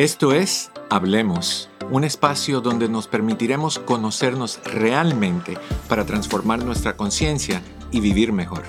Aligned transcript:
Esto 0.00 0.32
es 0.32 0.70
Hablemos, 0.88 1.68
un 1.90 2.04
espacio 2.04 2.62
donde 2.62 2.88
nos 2.88 3.06
permitiremos 3.06 3.78
conocernos 3.78 4.58
realmente 4.64 5.58
para 5.90 6.06
transformar 6.06 6.64
nuestra 6.64 6.96
conciencia 6.96 7.60
y 7.92 8.00
vivir 8.00 8.32
mejor. 8.32 8.62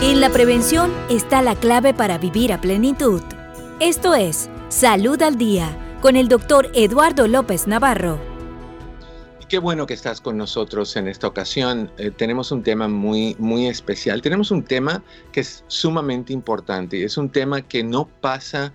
En 0.00 0.20
la 0.20 0.30
prevención 0.30 0.92
está 1.10 1.42
la 1.42 1.56
clave 1.56 1.94
para 1.94 2.18
vivir 2.18 2.52
a 2.52 2.60
plenitud. 2.60 3.22
Esto 3.80 4.14
es 4.14 4.48
Salud 4.68 5.20
al 5.22 5.36
Día 5.36 5.76
con 6.02 6.16
el 6.16 6.26
doctor 6.26 6.68
Eduardo 6.74 7.28
López 7.28 7.68
Navarro. 7.68 8.18
Qué 9.48 9.58
bueno 9.58 9.86
que 9.86 9.94
estás 9.94 10.20
con 10.20 10.36
nosotros 10.36 10.96
en 10.96 11.06
esta 11.06 11.28
ocasión. 11.28 11.92
Eh, 11.96 12.10
tenemos 12.10 12.50
un 12.50 12.64
tema 12.64 12.88
muy, 12.88 13.36
muy 13.38 13.68
especial. 13.68 14.20
Tenemos 14.20 14.50
un 14.50 14.64
tema 14.64 15.04
que 15.30 15.40
es 15.40 15.62
sumamente 15.68 16.32
importante. 16.32 17.04
Es 17.04 17.16
un 17.16 17.30
tema 17.30 17.62
que 17.62 17.84
no 17.84 18.08
pasa 18.20 18.72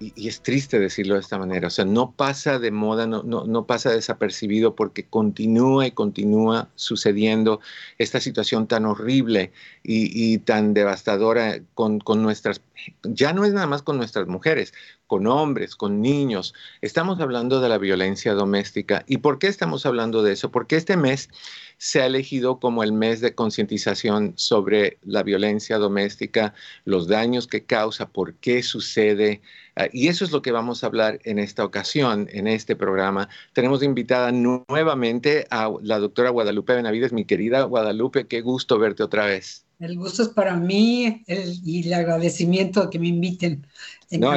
y, 0.00 0.28
es 0.28 0.42
triste 0.42 0.78
decirlo 0.78 1.14
de 1.14 1.20
esta 1.20 1.38
manera, 1.38 1.68
o 1.68 1.70
sea, 1.70 1.84
no 1.84 2.12
pasa 2.12 2.58
de 2.58 2.70
moda, 2.70 3.06
no, 3.06 3.22
no, 3.22 3.66
pasa 3.66 3.90
desapercibido 3.90 4.74
porque 4.74 5.04
continúa 5.04 5.86
y 5.86 5.90
continúa 5.90 6.68
sucediendo 6.76 7.60
esta 7.98 8.20
situación 8.20 8.66
tan 8.68 8.86
horrible 8.86 9.52
y, 9.82 10.38
tan 10.38 10.74
devastadora 10.74 11.60
con, 11.74 11.98
con, 11.98 12.22
nuestras, 12.22 12.60
ya 13.02 13.32
no 13.32 13.44
es 13.44 13.52
nada 13.52 13.66
más 13.66 13.82
con 13.82 13.96
nuestras 13.96 14.28
mujeres, 14.28 14.72
con 15.08 15.26
hombres, 15.26 15.74
con 15.74 16.00
niños. 16.00 16.54
Estamos 16.82 17.18
hablando 17.20 17.60
de 17.60 17.68
la 17.68 17.78
violencia 17.78 18.34
doméstica. 18.34 19.04
¿Y 19.08 19.16
por 19.18 19.38
qué 19.38 19.48
estamos 19.48 19.86
hablando 19.86 20.22
de 20.22 20.34
eso? 20.34 20.50
Porque 20.50 20.76
este 20.76 20.96
mes 20.96 21.30
se 21.78 22.02
ha 22.02 22.06
elegido 22.06 22.60
como 22.60 22.82
el 22.82 22.92
mes 22.92 23.20
de 23.20 23.34
concientización 23.34 24.34
sobre 24.36 24.98
la 25.02 25.22
violencia 25.22 25.78
doméstica, 25.78 26.54
los 26.84 27.08
daños 27.08 27.46
que 27.46 27.64
causa, 27.64 28.10
por 28.10 28.34
qué 28.34 28.62
sucede. 28.62 29.40
Ah, 29.78 29.88
y 29.92 30.08
eso 30.08 30.24
es 30.24 30.32
lo 30.32 30.42
que 30.42 30.50
vamos 30.50 30.82
a 30.82 30.88
hablar 30.88 31.20
en 31.22 31.38
esta 31.38 31.64
ocasión, 31.64 32.28
en 32.32 32.48
este 32.48 32.74
programa. 32.74 33.28
Tenemos 33.52 33.80
invitada 33.84 34.32
nuevamente 34.32 35.46
a 35.50 35.70
la 35.82 36.00
doctora 36.00 36.30
Guadalupe 36.30 36.74
Benavides. 36.74 37.12
Mi 37.12 37.24
querida 37.24 37.62
Guadalupe, 37.62 38.26
qué 38.26 38.40
gusto 38.40 38.76
verte 38.76 39.04
otra 39.04 39.26
vez. 39.26 39.64
El 39.78 39.96
gusto 39.96 40.24
es 40.24 40.30
para 40.30 40.56
mí 40.56 41.22
y 41.28 41.86
el 41.86 41.94
agradecimiento 41.94 42.82
de 42.82 42.90
que 42.90 42.98
me 42.98 43.06
inviten. 43.06 43.64
No, 44.10 44.32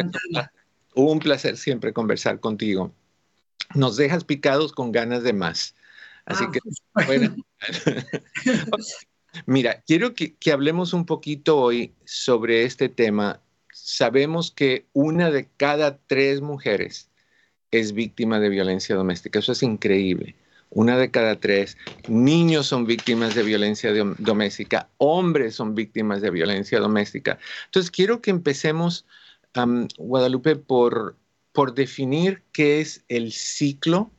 un 0.94 1.18
placer 1.18 1.58
siempre 1.58 1.92
conversar 1.92 2.40
contigo. 2.40 2.94
Nos 3.74 3.98
dejas 3.98 4.24
picados 4.24 4.72
con 4.72 4.92
ganas 4.92 5.24
de 5.24 5.34
más. 5.34 5.74
Así 6.26 6.46
que, 6.52 6.60
ah, 6.94 7.04
bueno. 7.08 7.36
Mira, 9.48 9.82
quiero 9.88 10.14
que, 10.14 10.36
hablemos 10.52 10.94
un 10.94 11.06
poquito 11.06 11.58
hoy 11.58 11.96
sobre 12.06 12.64
este 12.64 12.90
tema. 12.90 13.42
Sabemos 13.74 14.52
que 14.52 14.86
una 14.94 15.32
de 15.32 15.48
cada 15.58 15.98
tres 15.98 16.42
mujeres 16.42 17.10
es 17.72 17.94
víctima 17.94 18.40
de 18.40 18.50
violencia 18.50 18.96
doméstica. 18.96 19.40
Eso 19.40 19.52
es 19.52 19.64
increíble. 19.64 20.36
Una 20.70 20.98
de 20.98 21.12
cada 21.12 21.40
tres 21.40 21.78
niños 22.08 22.68
son 22.68 22.86
víctimas 22.86 23.36
de 23.36 23.44
violencia 23.44 23.92
doméstica, 24.20 24.88
hombres 24.98 25.56
son 25.56 25.76
víctimas 25.76 26.22
de 26.22 26.32
violencia 26.32 26.80
doméstica. 26.80 27.40
Entonces, 27.66 27.92
quiero 27.92 28.22
que 28.22 28.32
empecemos, 28.32 29.06
Guadalupe, 29.98 30.56
por, 30.56 31.18
por 31.52 31.74
definir 31.74 32.44
qué 32.54 32.80
es 32.80 33.04
el 33.10 33.34
ciclo 33.34 34.12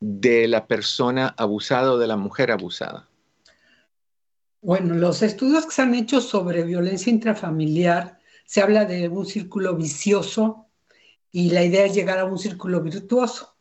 de 0.00 0.48
la 0.48 0.66
persona 0.66 1.34
abusada 1.38 1.92
o 1.92 1.98
de 1.98 2.06
la 2.06 2.16
mujer 2.16 2.50
abusada? 2.50 3.08
Bueno, 4.60 4.94
los 4.94 5.22
estudios 5.22 5.64
que 5.64 5.72
se 5.72 5.82
han 5.82 5.94
hecho 5.94 6.20
sobre 6.20 6.62
violencia 6.62 7.10
intrafamiliar, 7.10 8.18
se 8.44 8.60
habla 8.60 8.84
de 8.84 9.08
un 9.08 9.26
círculo 9.26 9.74
vicioso 9.74 10.66
y 11.32 11.50
la 11.50 11.64
idea 11.64 11.86
es 11.86 11.94
llegar 11.94 12.18
a 12.18 12.24
un 12.24 12.38
círculo 12.38 12.80
virtuoso. 12.80 13.56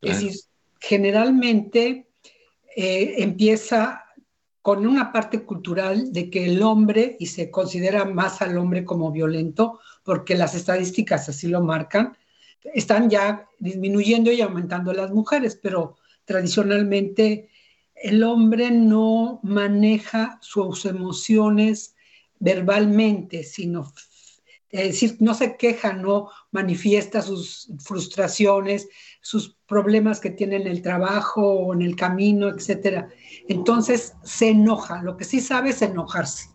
Es 0.00 0.20
decir, 0.22 0.40
generalmente 0.80 2.08
eh, 2.74 3.14
empieza 3.18 4.04
con 4.62 4.86
una 4.86 5.12
parte 5.12 5.42
cultural 5.42 6.12
de 6.12 6.30
que 6.30 6.46
el 6.46 6.62
hombre, 6.62 7.16
y 7.20 7.26
se 7.26 7.50
considera 7.50 8.04
más 8.04 8.42
al 8.42 8.58
hombre 8.58 8.84
como 8.84 9.12
violento, 9.12 9.80
porque 10.02 10.34
las 10.34 10.54
estadísticas 10.54 11.28
así 11.28 11.48
lo 11.48 11.62
marcan, 11.62 12.16
están 12.74 13.08
ya 13.10 13.46
disminuyendo 13.58 14.32
y 14.32 14.40
aumentando 14.40 14.92
las 14.92 15.12
mujeres, 15.12 15.58
pero 15.60 15.96
tradicionalmente 16.24 17.48
el 17.94 18.22
hombre 18.24 18.70
no 18.70 19.40
maneja 19.42 20.38
sus 20.42 20.84
emociones 20.84 21.95
verbalmente, 22.38 23.42
sino, 23.42 23.92
es 24.70 24.88
decir, 24.88 25.16
no 25.20 25.34
se 25.34 25.56
queja, 25.56 25.92
no 25.92 26.30
manifiesta 26.50 27.22
sus 27.22 27.70
frustraciones, 27.78 28.88
sus 29.20 29.56
problemas 29.66 30.20
que 30.20 30.30
tiene 30.30 30.56
en 30.56 30.66
el 30.66 30.82
trabajo 30.82 31.42
o 31.42 31.74
en 31.74 31.82
el 31.82 31.96
camino, 31.96 32.48
etc. 32.48 33.06
Entonces 33.48 34.14
se 34.22 34.50
enoja, 34.50 35.02
lo 35.02 35.16
que 35.16 35.24
sí 35.24 35.40
sabe 35.40 35.70
es 35.70 35.82
enojarse. 35.82 36.50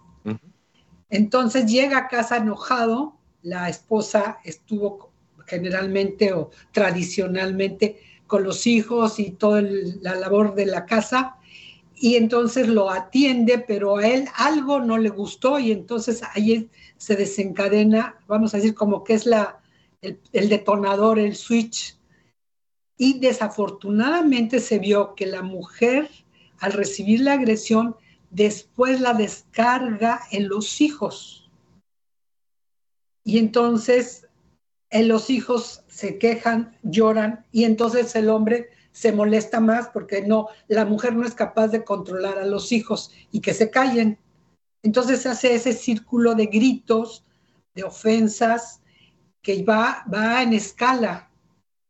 Entonces 1.10 1.66
llega 1.66 1.98
a 1.98 2.08
casa 2.08 2.38
enojado, 2.38 3.18
la 3.42 3.68
esposa 3.68 4.40
estuvo 4.46 5.12
generalmente 5.46 6.32
o 6.32 6.52
tradicionalmente 6.72 8.00
con 8.28 8.44
los 8.44 8.66
hijos 8.66 9.20
y 9.20 9.32
toda 9.32 9.62
la 9.62 10.16
labor 10.16 10.56
de 10.56 10.66
la 10.66 10.86
casa, 10.86 11.36
y 12.02 12.16
entonces 12.16 12.68
lo 12.68 12.90
atiende, 12.90 13.60
pero 13.60 13.98
a 13.98 14.08
él 14.08 14.28
algo 14.36 14.80
no 14.80 14.98
le 14.98 15.10
gustó 15.10 15.60
y 15.60 15.72
entonces 15.72 16.24
ahí 16.34 16.68
se 16.98 17.16
desencadena, 17.16 18.20
vamos 18.28 18.54
a 18.54 18.58
decir, 18.58 18.74
como 18.74 19.04
que 19.04 19.14
es 19.14 19.28
la, 19.28 19.62
el, 20.02 20.20
el 20.34 20.50
detonador, 20.50 21.20
el 21.20 21.36
switch. 21.36 22.00
Y 22.98 23.20
desafortunadamente 23.20 24.60
se 24.60 24.80
vio 24.80 25.14
que 25.14 25.28
la 25.28 25.44
mujer, 25.44 26.10
al 26.58 26.74
recibir 26.74 27.20
la 27.20 27.34
agresión, 27.34 27.96
después 28.32 29.00
la 29.00 29.14
descarga 29.14 30.22
en 30.32 30.48
los 30.48 30.82
hijos. 30.82 31.52
Y 33.24 33.38
entonces 33.38 34.28
en 34.90 35.08
los 35.08 35.30
hijos 35.30 35.84
se 35.88 36.18
quejan, 36.18 36.76
lloran 36.82 37.46
y 37.52 37.66
entonces 37.66 38.16
el 38.16 38.28
hombre 38.30 38.72
se 38.92 39.12
molesta 39.12 39.60
más 39.60 39.88
porque 39.88 40.22
no, 40.22 40.48
la 40.68 40.86
mujer 40.86 41.16
no 41.16 41.26
es 41.26 41.34
capaz 41.34 41.70
de 41.70 41.84
controlar 41.84 42.40
a 42.40 42.46
los 42.46 42.72
hijos 42.72 43.12
y 43.32 43.40
que 43.40 43.54
se 43.54 43.70
callen. 43.70 44.18
Entonces 44.84 45.22
se 45.22 45.30
hace 45.30 45.56
ese 45.56 45.74
círculo 45.74 46.36
de 46.36 46.48
gritos, 46.48 47.24
de 47.74 47.84
ofensas, 47.84 48.82
que 49.42 49.64
va, 49.64 50.04
va 50.14 50.44
en 50.44 50.54
escala, 50.54 51.32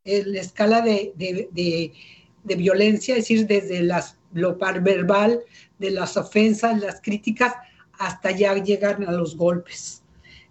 en 0.03 0.33
la 0.33 0.41
escala 0.41 0.81
de, 0.81 1.13
de, 1.15 2.55
violencia, 2.55 3.15
es 3.15 3.23
decir, 3.23 3.47
desde 3.47 3.81
las, 3.81 4.17
lo 4.33 4.57
verbal, 4.57 5.41
de 5.79 5.91
las 5.91 6.17
ofensas, 6.17 6.79
las 6.79 7.01
críticas, 7.01 7.53
hasta 7.93 8.31
ya 8.31 8.55
llegan 8.55 9.03
a 9.07 9.11
los 9.11 9.35
golpes. 9.35 10.03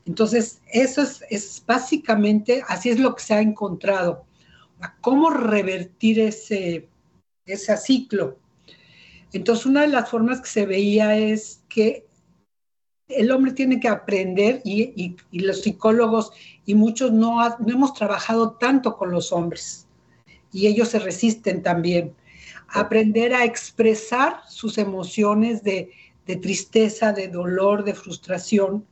Entonces, 0.04 0.60
eso 0.72 1.02
es, 1.02 1.24
es 1.30 1.62
básicamente, 1.66 2.62
así 2.68 2.90
es 2.90 2.98
lo 2.98 3.14
que 3.14 3.22
se 3.22 3.34
ha 3.34 3.40
encontrado 3.40 4.24
cómo 5.00 5.30
revertir 5.30 6.20
ese, 6.20 6.88
ese 7.46 7.76
ciclo. 7.76 8.38
Entonces, 9.32 9.66
una 9.66 9.82
de 9.82 9.88
las 9.88 10.08
formas 10.08 10.40
que 10.40 10.48
se 10.48 10.66
veía 10.66 11.16
es 11.16 11.62
que 11.68 12.06
el 13.08 13.30
hombre 13.30 13.52
tiene 13.52 13.80
que 13.80 13.88
aprender 13.88 14.60
y, 14.64 15.16
los 15.32 15.62
psicólogos 15.62 16.32
y 16.64 16.74
muchos 16.74 17.12
no, 17.12 17.40
no, 17.58 17.72
hemos 17.72 17.94
trabajado 17.94 18.52
tanto 18.52 18.96
con 18.96 19.10
los 19.10 19.32
hombres 19.32 19.86
y 20.52 20.66
ellos 20.66 20.88
se 20.88 20.98
resisten 20.98 21.62
también. 21.62 22.14
Aprender 22.68 23.34
a 23.34 23.44
expresar 23.44 24.42
sus 24.48 24.78
emociones 24.78 25.62
de, 25.62 25.90
tristeza, 26.40 27.12
de 27.12 27.26
dolor, 27.26 27.82
de 27.82 27.92
frustración 27.92 28.86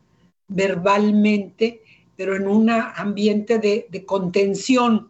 verbalmente, 0.48 1.82
pero 2.16 2.34
en 2.34 2.48
un 2.48 2.68
ambiente 2.68 3.60
de, 3.60 3.86
de 3.90 4.04
contención, 4.04 5.08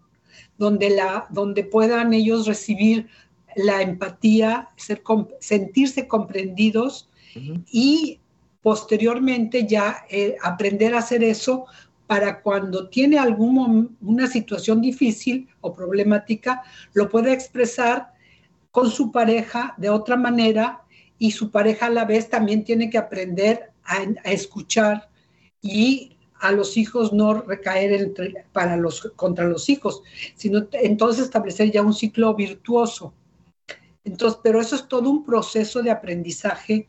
donde, 0.59 0.91
la, 0.91 1.27
donde 1.31 1.65
puedan 1.65 2.13
ellos 2.13 2.47
recibir 2.47 3.09
la 3.57 3.81
empatía, 3.81 4.69
ser, 4.77 5.03
sentirse 5.41 6.07
comprendidos 6.07 7.09
y 7.71 8.21
posteriormente 8.63 9.67
ya 9.67 10.05
eh, 10.11 10.37
aprender 10.43 10.95
a 10.95 10.99
hacer 10.99 11.23
eso 11.23 11.67
para 12.07 12.41
cuando 12.41 12.89
tiene 12.89 13.19
alguna 13.19 14.27
situación 14.27 14.81
difícil 14.81 15.49
o 15.61 15.75
problemática, 15.75 16.63
lo 16.95 17.09
pueda 17.09 17.33
expresar 17.33 18.13
con 18.71 18.91
su 18.91 19.13
pareja 19.13 19.75
de 19.77 19.91
otra 19.91 20.17
manera 20.17 20.83
y 21.19 21.33
su 21.33 21.51
pareja 21.51 21.87
a 21.87 21.91
la 21.91 22.05
vez 22.05 22.29
también 22.29 22.65
tiene 22.65 22.91
que 22.91 22.99
aprender 22.99 23.71
a, 23.85 23.99
a 24.25 24.33
escuchar 24.33 25.09
y 25.61 26.18
a 26.41 26.53
los 26.53 26.77
hijos 26.77 27.13
no 27.13 27.43
recaer 27.43 27.93
entre, 27.93 28.45
para 28.53 28.77
los, 28.77 29.13
contra 29.17 29.47
los 29.47 29.69
hijos, 29.69 30.03
sino 30.35 30.67
entonces 30.73 31.25
establecer 31.25 31.71
ya 31.71 31.83
un 31.83 31.95
ciclo 31.95 32.35
virtuoso. 32.35 33.13
Entonces, 34.05 34.41
pero 34.43 34.61
eso 34.61 34.77
es 34.77 34.89
todo 34.89 35.11
un 35.11 35.25
proceso 35.25 35.83
de 35.83 35.91
aprendizaje 35.91 36.89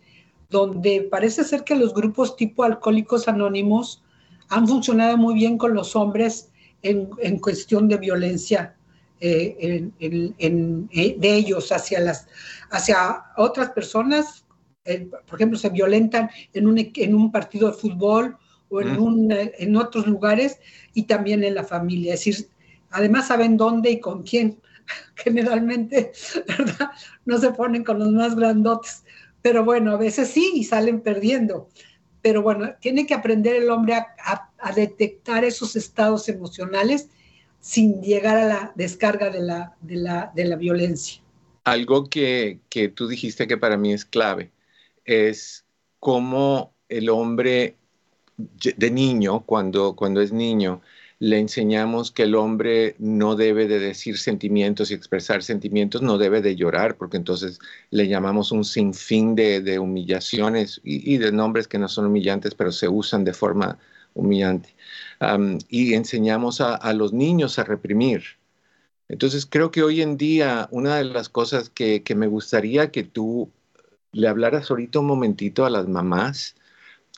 donde 0.49 1.07
parece 1.09 1.43
ser 1.43 1.63
que 1.63 1.75
los 1.75 1.93
grupos 1.93 2.35
tipo 2.35 2.63
alcohólicos 2.63 3.27
anónimos 3.27 4.03
han 4.49 4.67
funcionado 4.67 5.17
muy 5.17 5.35
bien 5.35 5.57
con 5.57 5.73
los 5.73 5.95
hombres 5.95 6.49
en, 6.81 7.09
en 7.19 7.39
cuestión 7.39 7.87
de 7.87 7.97
violencia 7.97 8.75
eh, 9.21 9.91
en, 9.99 10.89
eh, 10.91 11.15
de 11.17 11.35
ellos 11.35 11.71
hacia, 11.73 11.99
las, 11.99 12.27
hacia 12.71 13.25
otras 13.35 13.71
personas. 13.71 14.45
Eh, 14.85 15.09
por 15.27 15.37
ejemplo, 15.37 15.59
se 15.59 15.69
violentan 15.69 16.29
en 16.53 16.67
un, 16.67 16.77
en 16.77 17.15
un 17.15 17.31
partido 17.31 17.69
de 17.69 17.77
fútbol 17.77 18.37
o 18.69 18.81
en, 18.81 18.99
un, 18.99 19.31
en 19.31 19.75
otros 19.75 20.07
lugares 20.07 20.59
y 20.93 21.03
también 21.03 21.43
en 21.43 21.55
la 21.55 21.63
familia. 21.63 22.13
Es 22.13 22.25
decir, 22.25 22.47
además 22.91 23.27
saben 23.27 23.57
dónde 23.57 23.91
y 23.91 23.99
con 23.99 24.23
quién. 24.23 24.59
Generalmente, 25.15 26.11
¿verdad? 26.47 26.91
No 27.25 27.37
se 27.37 27.51
ponen 27.51 27.83
con 27.83 27.99
los 27.99 28.09
más 28.09 28.35
grandotes, 28.35 29.03
pero 29.41 29.63
bueno, 29.63 29.91
a 29.91 29.97
veces 29.97 30.29
sí 30.29 30.51
y 30.55 30.63
salen 30.63 31.01
perdiendo. 31.01 31.69
Pero 32.21 32.41
bueno, 32.41 32.71
tiene 32.81 33.05
que 33.05 33.13
aprender 33.13 33.55
el 33.55 33.69
hombre 33.69 33.93
a, 33.93 34.07
a, 34.57 34.73
detectar 34.73 35.45
esos 35.45 35.77
estados 35.77 36.27
emocionales 36.27 37.07
sin 37.61 38.01
llegar 38.01 38.37
a 38.37 38.45
la 38.45 38.71
descarga 38.75 39.29
de 39.29 39.41
la, 39.41 39.75
de 39.79 39.95
la, 39.95 40.31
de 40.35 40.45
la 40.45 40.57
violencia. 40.57 41.21
Algo 41.63 42.09
que, 42.09 42.59
que 42.69 42.89
tú 42.89 43.07
dijiste 43.07 43.47
que 43.47 43.57
para 43.57 43.77
mí 43.77 43.93
es 43.93 44.03
clave 44.03 44.51
es 45.05 45.65
cómo 45.99 46.73
el 46.89 47.09
hombre 47.09 47.75
de 48.77 48.91
niño, 48.91 49.41
cuando, 49.45 49.95
cuando 49.95 50.21
es 50.21 50.31
niño, 50.31 50.81
le 51.19 51.39
enseñamos 51.39 52.11
que 52.11 52.23
el 52.23 52.35
hombre 52.35 52.95
no 52.97 53.35
debe 53.35 53.67
de 53.67 53.79
decir 53.79 54.17
sentimientos 54.17 54.89
y 54.89 54.93
expresar 54.93 55.43
sentimientos, 55.43 56.01
no 56.01 56.17
debe 56.17 56.41
de 56.41 56.55
llorar, 56.55 56.95
porque 56.97 57.17
entonces 57.17 57.59
le 57.91 58.07
llamamos 58.07 58.51
un 58.53 58.63
sinfín 58.63 59.35
de, 59.35 59.61
de 59.61 59.79
humillaciones 59.79 60.79
y, 60.83 61.17
de 61.17 61.31
nombres 61.33 61.67
que 61.67 61.77
no 61.77 61.89
son 61.89 62.05
humillantes, 62.05 62.55
pero 62.55 62.71
se 62.71 62.87
usan 62.87 63.25
de 63.25 63.33
forma 63.33 63.77
humillante. 64.13 64.75
y 65.69 65.93
enseñamos 65.93 66.61
a, 66.61 66.75
a, 66.75 66.93
los 66.93 67.13
niños 67.13 67.59
a 67.59 67.63
reprimir. 67.65 68.23
Entonces 69.09 69.45
creo 69.45 69.71
que 69.71 69.83
hoy 69.83 70.01
en 70.01 70.17
día 70.17 70.67
una 70.71 70.97
de 70.97 71.05
las 71.05 71.29
cosas 71.29 71.69
que, 71.69 72.03
que 72.03 72.15
me 72.15 72.27
gustaría 72.27 72.91
que 72.91 73.03
tú 73.03 73.51
le 74.11 74.27
hablaras 74.27 74.69
ahorita 74.71 74.99
un 74.99 75.07
momentito 75.07 75.65
a 75.65 75.69
las 75.69 75.87
mamás 75.87 76.55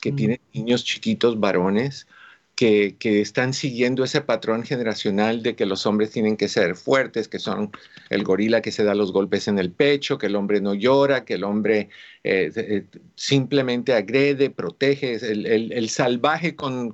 que 0.02 0.12
tienen 0.12 0.40
niños 0.52 0.84
chiquitos 0.84 1.38
varones 1.38 2.08
que, 2.56 3.20
están 3.20 3.54
siguiendo 3.54 4.04
ese 4.04 4.20
patrón 4.20 4.64
generacional 4.64 5.42
de 5.42 5.56
que 5.56 5.66
los 5.66 5.86
hombres 5.86 6.10
tienen 6.10 6.36
que 6.36 6.48
ser 6.48 6.76
fuertes, 6.76 7.28
que 7.28 7.38
son 7.38 7.70
el 8.10 8.24
gorila 8.24 8.60
que 8.62 8.72
se 8.72 8.84
da 8.84 8.94
los 8.94 9.12
golpes 9.12 9.48
en 9.48 9.58
el 9.58 9.72
pecho, 9.72 10.18
que 10.18 10.26
el 10.26 10.36
hombre 10.36 10.60
no 10.60 10.74
llora, 10.74 11.24
que 11.24 11.34
el 11.34 11.44
hombre 11.44 11.88
eh, 12.24 12.52
eh, 12.54 12.84
simplemente 13.16 13.94
agrede, 13.94 14.50
protege, 14.50 15.14
el, 15.14 15.88
salvaje 15.88 16.54
con, 16.56 16.92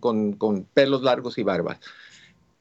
pelos 0.75 1.03
largos 1.03 1.39
y 1.39 1.43
barbas. 1.43 1.81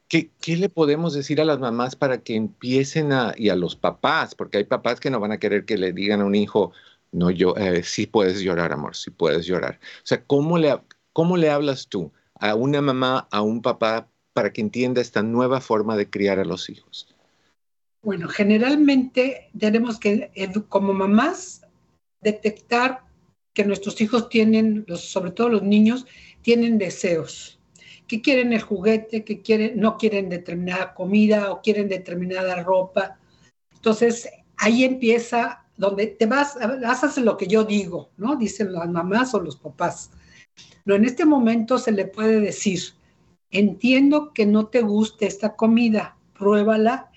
¿Qué, 0.07 0.31
le 0.45 0.69
podemos 0.69 1.13
decir 1.13 1.41
a 1.41 1.45
las 1.45 1.59
mamás 1.59 1.95
para 1.97 2.19
que 2.19 2.35
empiecen 2.35 3.11
a, 3.11 3.33
y 3.37 3.49
a 3.49 3.55
los 3.55 3.75
papás, 3.75 4.35
porque 4.35 4.57
hay 4.57 4.63
papás 4.63 5.01
que 5.01 5.09
no 5.09 5.19
van 5.19 5.33
a 5.33 5.37
querer 5.37 5.65
que 5.65 5.77
le 5.77 5.91
digan 5.91 6.21
a 6.21 6.25
un 6.25 6.35
hijo, 6.35 6.71
no 7.11 7.31
yo, 7.31 7.55
eh, 7.57 7.83
sí 7.83 8.05
puedes 8.05 8.41
llorar, 8.41 8.71
amor, 8.71 8.95
sí 8.95 9.11
puedes 9.11 9.45
llorar. 9.45 9.79
O 10.03 10.05
sea, 10.05 10.23
¿cómo 10.23 10.57
le, 10.57 10.79
¿cómo 11.13 11.37
le 11.37 11.49
hablas 11.49 11.87
tú 11.87 12.11
a 12.35 12.55
una 12.55 12.81
mamá, 12.81 13.27
a 13.31 13.41
un 13.41 13.61
papá, 13.61 14.07
para 14.33 14.53
que 14.53 14.61
entienda 14.61 15.01
esta 15.01 15.23
nueva 15.23 15.61
forma 15.61 15.97
de 15.97 16.09
criar 16.09 16.39
a 16.39 16.45
los 16.45 16.69
hijos? 16.69 17.07
Bueno, 18.03 18.27
generalmente 18.27 19.49
tenemos 19.57 19.99
que, 19.99 20.31
como 20.69 20.93
mamás, 20.93 21.65
detectar 22.21 23.01
que 23.53 23.65
nuestros 23.65 23.99
hijos 23.99 24.29
tienen, 24.29 24.85
sobre 24.95 25.31
todo 25.31 25.49
los 25.49 25.63
niños, 25.63 26.05
tienen 26.43 26.77
deseos, 26.77 27.59
que 28.07 28.21
quieren 28.21 28.53
el 28.53 28.61
juguete, 28.61 29.23
que 29.25 29.41
quieren, 29.41 29.79
no 29.79 29.97
quieren 29.97 30.29
determinada 30.29 30.93
comida 30.93 31.51
o 31.51 31.61
quieren 31.61 31.89
determinada 31.89 32.63
ropa. 32.63 33.17
Entonces, 33.73 34.29
ahí 34.57 34.83
empieza 34.83 35.65
donde 35.77 36.07
te 36.07 36.25
vas, 36.25 36.57
haces 36.85 37.17
lo 37.23 37.37
que 37.37 37.47
yo 37.47 37.63
digo, 37.63 38.09
¿no? 38.17 38.35
Dicen 38.35 38.73
las 38.73 38.89
mamás 38.89 39.33
o 39.33 39.39
los 39.39 39.55
papás. 39.55 40.11
No, 40.85 40.95
en 40.95 41.05
este 41.05 41.25
momento 41.25 41.77
se 41.77 41.91
le 41.91 42.05
puede 42.05 42.39
decir, 42.39 42.79
entiendo 43.51 44.33
que 44.33 44.45
no 44.45 44.67
te 44.67 44.81
guste 44.81 45.27
esta 45.27 45.55
comida, 45.55 46.17
pruébala 46.37 47.11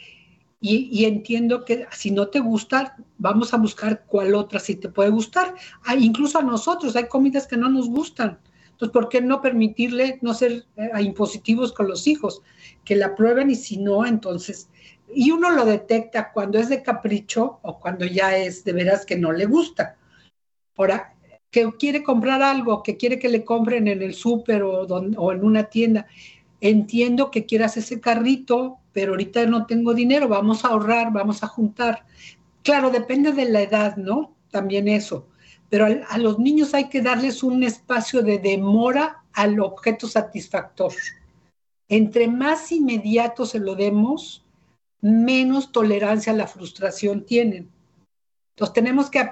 y, 0.61 1.07
entiendo 1.07 1.65
que 1.65 1.87
si 1.91 2.11
no 2.11 2.29
te 2.29 2.41
gusta, 2.41 2.97
vamos 3.17 3.55
a 3.55 3.57
buscar 3.57 4.05
cuál 4.07 4.35
otra 4.35 4.61
sí 4.61 4.77
te 4.77 4.91
puede 4.91 5.09
gustar. 5.09 5.55
Ah, 5.85 5.97
incluso 5.97 6.39
a 6.39 6.43
nosotros 6.43 6.95
hay 6.97 7.09
comidas 7.09 7.47
que 7.47 7.57
no 7.57 7.71
nos 7.71 7.89
gustan. 7.89 8.39
Entonces, 8.73 8.93
¿por 8.93 9.09
qué 9.09 9.23
no 9.23 9.41
permitirle 9.41 10.19
no 10.21 10.35
ser 10.35 10.67
eh, 10.77 10.91
impositivos 11.01 11.73
con 11.73 11.89
los 11.89 12.07
hijos? 12.07 12.43
Que 12.85 12.95
la 12.97 13.15
prueben 13.15 13.51
y 13.51 13.55
si 13.55 13.79
no, 13.79 14.05
entonces 14.05 14.69
y 15.15 15.31
uno 15.31 15.51
lo 15.51 15.65
detecta 15.65 16.33
cuando 16.33 16.59
es 16.59 16.69
de 16.69 16.83
capricho 16.83 17.59
o 17.63 17.79
cuando 17.79 18.05
ya 18.05 18.37
es 18.37 18.65
de 18.65 18.73
veras 18.73 19.05
que 19.05 19.17
no 19.17 19.33
le 19.33 19.47
gusta. 19.47 19.97
Ahora, 20.77 21.15
que 21.51 21.71
quiere 21.79 22.03
comprar 22.03 22.43
algo, 22.43 22.83
que 22.83 22.97
quiere 22.97 23.19
que 23.19 23.29
le 23.29 23.45
compren 23.45 23.89
en 23.89 24.03
el 24.03 24.15
súper 24.15 24.63
o, 24.63 25.33
en 25.33 25.45
una 25.45 25.65
tienda. 25.65 26.07
Entiendo 26.61 27.31
que 27.31 27.47
quieras 27.47 27.77
ese 27.77 28.01
carrito, 28.01 28.79
pero 28.93 29.13
ahorita 29.13 29.47
no 29.47 29.67
tengo 29.67 29.95
dinero, 29.95 30.29
vamos 30.29 30.65
a 30.65 30.69
ahorrar, 30.69 31.13
vamos 31.13 31.43
a 31.43 31.49
juntar. 31.49 32.05
Claro, 32.63 32.91
depende 32.91 33.33
de 33.33 33.47
la 33.47 33.63
edad, 33.63 33.97
¿no? 33.97 34.35
También 34.51 34.89
eso. 34.89 35.27
Pero 35.69 35.87
a, 35.87 36.19
los 36.19 36.39
niños 36.39 36.75
hay 36.75 36.89
que 36.89 37.01
darles 37.01 37.43
un 37.43 37.63
espacio 37.63 38.23
de 38.23 38.39
demora 38.39 39.25
al 39.33 39.61
objeto 39.61 40.07
satisfactor. 40.09 40.93
Entre 41.89 42.29
más 42.29 42.71
inmediato 42.71 43.47
se 43.47 43.59
lo 43.59 43.75
demos, 43.75 44.45
menos 45.01 45.73
tolerancia 45.73 46.33
a 46.33 46.37
la 46.37 46.47
frustración 46.47 47.25
tienen. 47.25 47.71
Entonces 48.51 48.75
tenemos 48.75 49.11
que 49.11 49.27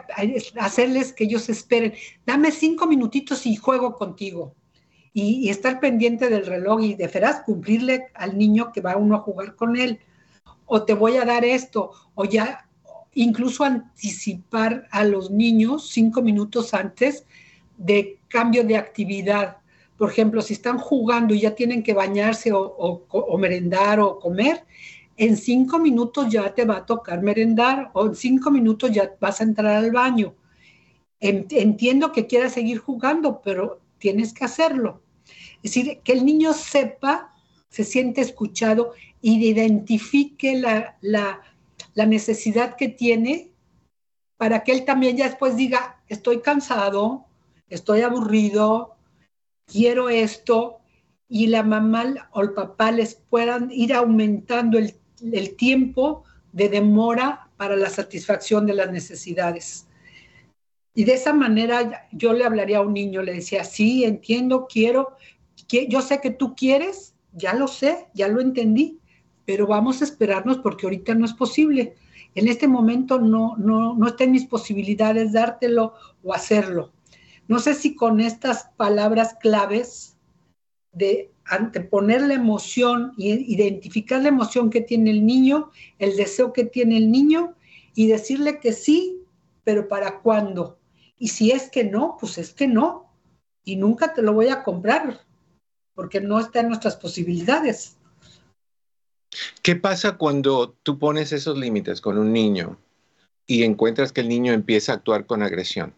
hacerles 0.59 1.13
que 1.13 1.25
ellos 1.25 1.49
esperen. 1.49 1.93
Dame 2.25 2.51
cinco 2.51 2.87
minutitos 2.87 3.45
y 3.47 3.57
juego 3.57 3.95
contigo. 3.95 4.55
Y, 5.13 5.49
estar 5.51 5.81
pendiente 5.81 6.31
del 6.31 6.47
reloj 6.47 6.81
y 6.83 6.95
de 6.95 7.09
veras 7.09 7.43
cumplirle 7.45 8.07
al 8.15 8.39
niño 8.39 8.73
que 8.73 8.81
va 8.81 8.97
uno 8.97 9.17
a 9.17 9.21
jugar 9.21 9.57
con 9.57 9.77
él. 9.77 9.99
O 10.65 10.85
te 10.85 10.95
voy 10.95 11.17
a 11.17 11.25
dar 11.25 11.45
esto. 11.45 11.91
O 12.15 12.25
ya 12.25 12.69
incluso 13.15 13.65
anticipar 13.65 14.87
a 14.91 15.05
los 15.05 15.31
niños 15.31 15.91
cinco 15.91 16.23
minutos 16.23 16.73
antes 16.73 17.27
de 17.77 18.19
cambio 18.29 18.65
de 18.65 18.77
actividad. 18.77 19.59
Por 19.97 20.11
ejemplo, 20.11 20.41
si 20.41 20.55
están 20.55 20.79
jugando 20.79 21.35
y 21.35 21.41
ya 21.41 21.55
tienen 21.55 21.83
que 21.83 21.95
bañarse 21.95 22.51
o, 22.53 23.37
merendar 23.39 23.99
o 24.01 24.21
comer, 24.21 24.65
en 25.19 25.37
cinco 25.37 25.81
minutos 25.81 26.29
ya 26.31 26.55
te 26.55 26.65
va 26.65 26.79
a 26.79 26.87
tocar 26.87 27.21
merendar 27.23 27.91
o 27.93 28.07
en 28.07 28.15
cinco 28.15 28.53
minutos 28.53 28.93
ya 28.93 29.17
vas 29.21 29.41
a 29.41 29.45
entrar 29.45 29.77
al 29.77 29.91
baño. 29.91 30.35
Entiendo 31.21 32.13
que 32.13 32.29
quieras 32.29 32.53
seguir 32.53 32.79
jugando, 32.79 33.43
pero 33.43 33.81
tienes 33.99 34.33
que 34.33 34.45
hacerlo. 34.45 35.03
Es 35.57 35.75
decir, 35.75 36.01
que 36.05 36.13
el 36.13 36.25
niño 36.25 36.53
sepa, 36.53 37.35
se 37.69 37.83
siente 37.83 38.21
escuchado 38.21 38.93
y 39.21 39.45
identifique 39.45 40.57
la, 40.57 40.97
la, 41.01 41.43
la 41.95 42.07
necesidad 42.07 42.77
que 42.77 42.89
tiene 42.89 43.51
para 44.37 44.63
que 44.63 44.71
él 44.71 44.85
también 44.85 45.17
ya 45.17 45.29
después 45.29 45.57
diga, 45.57 46.01
estoy 46.07 46.43
cansado, 46.43 47.27
estoy 47.69 48.03
aburrido, 48.03 48.95
quiero 49.67 50.11
esto, 50.11 50.79
y 51.29 51.49
la 51.49 51.65
mamá 51.65 52.31
o 52.31 52.41
el 52.41 52.53
papá 52.53 52.93
les 52.93 53.17
puedan 53.17 53.73
ir 53.73 53.93
aumentando 53.93 54.79
el, 54.79 54.95
el 55.33 55.57
tiempo 55.57 56.25
de 56.53 56.69
demora 56.69 57.49
para 57.57 57.77
la 57.77 57.91
satisfacción 57.91 58.67
de 58.67 58.75
las 58.75 58.91
necesidades. 58.91 59.87
Y 60.95 61.05
de 61.05 61.15
esa 61.15 61.33
manera 61.33 62.09
yo 62.13 62.33
le 62.33 62.45
hablaría 62.45 62.79
a 62.79 62.83
un 62.83 62.95
niño, 62.95 63.23
le 63.23 63.35
decía, 63.35 63.65
sí, 63.65 64.05
entiendo, 64.05 64.67
quiero, 64.69 65.17
yo 65.89 66.03
sé 66.03 66.21
que 66.21 66.31
tú 66.31 66.57
quieres, 66.57 67.15
ya 67.33 67.55
lo 67.55 67.69
sé, 67.69 68.09
ya 68.15 68.29
lo 68.29 68.41
entendí, 68.41 68.99
pero 69.45 69.67
vamos 69.67 70.01
a 70.01 70.05
esperarnos 70.05 70.59
porque 70.59 70.87
ahorita 70.87 71.15
no 71.15 71.25
es 71.25 71.35
posible. 71.35 71.95
En 72.35 72.49
este 72.49 72.69
momento 72.69 73.19
no, 73.21 73.57
no, 73.57 73.95
no 73.95 74.07
está 74.07 74.25
en 74.25 74.33
mis 74.33 74.47
posibilidades 74.47 75.33
dártelo 75.33 75.95
o 76.23 76.35
hacerlo. 76.35 76.93
No 77.47 77.59
sé 77.59 77.75
si 77.75 77.95
con 77.95 78.21
estas 78.21 78.71
palabras 78.77 79.37
claves 79.41 80.17
de 80.93 81.31
anteponer 81.49 82.23
la 82.23 82.35
emoción 82.35 83.13
y 83.17 83.31
identificar 83.53 84.23
la 84.23 84.29
emoción 84.29 84.71
que 84.71 84.81
tiene 84.81 85.11
el 85.11 85.25
niño, 85.25 85.71
el 85.99 86.17
deseo 86.17 86.53
que 86.53 86.65
tiene 86.65 86.97
el 86.97 87.11
niño 87.11 87.55
y 87.95 88.07
decirle 88.07 88.61
que 88.61 88.73
sí, 88.73 89.23
pero 89.65 89.89
¿para 89.89 90.21
cuándo? 90.21 90.79
Y 91.19 91.29
si 91.29 91.51
es 91.51 91.71
que 91.71 91.85
no, 91.85 92.17
pues 92.21 92.39
es 92.39 92.53
que 92.53 92.69
no. 92.69 93.11
Y 93.65 93.77
nunca 93.77 94.15
te 94.15 94.23
lo 94.23 94.33
voy 94.33 94.49
a 94.49 94.63
comprar 94.63 95.21
porque 95.95 96.21
no 96.21 96.39
está 96.39 96.61
en 96.61 96.69
nuestras 96.69 96.97
posibilidades. 96.97 97.97
¿Qué 99.63 99.77
pasa 99.77 100.17
cuando 100.17 100.77
tú 100.83 100.99
pones 100.99 101.33
esos 101.33 101.59
límites 101.59 102.01
con 102.01 102.19
un 102.19 102.33
niño 102.33 102.79
y 103.47 103.65
encuentras 103.65 104.13
que 104.13 104.21
el 104.21 104.29
niño 104.29 104.53
empieza 104.53 104.93
a 104.93 104.95
actuar 104.97 105.27
con 105.27 105.43
agresión? 105.43 105.95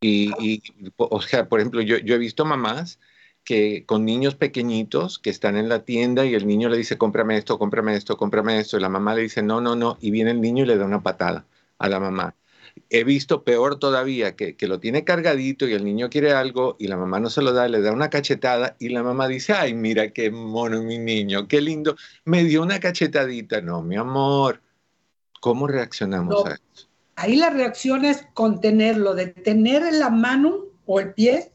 Y, 0.00 0.62
o 0.96 1.22
sea, 1.22 1.48
por 1.48 1.58
ejemplo, 1.58 1.80
yo, 1.80 1.96
he 1.96 2.18
visto 2.18 2.44
mamás 2.44 3.00
que 3.48 3.86
con 3.86 4.04
niños 4.04 4.34
pequeñitos 4.34 5.18
que 5.18 5.30
están 5.30 5.56
en 5.56 5.70
la 5.70 5.82
tienda 5.82 6.26
y 6.26 6.34
el 6.34 6.46
niño 6.46 6.68
le 6.68 6.76
dice, 6.76 6.98
cómprame 6.98 7.38
esto, 7.38 7.58
cómprame 7.58 7.96
esto, 7.96 8.18
cómprame 8.18 8.58
esto, 8.58 8.76
y 8.76 8.80
la 8.80 8.90
mamá 8.90 9.14
le 9.14 9.22
dice, 9.22 9.42
no, 9.42 9.62
no, 9.62 9.74
no, 9.74 9.96
y 10.02 10.10
viene 10.10 10.32
el 10.32 10.42
niño 10.42 10.64
y 10.64 10.66
le 10.66 10.76
da 10.76 10.84
una 10.84 11.02
patada 11.02 11.46
a 11.78 11.88
la 11.88 11.98
mamá 11.98 12.34
he 12.90 13.04
visto 13.04 13.44
peor 13.44 13.78
todavía, 13.78 14.36
que, 14.36 14.54
lo 14.66 14.80
tiene 14.80 15.02
cargadito 15.02 15.66
y 15.66 15.72
el 15.72 15.82
niño 15.82 16.10
quiere 16.10 16.32
algo 16.32 16.76
y 16.78 16.88
la 16.88 16.98
mamá 16.98 17.20
no 17.20 17.30
se 17.30 17.40
lo 17.40 17.54
da, 17.54 17.66
le 17.68 17.80
da 17.80 17.90
una 17.90 18.10
cachetada 18.10 18.76
y 18.78 18.90
la 18.90 19.02
mamá 19.02 19.28
dice, 19.28 19.54
ay, 19.54 19.72
mira 19.72 20.10
qué 20.10 20.30
mono 20.30 20.82
mi 20.82 20.98
niño, 20.98 21.48
qué 21.48 21.62
lindo, 21.62 21.96
me 22.26 22.44
dio 22.44 22.62
una 22.62 22.78
cachetadita. 22.78 23.62
No, 23.62 23.82
mi 23.82 23.96
amor, 23.96 24.60
¿cómo 25.40 25.66
reaccionamos 25.66 26.44
a 26.44 26.52
eso? 26.52 26.86
Ahí 27.16 27.36
la 27.36 27.48
reacción 27.48 28.04
es 28.04 28.26
contenerlo, 28.34 29.14
de 29.14 29.28
tener 29.28 29.82
en 29.82 29.98
la 29.98 30.10
mano 30.10 30.66
o 30.86 31.00
el 31.00 31.14
pie, 31.14 31.50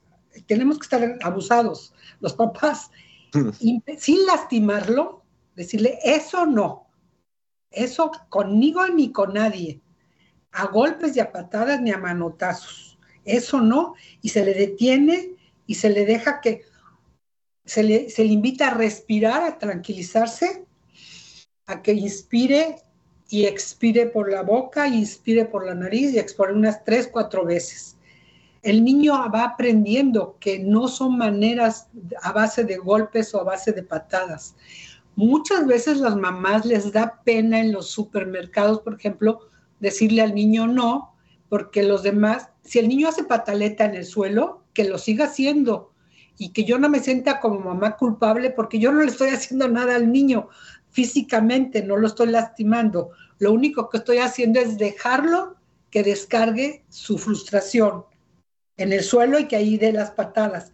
tenemos 0.45 0.77
que 0.77 0.83
estar 0.83 1.17
abusados, 1.21 1.93
los 2.19 2.33
papás, 2.33 2.91
sin 3.97 4.25
lastimarlo, 4.25 5.23
decirle, 5.55 5.99
eso 6.03 6.45
no, 6.45 6.87
eso 7.71 8.11
conmigo 8.29 8.87
ni 8.87 9.11
con 9.11 9.33
nadie 9.33 9.81
a 10.53 10.67
golpes 10.67 11.15
y 11.15 11.19
a 11.19 11.31
patadas 11.31 11.81
ni 11.81 11.91
a 11.91 11.97
manotazos. 11.97 12.97
Eso 13.25 13.59
no, 13.61 13.95
y 14.21 14.29
se 14.29 14.45
le 14.45 14.53
detiene 14.53 15.31
y 15.65 15.75
se 15.75 15.89
le 15.89 16.05
deja 16.05 16.41
que, 16.41 16.61
se 17.65 17.83
le, 17.83 18.09
se 18.09 18.23
le 18.23 18.33
invita 18.33 18.67
a 18.67 18.73
respirar, 18.73 19.43
a 19.43 19.57
tranquilizarse, 19.57 20.65
a 21.65 21.81
que 21.81 21.93
inspire 21.93 22.77
y 23.29 23.45
expire 23.45 24.05
por 24.07 24.31
la 24.31 24.43
boca, 24.43 24.87
inspire 24.87 25.45
por 25.45 25.65
la 25.65 25.73
nariz 25.73 26.13
y 26.13 26.19
expire 26.19 26.53
unas 26.53 26.83
tres, 26.83 27.07
cuatro 27.07 27.45
veces. 27.45 27.95
El 28.63 28.85
niño 28.85 29.13
va 29.29 29.43
aprendiendo 29.43 30.37
que 30.39 30.57
no 30.57 30.87
son 30.87 31.17
maneras 31.17 31.89
a 32.21 32.31
base 32.31 32.63
de 32.63 32.77
golpes 32.77 33.35
o 33.35 33.41
a 33.41 33.43
base 33.43 33.73
de 33.73 33.83
patadas. 33.83 34.55
Muchas 35.17 35.67
veces 35.67 35.97
las 35.97 36.15
mamás 36.15 36.65
les 36.65 36.91
da 36.93 37.21
pena 37.25 37.59
en 37.59 37.73
los 37.73 37.89
supermercados, 37.89 38.79
por 38.79 38.95
ejemplo, 38.95 39.41
decirle 39.81 40.21
al 40.21 40.33
niño 40.33 40.65
no, 40.65 41.13
porque 41.49 41.83
los 41.83 42.03
demás, 42.03 42.49
si 42.63 42.79
el 42.79 42.87
niño 42.87 43.09
hace 43.09 43.25
pataleta 43.25 43.83
en 43.83 43.95
el 43.95 44.05
suelo, 44.05 44.63
que 44.73 44.85
lo 44.85 44.97
siga 44.97 45.25
haciendo 45.25 45.91
y 46.37 46.49
que 46.49 46.63
yo 46.63 46.79
no 46.79 46.89
me 46.89 47.01
sienta 47.01 47.41
como 47.41 47.59
mamá 47.59 47.97
culpable 47.97 48.49
porque 48.49 48.79
yo 48.79 48.91
no 48.91 49.01
le 49.01 49.11
estoy 49.11 49.29
haciendo 49.29 49.67
nada 49.67 49.95
al 49.95 50.11
niño 50.11 50.47
físicamente, 50.89 51.83
no 51.83 51.97
lo 51.97 52.07
estoy 52.07 52.27
lastimando. 52.27 53.11
Lo 53.39 53.51
único 53.51 53.89
que 53.89 53.97
estoy 53.97 54.19
haciendo 54.19 54.61
es 54.61 54.77
dejarlo 54.77 55.57
que 55.91 56.01
descargue 56.01 56.85
su 56.89 57.17
frustración 57.17 58.05
en 58.77 58.93
el 58.93 59.03
suelo 59.03 59.39
y 59.39 59.47
que 59.47 59.55
ahí 59.55 59.77
dé 59.77 59.91
las 59.91 60.11
patadas. 60.11 60.71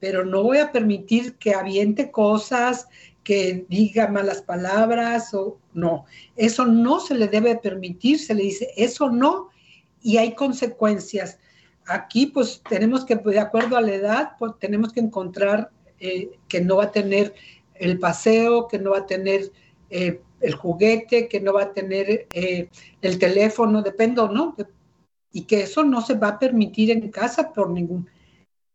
Pero 0.00 0.24
no 0.24 0.42
voy 0.42 0.58
a 0.58 0.72
permitir 0.72 1.36
que 1.36 1.54
aviente 1.54 2.10
cosas, 2.10 2.88
que 3.24 3.66
diga 3.68 4.08
malas 4.08 4.42
palabras 4.42 5.32
o 5.34 5.58
no. 5.74 6.06
Eso 6.36 6.66
no 6.66 7.00
se 7.00 7.14
le 7.14 7.28
debe 7.28 7.56
permitir, 7.56 8.18
se 8.18 8.34
le 8.34 8.42
dice 8.42 8.70
eso 8.76 9.10
no 9.10 9.50
y 10.02 10.16
hay 10.16 10.34
consecuencias. 10.34 11.38
Aquí 11.86 12.26
pues 12.26 12.62
tenemos 12.68 13.04
que, 13.04 13.16
de 13.16 13.38
acuerdo 13.40 13.76
a 13.76 13.80
la 13.80 13.94
edad, 13.94 14.32
pues 14.38 14.52
tenemos 14.58 14.92
que 14.92 15.00
encontrar 15.00 15.70
eh, 16.00 16.30
que 16.48 16.60
no 16.60 16.76
va 16.76 16.84
a 16.84 16.92
tener 16.92 17.34
el 17.74 17.98
paseo, 17.98 18.68
que 18.68 18.78
no 18.78 18.90
va 18.90 18.98
a 18.98 19.06
tener 19.06 19.52
eh, 19.90 20.20
el 20.40 20.54
juguete, 20.54 21.28
que 21.28 21.40
no 21.40 21.52
va 21.52 21.64
a 21.64 21.72
tener 21.72 22.26
eh, 22.32 22.68
el 23.00 23.18
teléfono, 23.18 23.82
depende 23.82 24.22
no, 24.32 24.56
y 25.32 25.44
que 25.44 25.62
eso 25.62 25.84
no 25.84 26.02
se 26.02 26.14
va 26.14 26.28
a 26.28 26.38
permitir 26.38 26.90
en 26.90 27.10
casa 27.10 27.52
por 27.52 27.70
ningún. 27.70 28.08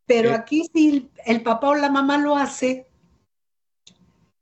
Pero 0.06 0.34
aquí 0.34 0.68
si 0.74 1.10
el 1.26 1.42
papá 1.42 1.70
o 1.70 1.76
la 1.76 1.92
mamá 1.92 2.18
lo 2.18 2.36
hace, 2.36 2.88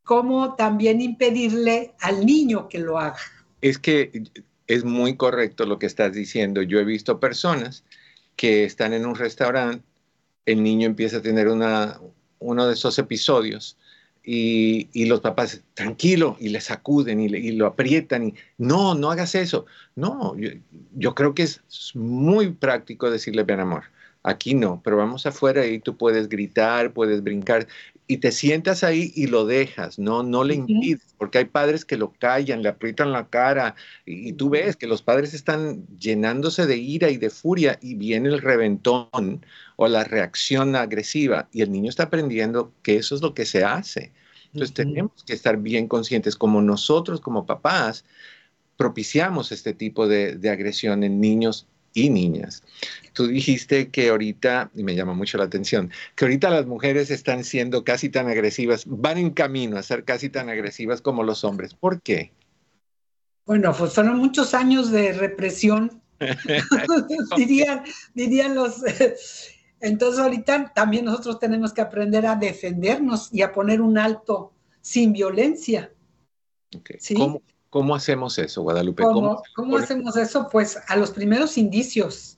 cómo 0.03 0.55
también 0.55 1.01
impedirle 1.01 1.95
al 1.99 2.25
niño 2.25 2.69
que 2.69 2.79
lo 2.79 2.99
haga. 2.99 3.19
Es 3.61 3.79
que 3.79 4.23
es 4.67 4.83
muy 4.85 5.17
correcto 5.17 5.65
lo 5.65 5.79
que 5.79 5.87
estás 5.87 6.13
diciendo. 6.13 6.61
Yo 6.61 6.79
he 6.79 6.85
visto 6.85 7.19
personas 7.19 7.83
que 8.35 8.63
están 8.63 8.93
en 8.93 9.05
un 9.05 9.15
restaurante, 9.15 9.83
el 10.45 10.61
niño 10.61 10.85
empieza 10.85 11.17
a 11.17 11.21
tener 11.21 11.47
una, 11.47 11.99
uno 12.39 12.67
de 12.67 12.73
esos 12.73 12.99
episodios 12.99 13.77
y, 14.25 15.05
los 15.05 15.21
papás, 15.21 15.61
tranquilo, 15.73 16.37
y 16.39 16.49
le 16.49 16.61
sacuden 16.61 17.19
y, 17.19 17.51
lo 17.51 17.67
aprietan 17.67 18.27
y 18.29 18.33
no, 18.57 18.95
no 18.95 19.11
hagas 19.11 19.35
eso. 19.35 19.65
No, 19.95 20.35
yo, 20.37 20.49
yo 20.95 21.15
creo 21.15 21.35
que 21.35 21.43
es 21.43 21.61
muy 21.93 22.51
práctico 22.51 23.11
decirle, 23.11 23.43
ven 23.43 23.59
amor, 23.59 23.83
aquí 24.25 24.55
no, 24.55 24.81
pero 24.83 24.97
vamos 24.97 25.25
afuera 25.25 25.65
y 25.67 25.79
tú 25.79 25.95
puedes 25.95 26.27
gritar, 26.27 26.91
puedes 26.91 27.23
brincar 27.23 27.67
y 28.07 28.17
te 28.17 28.31
sientas 28.31 28.83
ahí 28.83 29.11
y 29.15 29.27
lo 29.27 29.45
dejas, 29.45 29.97
no, 29.97 30.23
no 30.23 30.43
le 30.43 30.55
impides, 30.55 31.15
porque 31.17 31.39
hay 31.39 31.45
padres 31.45 31.85
que 31.85 31.97
lo 31.97 32.11
callan, 32.13 32.61
le 32.61 32.69
aprietan 32.69 33.11
la 33.11 33.27
cara 33.27 33.75
y, 34.05 34.33
tú 34.33 34.49
ves 34.49 34.75
que 34.75 34.87
los 34.87 35.01
padres 35.01 35.33
están 35.33 35.85
llenándose 35.99 36.65
de 36.65 36.77
ira 36.77 37.09
y 37.09 37.17
de 37.17 37.29
furia 37.29 37.79
y 37.81 37.95
viene 37.95 38.29
el 38.29 38.41
reventón 38.41 39.45
o 39.75 39.87
la 39.87 40.03
reacción 40.03 40.75
agresiva 40.75 41.47
y 41.51 41.61
el 41.61 41.71
niño 41.71 41.89
está 41.89 42.03
aprendiendo 42.03 42.73
que 42.83 42.97
eso 42.97 43.15
es 43.15 43.21
lo 43.21 43.33
que 43.33 43.45
se 43.45 43.63
hace. 43.63 44.11
Entonces 44.47 44.73
tenemos 44.73 45.23
que 45.25 45.33
estar 45.33 45.57
bien 45.57 45.87
conscientes 45.87 46.35
como 46.35 46.61
nosotros 46.61 47.19
como 47.19 47.45
papás 47.45 48.05
propiciamos 48.77 49.51
este 49.51 49.73
tipo 49.73 50.07
de, 50.07 50.35
de 50.35 50.49
agresión 50.49 51.03
en 51.03 51.19
niños 51.19 51.67
y 51.95 52.09
niñas. 52.09 52.61
Tú 53.13 53.27
dijiste 53.27 53.89
que 53.89 54.09
ahorita, 54.09 54.69
y 54.75 54.83
me 54.83 54.95
llama 54.95 55.13
mucho 55.13 55.37
la 55.37 55.45
atención, 55.45 55.91
que 56.15 56.25
ahorita 56.25 56.49
las 56.49 56.67
mujeres 56.67 57.09
están 57.09 57.43
siendo 57.43 57.83
casi 57.83 58.09
tan 58.09 58.27
agresivas, 58.27 58.83
van 58.85 59.17
en 59.17 59.31
camino 59.31 59.77
a 59.77 59.83
ser 59.83 60.03
casi 60.03 60.29
tan 60.29 60.49
agresivas 60.49 61.01
como 61.01 61.23
los 61.23 61.43
hombres. 61.43 61.73
¿Por 61.73 62.01
qué? 62.01 62.31
Bueno, 63.45 63.73
pues 63.77 63.93
fueron 63.93 64.17
muchos 64.17 64.53
años 64.53 64.91
de 64.91 65.13
represión, 65.13 66.01
dirían, 67.37 67.83
dirían 68.13 68.53
los... 68.53 68.83
Entonces 69.79 70.19
ahorita 70.19 70.71
también 70.73 71.05
nosotros 71.05 71.39
tenemos 71.39 71.73
que 71.73 71.81
aprender 71.81 72.25
a 72.25 72.35
defendernos 72.35 73.29
y 73.31 73.41
a 73.41 73.51
poner 73.51 73.81
un 73.81 73.97
alto 73.97 74.53
sin 74.81 75.13
violencia. 75.13 75.91
¿Sí? 76.99 77.15
¿Cómo 77.75 77.93
hacemos 77.93 78.37
eso, 78.37 78.61
Guadalupe? 78.61 79.03
¿Cómo, 79.03 79.77
hacemos 79.77 80.15
eso? 80.15 80.47
Pues 80.49 80.79
a 80.87 80.95
los 80.95 81.11
primeros 81.11 81.57
indicios, 81.57 82.37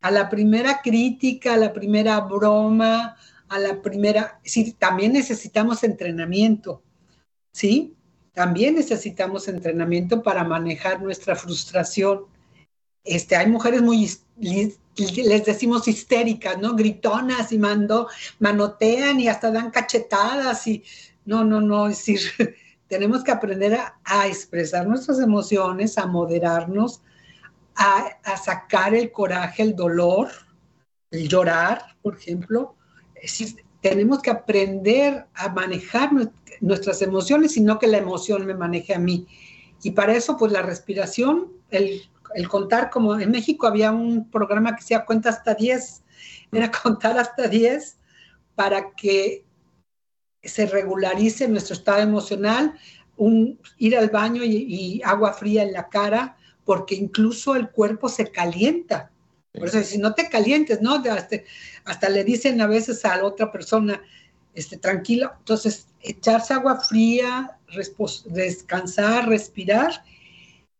a 0.00 0.10
la 0.12 0.28
primera 0.28 0.80
crítica, 0.82 1.54
a 1.54 1.56
la 1.56 1.72
primera 1.72 2.20
broma, 2.20 3.16
a 3.48 3.58
la 3.58 3.82
primera... 3.82 4.38
Sí, 4.44 4.72
también 4.78 5.14
necesitamos 5.14 5.82
entrenamiento, 5.82 6.80
¿sí? 7.52 7.96
También 8.34 8.76
necesitamos 8.76 9.48
entrenamiento 9.48 10.22
para 10.22 10.44
manejar 10.44 11.02
nuestra 11.02 11.34
frustración. 11.34 12.26
Este, 13.02 13.34
hay 13.34 13.48
mujeres 13.48 13.82
muy, 13.82 14.08
les 14.96 15.44
decimos 15.44 15.88
histéricas, 15.88 16.58
¿no? 16.58 16.74
Gritonas 16.74 17.52
y 17.52 17.58
mando, 17.58 18.08
manotean 18.38 19.20
y 19.20 19.28
hasta 19.28 19.50
dan 19.50 19.70
cachetadas 19.70 20.66
y 20.66 20.84
no, 21.24 21.44
no, 21.44 21.60
no, 21.60 21.88
es 21.88 21.98
decir, 21.98 22.20
tenemos 22.88 23.24
que 23.24 23.30
aprender 23.30 23.78
a, 24.04 24.26
expresar 24.26 24.86
nuestras 24.86 25.18
emociones, 25.18 25.96
a 25.96 26.06
moderarnos, 26.06 27.00
a, 27.74 28.36
sacar 28.36 28.94
el 28.94 29.10
coraje, 29.10 29.62
el 29.62 29.74
dolor, 29.74 30.28
el 31.10 31.28
llorar, 31.28 31.96
por 32.02 32.16
ejemplo. 32.16 32.76
Es 33.14 33.38
decir, 33.38 33.64
tenemos 33.80 34.20
que 34.20 34.30
aprender 34.30 35.26
a 35.34 35.48
manejar 35.48 36.10
nuestras 36.60 37.00
emociones 37.00 37.56
y 37.56 37.62
no 37.62 37.78
que 37.78 37.86
la 37.86 37.98
emoción 37.98 38.44
me 38.44 38.54
maneje 38.54 38.94
a 38.94 38.98
mí. 38.98 39.26
Y 39.82 39.92
para 39.92 40.14
eso, 40.14 40.36
pues 40.36 40.52
la 40.52 40.62
respiración, 40.62 41.50
el, 41.70 42.02
el 42.34 42.48
contar, 42.48 42.90
como 42.90 43.18
en 43.18 43.30
México 43.30 43.66
había 43.66 43.92
un 43.92 44.30
programa 44.30 44.76
que 44.76 44.82
se 44.82 45.02
Cuenta 45.04 45.30
hasta 45.30 45.54
10, 45.54 46.02
era 46.52 46.70
contar 46.70 47.18
hasta 47.18 47.48
10 47.48 47.98
para 48.54 48.92
que 48.94 49.44
se 50.42 50.66
regularice 50.66 51.48
nuestro 51.48 51.74
estado 51.74 52.00
emocional, 52.00 52.74
un, 53.16 53.58
ir 53.78 53.96
al 53.96 54.10
baño 54.10 54.42
y, 54.44 55.00
agua 55.04 55.32
fría 55.32 55.62
en 55.62 55.72
la 55.72 55.88
cara, 55.88 56.36
porque 56.64 56.94
incluso 56.94 57.54
el 57.54 57.70
cuerpo 57.70 58.08
se 58.08 58.30
calienta. 58.30 59.10
Por 59.52 59.68
eso, 59.68 59.82
si 59.82 59.98
no 59.98 60.14
te 60.14 60.28
calientes, 60.28 60.80
¿no? 60.80 60.94
Hasta, 60.94 61.36
hasta, 61.84 62.08
le 62.08 62.24
dicen 62.24 62.60
a 62.60 62.66
veces 62.66 63.04
a 63.04 63.16
la 63.16 63.24
otra 63.24 63.52
persona, 63.52 64.02
este, 64.54 64.78
tranquilo, 64.78 65.32
entonces 65.38 65.86
echarse 66.00 66.54
agua 66.54 66.80
fría, 66.80 67.58
descansar, 68.26 69.28
respirar. 69.28 70.04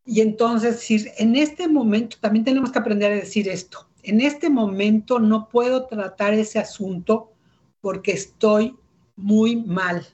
Y 0.04 0.20
entonces, 0.20 0.74
decir, 0.74 1.10
en 1.18 1.36
este 1.36 1.68
momento, 1.68 2.16
también 2.20 2.44
tenemos 2.44 2.72
que 2.72 2.78
aprender 2.78 3.12
a 3.12 3.16
decir 3.16 3.48
esto, 3.48 3.88
en 4.02 4.20
este 4.20 4.50
momento 4.50 5.18
no 5.20 5.48
puedo 5.48 5.86
tratar 5.86 6.34
ese 6.34 6.58
asunto 6.58 7.32
porque 7.80 8.12
estoy 8.12 8.76
muy 9.16 9.56
mal. 9.56 10.06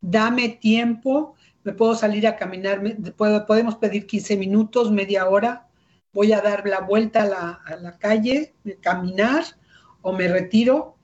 Dame 0.00 0.50
tiempo, 0.50 1.34
me 1.64 1.72
puedo 1.72 1.94
salir 1.94 2.26
a 2.26 2.36
caminar, 2.36 2.82
podemos 3.16 3.76
pedir 3.76 4.06
15 4.06 4.36
minutos, 4.36 4.92
media 4.92 5.28
hora, 5.28 5.66
voy 6.12 6.32
a 6.32 6.40
dar 6.40 6.66
la 6.66 6.80
vuelta 6.80 7.22
a 7.22 7.76
la, 7.76 7.98
calle, 7.98 8.54
caminar 8.80 9.44
o 10.02 10.12
me 10.12 10.28
retiro 10.28 10.96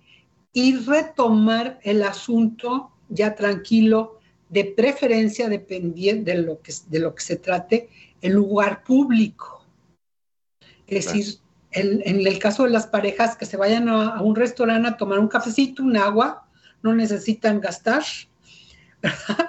y 0.52 0.76
retomar 0.76 1.80
el 1.82 2.02
asunto 2.02 2.92
ya 3.08 3.34
tranquilo, 3.34 4.18
de 4.48 4.64
preferencia 4.64 5.48
dependiendo 5.48 6.30
de 6.30 6.38
lo 6.38 6.60
que, 6.60 6.72
de 6.88 6.98
lo 6.98 7.14
que 7.14 7.22
se 7.22 7.36
trate, 7.36 7.88
en 8.22 8.33
lugar 8.33 8.83
público. 8.85 9.64
Es 10.87 11.06
decir, 11.06 11.37
en, 11.72 12.26
el 12.26 12.38
caso 12.38 12.64
de 12.64 12.70
las 12.70 12.87
parejas 12.87 13.37
que 13.37 13.46
se 13.46 13.56
vayan 13.56 13.88
a, 13.88 14.20
un 14.22 14.35
restaurante 14.35 14.88
a 14.88 14.96
tomar 14.96 15.18
un 15.18 15.28
cafecito, 15.28 15.83
un 15.83 15.96
agua, 15.96 16.46
no 16.83 16.94
necesitan 16.94 17.61
gastar, 17.61 18.02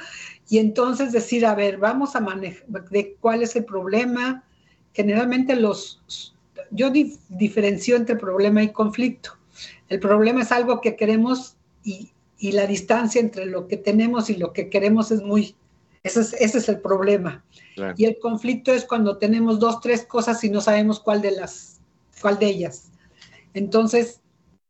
Y 0.51 0.57
entonces 0.57 1.13
decir, 1.13 1.45
a 1.45 1.55
ver, 1.55 1.77
vamos 1.77 2.13
a 2.17 2.19
manejar 2.19 2.65
de 2.89 3.15
cuál 3.21 3.41
es 3.41 3.55
el 3.55 3.63
problema. 3.63 4.43
Generalmente 4.91 5.55
los, 5.55 6.35
yo 6.71 6.91
diferencio 7.29 7.95
entre 7.95 8.17
problema 8.17 8.61
y 8.61 8.73
conflicto. 8.73 9.37
El 9.87 10.01
problema 10.01 10.41
es 10.41 10.51
algo 10.51 10.81
que 10.81 10.97
queremos 10.97 11.55
y, 11.85 12.11
la 12.41 12.67
distancia 12.67 13.21
entre 13.21 13.45
lo 13.45 13.69
que 13.69 13.77
tenemos 13.77 14.29
y 14.29 14.35
lo 14.35 14.51
que 14.51 14.69
queremos 14.69 15.11
es 15.11 15.21
muy, 15.21 15.55
ese 16.03 16.21
es, 16.21 16.33
ese 16.33 16.57
es 16.57 16.69
el 16.69 16.79
problema. 16.79 17.43
Y 17.95 18.05
el 18.05 18.17
conflicto 18.19 18.73
es 18.73 18.85
cuando 18.85 19.17
tenemos 19.17 19.59
dos, 19.59 19.81
tres 19.81 20.05
cosas 20.05 20.43
y 20.43 20.49
no 20.49 20.61
sabemos 20.61 20.99
cuál 20.99 21.21
de 21.21 21.31
las, 21.31 21.79
cuál 22.21 22.39
de 22.39 22.47
ellas. 22.47 22.91
Entonces, 23.53 24.21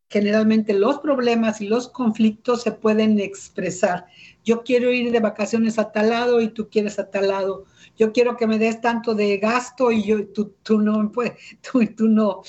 generalmente 0.10 0.74
los 0.74 1.00
problemas 1.00 1.62
y 1.62 1.68
los 1.68 1.88
conflictos 1.88 2.64
se 2.64 2.74
pueden 2.74 3.18
expresar. 3.20 4.08
Yo 4.44 4.64
quiero 4.64 4.92
ir 4.92 5.10
de 5.12 5.22
vacaciones 5.22 5.80
a 5.80 5.92
tal 5.94 6.10
lado 6.10 6.42
y 6.42 6.50
tú 6.50 6.70
quieres 6.70 7.00
a 7.00 7.10
tal 7.10 7.30
lado. 7.30 7.66
Yo 7.98 8.12
quiero 8.12 8.36
que 8.36 8.46
me 8.46 8.60
des 8.60 8.82
tanto 8.82 9.16
de 9.16 9.38
gasto 9.38 9.90
y 9.90 10.04
yo, 10.04 10.28
tú, 10.28 10.54
tú 10.64 10.80
no 10.80 11.10
puedes, 11.14 11.34
tú, 11.72 11.86
tú 11.96 12.10
no. 12.10 12.42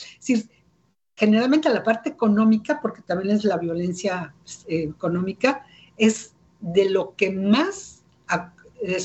generalmente 1.15 1.69
la 1.69 1.85
parte 1.85 2.11
económica, 2.11 2.81
porque 2.83 3.03
también 3.03 3.37
es 3.37 3.45
la 3.45 3.59
violencia 3.59 4.35
eh, 4.67 4.89
económica, 4.91 5.65
es 5.97 6.35
de 6.61 6.91
lo 6.91 7.15
que 7.15 7.31
más 7.31 8.02
eh, 8.83 8.99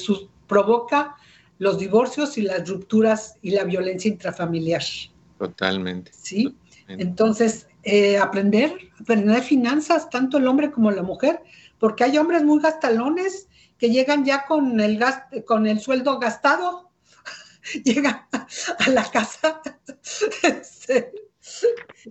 provoca 0.47 1.15
los 1.59 1.79
divorcios 1.79 2.37
y 2.37 2.41
las 2.41 2.67
rupturas 2.67 3.35
y 3.41 3.51
la 3.51 3.63
violencia 3.63 4.09
intrafamiliar. 4.09 4.83
Totalmente. 5.37 6.11
Sí. 6.13 6.55
Entonces, 6.87 7.67
eh, 7.83 8.17
aprender, 8.17 8.75
aprender 8.99 9.41
finanzas, 9.43 10.09
tanto 10.09 10.37
el 10.37 10.47
hombre 10.47 10.71
como 10.71 10.91
la 10.91 11.03
mujer, 11.03 11.41
porque 11.79 12.03
hay 12.03 12.17
hombres 12.17 12.43
muy 12.43 12.61
gastalones 12.61 13.47
que 13.77 13.89
llegan 13.89 14.25
ya 14.25 14.45
con 14.45 14.79
el, 14.79 14.99
con 15.45 15.67
el 15.67 15.79
sueldo 15.79 16.19
gastado, 16.19 16.89
llegan 17.83 18.25
a 18.31 18.89
la 18.89 19.09
casa 19.11 19.61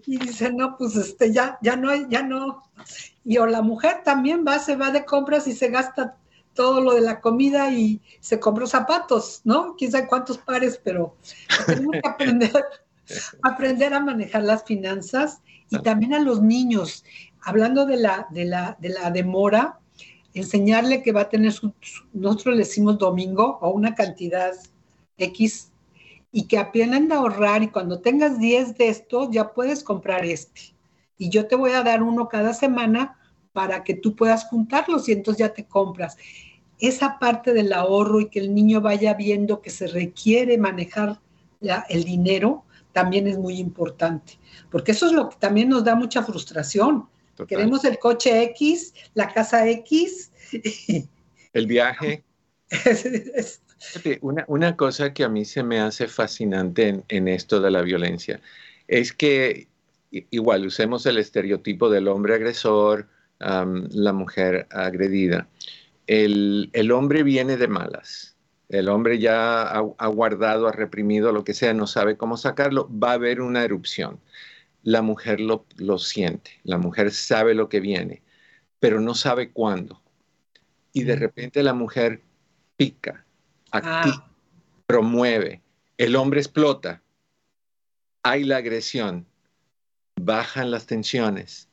y 0.06 0.18
dicen, 0.18 0.56
no, 0.56 0.76
pues 0.76 0.96
este, 0.96 1.32
ya, 1.32 1.58
ya 1.62 1.76
no, 1.76 1.94
ya 2.08 2.22
no. 2.22 2.62
Y 3.24 3.38
o 3.38 3.46
la 3.46 3.62
mujer 3.62 4.02
también 4.04 4.44
va, 4.46 4.58
se 4.58 4.76
va 4.76 4.90
de 4.90 5.04
compras 5.04 5.46
y 5.46 5.52
se 5.52 5.68
gasta 5.68 6.16
todo 6.56 6.80
lo 6.80 6.94
de 6.94 7.02
la 7.02 7.20
comida 7.20 7.70
y 7.70 8.00
se 8.18 8.40
compró 8.40 8.66
zapatos, 8.66 9.42
¿no? 9.44 9.76
Quién 9.76 9.92
sabe 9.92 10.08
cuántos 10.08 10.38
pares, 10.38 10.80
pero 10.82 11.14
tenemos 11.66 11.92
que 12.02 12.08
aprender 12.08 12.64
aprender 13.42 13.94
a 13.94 14.00
manejar 14.00 14.42
las 14.42 14.64
finanzas 14.64 15.40
y 15.70 15.78
también 15.80 16.14
a 16.14 16.20
los 16.20 16.42
niños, 16.42 17.04
hablando 17.42 17.86
de 17.86 17.96
la, 17.96 18.26
de 18.30 18.44
la, 18.44 18.76
de 18.80 18.90
la 18.90 19.10
demora, 19.10 19.78
enseñarle 20.34 21.02
que 21.02 21.12
va 21.12 21.22
a 21.22 21.28
tener 21.28 21.52
su, 21.52 21.72
nosotros 22.12 22.54
le 22.54 22.64
decimos 22.64 22.98
domingo 22.98 23.58
o 23.60 23.70
una 23.70 23.94
cantidad 23.94 24.52
X 25.16 25.72
y 26.30 26.46
que 26.46 26.58
aprendan 26.58 27.10
a 27.10 27.16
ahorrar 27.16 27.62
y 27.62 27.68
cuando 27.68 28.00
tengas 28.00 28.38
10 28.38 28.76
de 28.76 28.88
estos 28.88 29.30
ya 29.30 29.52
puedes 29.52 29.82
comprar 29.82 30.24
este. 30.24 30.74
Y 31.16 31.30
yo 31.30 31.46
te 31.46 31.56
voy 31.56 31.72
a 31.72 31.82
dar 31.82 32.02
uno 32.02 32.28
cada 32.28 32.52
semana 32.52 33.18
para 33.56 33.82
que 33.84 33.94
tú 33.94 34.14
puedas 34.14 34.44
juntarlos 34.44 35.08
y 35.08 35.12
entonces 35.12 35.38
ya 35.38 35.54
te 35.54 35.64
compras. 35.64 36.18
Esa 36.78 37.18
parte 37.18 37.54
del 37.54 37.72
ahorro 37.72 38.20
y 38.20 38.28
que 38.28 38.38
el 38.38 38.54
niño 38.54 38.82
vaya 38.82 39.14
viendo 39.14 39.62
que 39.62 39.70
se 39.70 39.86
requiere 39.86 40.58
manejar 40.58 41.18
el 41.88 42.04
dinero, 42.04 42.66
también 42.92 43.26
es 43.26 43.38
muy 43.38 43.58
importante, 43.58 44.34
porque 44.70 44.92
eso 44.92 45.06
es 45.06 45.12
lo 45.12 45.30
que 45.30 45.36
también 45.38 45.70
nos 45.70 45.84
da 45.84 45.94
mucha 45.94 46.22
frustración. 46.22 47.08
Queremos 47.48 47.82
el 47.86 47.98
coche 47.98 48.42
X, 48.42 48.92
la 49.14 49.32
casa 49.32 49.66
X. 49.66 50.30
El 51.54 51.66
viaje. 51.66 52.24
una, 54.20 54.44
una, 54.48 54.76
cosa 54.76 55.14
que 55.14 55.24
a 55.24 55.30
mí 55.30 55.46
se 55.46 55.62
me 55.62 55.80
hace 55.80 56.08
fascinante 56.08 57.02
en, 57.08 57.28
esto 57.28 57.62
de 57.62 57.70
la 57.70 57.80
violencia 57.80 58.42
es 58.86 59.14
que 59.14 59.68
igual 60.10 60.66
usemos 60.66 61.06
el 61.06 61.16
estereotipo 61.16 61.88
del 61.88 62.08
hombre 62.08 62.34
agresor, 62.34 63.08
la 63.38 64.12
mujer 64.12 64.66
agredida. 64.70 65.48
El, 66.06 66.90
hombre 66.92 67.22
viene 67.22 67.56
de 67.56 67.68
malas. 67.68 68.36
El 68.68 68.88
hombre 68.88 69.18
ya 69.18 69.62
ha, 69.62 70.06
guardado, 70.08 70.66
ha 70.66 70.72
reprimido 70.72 71.32
lo 71.32 71.44
que 71.44 71.54
sea, 71.54 71.72
no 71.72 71.86
sabe 71.86 72.16
cómo 72.16 72.36
sacarlo, 72.36 72.88
va 72.90 73.12
a 73.12 73.14
haber 73.14 73.40
una 73.40 73.64
erupción. 73.64 74.20
La 74.82 75.02
mujer 75.02 75.40
lo, 75.40 75.66
lo 75.76 75.98
siente, 75.98 76.60
la 76.64 76.78
mujer 76.78 77.10
sabe 77.12 77.54
lo 77.54 77.68
que 77.68 77.80
viene, 77.80 78.22
pero 78.80 79.00
no 79.00 79.14
sabe 79.14 79.50
cuándo. 79.50 80.00
Y 80.92 81.04
de 81.04 81.16
repente 81.16 81.62
la 81.62 81.74
mujer 81.74 82.22
pica, 82.76 83.24
activa, 83.70 84.26
ah. 84.26 84.30
promueve, 84.86 85.62
el 85.98 86.16
hombre 86.16 86.40
explota, 86.40 87.02
hay 88.22 88.44
la 88.44 88.56
agresión, 88.56 89.26
bajan 90.16 90.70
las 90.70 90.86
tensiones. 90.86 91.68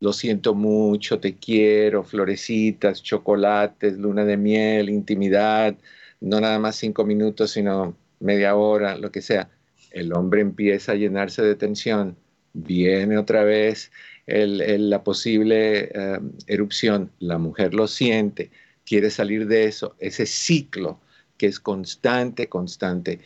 Lo 0.00 0.12
siento 0.14 0.54
mucho, 0.54 1.20
te 1.20 1.36
quiero, 1.36 2.04
florecitas, 2.04 3.02
chocolates, 3.02 3.98
luna 3.98 4.24
de 4.24 4.36
miel, 4.38 4.88
intimidad, 4.88 5.76
no 6.20 6.40
nada 6.40 6.58
más 6.58 6.76
cinco 6.76 7.04
minutos, 7.04 7.50
sino 7.52 7.96
media 8.18 8.56
hora, 8.56 8.96
lo 8.96 9.12
que 9.12 9.20
sea. 9.22 9.50
El 9.90 10.12
hombre 10.14 10.40
empieza 10.40 10.92
a 10.92 10.94
llenarse 10.94 11.42
de 11.42 11.54
tensión, 11.54 12.16
viene 12.54 13.18
otra 13.18 13.44
vez 13.44 13.92
la 14.26 15.02
posible 15.04 15.90
eh, 15.92 16.18
erupción, 16.46 17.10
la 17.18 17.38
mujer 17.38 17.74
lo 17.74 17.86
siente, 17.88 18.50
quiere 18.86 19.10
salir 19.10 19.46
de 19.48 19.64
eso, 19.64 19.96
ese 19.98 20.26
ciclo 20.26 21.00
que 21.36 21.46
es 21.46 21.60
constante, 21.60 22.48
constante 22.48 23.20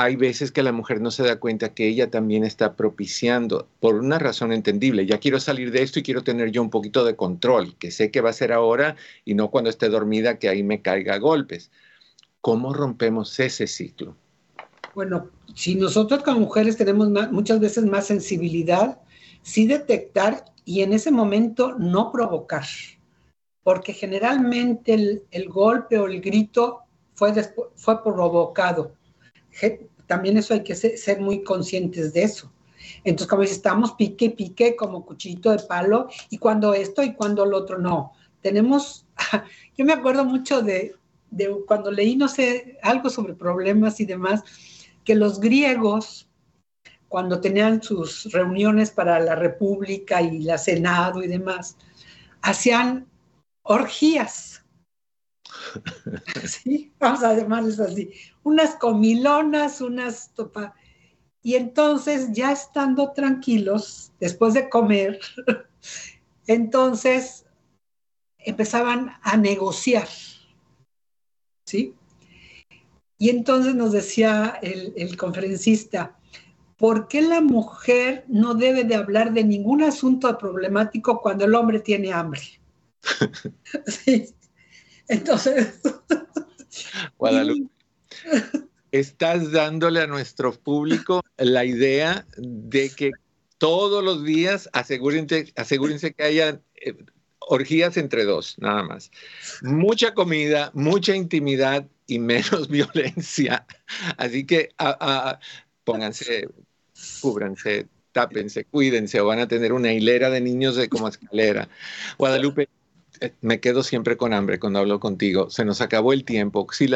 hay 0.00 0.14
veces 0.14 0.52
que 0.52 0.62
la 0.62 0.70
mujer 0.70 1.00
no 1.00 1.10
se 1.10 1.24
da 1.24 1.40
cuenta 1.40 1.74
que 1.74 1.88
ella 1.88 2.08
también 2.08 2.44
está 2.44 2.76
propiciando, 2.76 3.66
por 3.80 3.96
una 3.96 4.20
razón 4.20 4.52
entendible, 4.52 5.06
ya 5.06 5.18
quiero 5.18 5.40
salir 5.40 5.72
de 5.72 5.82
esto 5.82 5.98
y 5.98 6.04
quiero 6.04 6.22
tener 6.22 6.52
yo 6.52 6.62
un 6.62 6.70
poquito 6.70 7.04
de 7.04 7.16
control, 7.16 7.74
que 7.78 7.90
sé 7.90 8.12
que 8.12 8.20
va 8.20 8.30
a 8.30 8.32
ser 8.32 8.52
ahora 8.52 8.94
y 9.24 9.34
no 9.34 9.50
cuando 9.50 9.70
esté 9.70 9.88
dormida 9.88 10.38
que 10.38 10.48
ahí 10.48 10.62
me 10.62 10.82
caiga 10.82 11.18
golpes. 11.18 11.72
¿Cómo 12.40 12.72
rompemos 12.72 13.40
ese 13.40 13.66
ciclo? 13.66 14.14
Bueno, 14.94 15.30
si 15.56 15.74
nosotros 15.74 16.22
como 16.22 16.38
mujeres 16.38 16.76
tenemos 16.76 17.10
muchas 17.32 17.58
veces 17.58 17.84
más 17.84 18.06
sensibilidad, 18.06 19.00
sí 19.42 19.66
detectar 19.66 20.44
y 20.64 20.82
en 20.82 20.92
ese 20.92 21.10
momento 21.10 21.74
no 21.76 22.12
provocar, 22.12 22.66
porque 23.64 23.92
generalmente 23.94 24.94
el, 25.32 25.48
golpe 25.48 25.98
o 25.98 26.06
el 26.06 26.20
grito 26.20 26.82
fue, 27.14 27.32
fue 27.74 28.00
provocado 28.00 28.96
también 30.06 30.36
eso 30.36 30.54
hay 30.54 30.64
que 30.64 30.74
ser, 30.74 31.20
muy 31.20 31.42
conscientes 31.42 32.12
de 32.12 32.24
eso. 32.24 32.52
Entonces, 33.04 33.28
como 33.28 33.42
dice, 33.42 33.54
estamos 33.54 33.92
pique, 33.92 34.30
pique, 34.30 34.74
como 34.76 35.04
cuchillito 35.04 35.50
de 35.50 35.58
palo, 35.58 36.08
y 36.30 36.38
cuando 36.38 36.74
esto 36.74 37.02
y 37.02 37.14
cuando 37.14 37.44
lo 37.44 37.58
otro, 37.58 37.78
no. 37.78 38.12
Tenemos, 38.40 39.06
yo 39.76 39.84
me 39.84 39.92
acuerdo 39.92 40.24
mucho 40.24 40.62
de, 40.62 40.94
de 41.30 41.54
cuando 41.66 41.90
leí, 41.90 42.16
no 42.16 42.28
sé, 42.28 42.78
algo 42.82 43.10
sobre 43.10 43.34
problemas 43.34 44.00
y 44.00 44.06
demás, 44.06 44.42
que 45.04 45.14
los 45.14 45.40
griegos, 45.40 46.28
cuando 47.08 47.40
tenían 47.40 47.82
sus 47.82 48.30
reuniones 48.32 48.90
para 48.90 49.18
la 49.20 49.34
República 49.34 50.22
y 50.22 50.40
la 50.40 50.58
Senado 50.58 51.22
y 51.22 51.28
demás, 51.28 51.76
hacían 52.42 53.06
orgías 53.62 54.57
sí, 56.46 56.92
vamos 56.98 57.22
a 57.22 57.34
llamarles 57.34 57.80
así, 57.80 58.10
unas 58.42 58.76
comilonas, 58.76 59.80
unas 59.80 60.32
topa. 60.34 60.74
Y 61.42 61.54
entonces, 61.54 62.32
ya 62.32 62.52
estando 62.52 63.12
tranquilos, 63.12 64.12
después 64.20 64.54
de 64.54 64.68
comer, 64.68 65.20
entonces 66.46 67.46
empezaban 68.38 69.12
a 69.22 69.36
negociar, 69.36 70.08
¿sí? 71.64 71.94
Y 73.18 73.30
entonces 73.30 73.74
nos 73.74 73.92
decía 73.92 74.58
el, 74.62 74.92
el, 74.96 75.16
conferencista, 75.16 76.16
¿por 76.76 77.08
qué 77.08 77.20
la 77.20 77.40
mujer 77.40 78.24
no 78.28 78.54
debe 78.54 78.84
de 78.84 78.94
hablar 78.94 79.32
de 79.32 79.42
ningún 79.42 79.82
asunto 79.82 80.36
problemático 80.38 81.20
cuando 81.20 81.44
el 81.44 81.54
hombre 81.54 81.80
tiene 81.80 82.12
hambre? 82.12 82.42
sí. 83.86 84.34
Entonces. 85.08 85.80
Guadalupe. 87.18 87.70
Estás 88.90 89.52
dándole 89.52 90.00
a 90.00 90.06
nuestro 90.06 90.52
público 90.52 91.22
la 91.36 91.64
idea 91.64 92.26
de 92.36 92.90
que 92.90 93.10
todos 93.58 94.02
los 94.02 94.24
días 94.24 94.70
asegúrense, 94.72 95.52
asegúrense 95.56 96.14
que 96.14 96.22
haya 96.22 96.60
eh, 96.76 96.94
orgías 97.40 97.96
entre 97.96 98.24
dos, 98.24 98.56
nada 98.58 98.82
más. 98.82 99.10
Mucha 99.62 100.14
comida, 100.14 100.70
mucha 100.74 101.14
intimidad 101.14 101.86
y 102.06 102.18
menos 102.18 102.68
violencia. 102.68 103.66
Así 104.16 104.44
que 104.44 104.70
pónganse, 105.84 106.48
cúbranse, 107.20 107.86
tápense, 108.12 108.64
cuídense 108.64 109.20
o 109.20 109.26
van 109.26 109.40
a 109.40 109.48
tener 109.48 109.72
una 109.72 109.92
hilera 109.92 110.30
de 110.30 110.40
niños 110.40 110.76
de 110.76 110.88
como 110.88 111.08
escalera. 111.08 111.68
Guadalupe, 112.16 112.68
me 113.40 113.60
quedo 113.60 113.82
siempre 113.82 114.16
con 114.16 114.32
hambre 114.32 114.58
cuando 114.58 114.78
hablo 114.78 115.00
contigo. 115.00 115.50
Se 115.50 115.64
nos 115.64 115.80
acabó 115.80 116.12
el 116.12 116.24
tiempo. 116.24 116.66
Si 116.72 116.88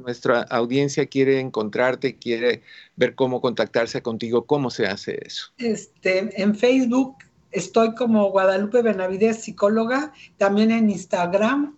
nuestra 0.00 0.42
audiencia 0.42 1.06
quiere 1.06 1.40
encontrarte, 1.40 2.16
quiere 2.16 2.62
ver 2.96 3.14
cómo 3.14 3.40
contactarse 3.40 4.02
contigo, 4.02 4.46
¿cómo 4.46 4.70
se 4.70 4.86
hace 4.86 5.18
eso? 5.24 5.52
Este, 5.58 6.42
en 6.42 6.54
Facebook 6.54 7.16
estoy 7.50 7.94
como 7.94 8.30
Guadalupe 8.30 8.82
Benavides, 8.82 9.42
psicóloga, 9.42 10.12
también 10.36 10.70
en 10.70 10.90
Instagram 10.90 11.76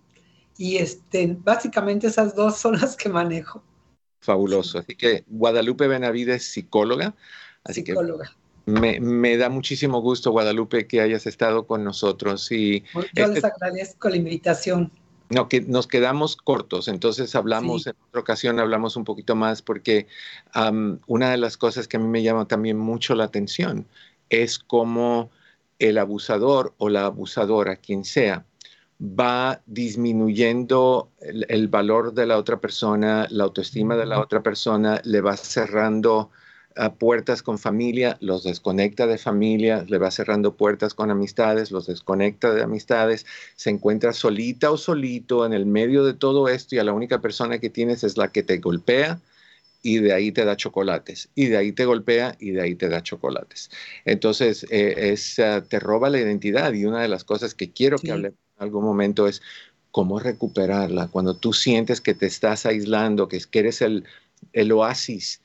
y 0.57 0.77
este, 0.77 1.37
básicamente 1.41 2.09
esas 2.09 2.35
dos 2.35 2.59
son 2.59 2.81
las 2.81 2.97
que 2.97 3.09
manejo. 3.09 3.63
Fabuloso. 4.21 4.79
Así 4.79 4.95
que 4.95 5.25
Guadalupe 5.27 5.89
Benavides, 5.89 6.45
psicóloga. 6.45 7.15
Así 7.65 7.83
psicóloga. 7.83 8.37
Me, 8.71 9.37
da 9.37 9.49
muchísimo 9.49 10.01
gusto, 10.01 10.31
Guadalupe, 10.31 10.87
que 10.87 11.01
hayas 11.01 11.27
estado 11.27 11.67
con 11.67 11.85
nosotros. 11.85 12.51
Y 12.53 12.85
Yo 12.95 13.25
este 13.25 13.35
les 13.35 13.45
agradezco 13.45 14.09
la 14.09 14.17
invitación. 14.17 14.91
No, 15.31 15.49
que 15.49 15.61
nos 15.61 15.87
quedamos 15.87 16.35
cortos, 16.35 16.89
entonces 16.89 17.37
hablamos 17.37 17.87
en 17.87 17.95
otra 18.09 18.21
ocasión, 18.21 18.59
hablamos 18.59 18.97
un 18.97 19.05
poquito 19.05 19.37
más, 19.37 19.63
porque 19.63 20.09
una 21.07 21.31
de 21.31 21.37
las 21.37 21.57
cosas 21.57 21.87
que 21.87 21.99
a 21.99 22.01
mí 22.01 22.09
me 22.09 22.25
llama 22.25 22.49
también 22.49 22.77
mucho 22.79 23.15
la 23.15 23.25
atención 23.25 23.87
es 24.29 24.59
cómo 24.59 25.31
el 25.79 25.99
abusador 25.99 26.75
o 26.79 26.89
la 26.89 27.07
abusadora, 27.07 27.77
quien 27.77 28.05
sea, 28.05 28.45
va 29.01 29.63
disminuyendo 29.67 31.11
el 31.21 31.69
valor 31.69 32.13
de 32.13 32.27
la 32.27 32.37
otra 32.37 32.61
persona, 32.61 33.27
la 33.31 33.45
autoestima 33.45 33.97
de 33.97 34.07
la 34.07 34.21
otra 34.21 34.43
persona, 34.43 35.01
le 35.05 35.21
va 35.21 35.37
cerrando 35.37 36.31
a 36.77 36.95
puertas 36.95 37.43
con 37.43 37.59
familia, 37.59 38.17
los 38.21 38.45
desconecta 38.45 39.07
de 39.07 39.19
familia, 39.19 39.85
le 39.89 39.99
va 39.99 40.11
cerrando 40.11 40.55
puertas 40.55 40.95
con 40.95 41.11
amistades, 41.11 41.71
los 41.71 41.87
desconecta 41.87 42.55
de 42.55 42.63
amistades, 42.63 43.27
se 43.57 43.71
encuentra 43.71 44.13
solita 44.13 44.71
o 44.71 44.77
solito 44.77 45.45
en 45.45 45.53
el 45.53 45.67
medio 45.67 46.05
de 46.05 46.15
todo 46.15 46.49
esto 46.49 46.75
y 46.75 46.79
a 46.79 46.85
la 46.85 46.93
única 46.93 47.21
persona 47.21 47.59
que 47.59 47.71
tienes 47.71 48.05
es 48.05 48.17
la 48.17 48.31
que 48.33 48.43
te 48.43 48.59
golpea 48.59 49.21
y 49.83 49.99
de 49.99 50.13
ahí 50.13 50.31
te 50.31 50.45
da 50.45 50.57
chocolates, 50.57 51.31
y 51.35 51.47
de 51.47 51.57
ahí 51.57 51.73
te 51.73 51.87
golpea 51.87 52.37
y 52.39 52.51
de 52.51 52.61
ahí 52.61 52.75
te 52.75 52.89
da 52.89 53.03
chocolates. 53.03 53.71
Entonces, 54.05 54.67
eh, 54.71 55.13
es, 55.13 55.37
te 55.69 55.81
roba 55.81 56.11
la 56.11 56.21
identidad 56.21 56.73
y 56.75 56.85
una 56.85 57.01
de 57.01 57.09
las 57.09 57.25
cosas 57.25 57.55
que 57.55 57.71
quiero 57.71 57.99
que 57.99 58.13
hable 58.13 58.29
en 58.29 58.35
algún 58.59 58.85
momento 58.85 59.27
es 59.27 59.41
cómo 59.91 60.21
recuperarla 60.21 61.09
cuando 61.09 61.35
tú 61.35 61.53
sientes 61.53 62.01
que 62.01 62.15
te 62.15 62.27
estás 62.27 62.67
aislando, 62.67 63.27
que, 63.29 63.41
eres 63.53 63.81
el, 63.81 64.05
el 64.53 64.71
oasis 64.73 65.41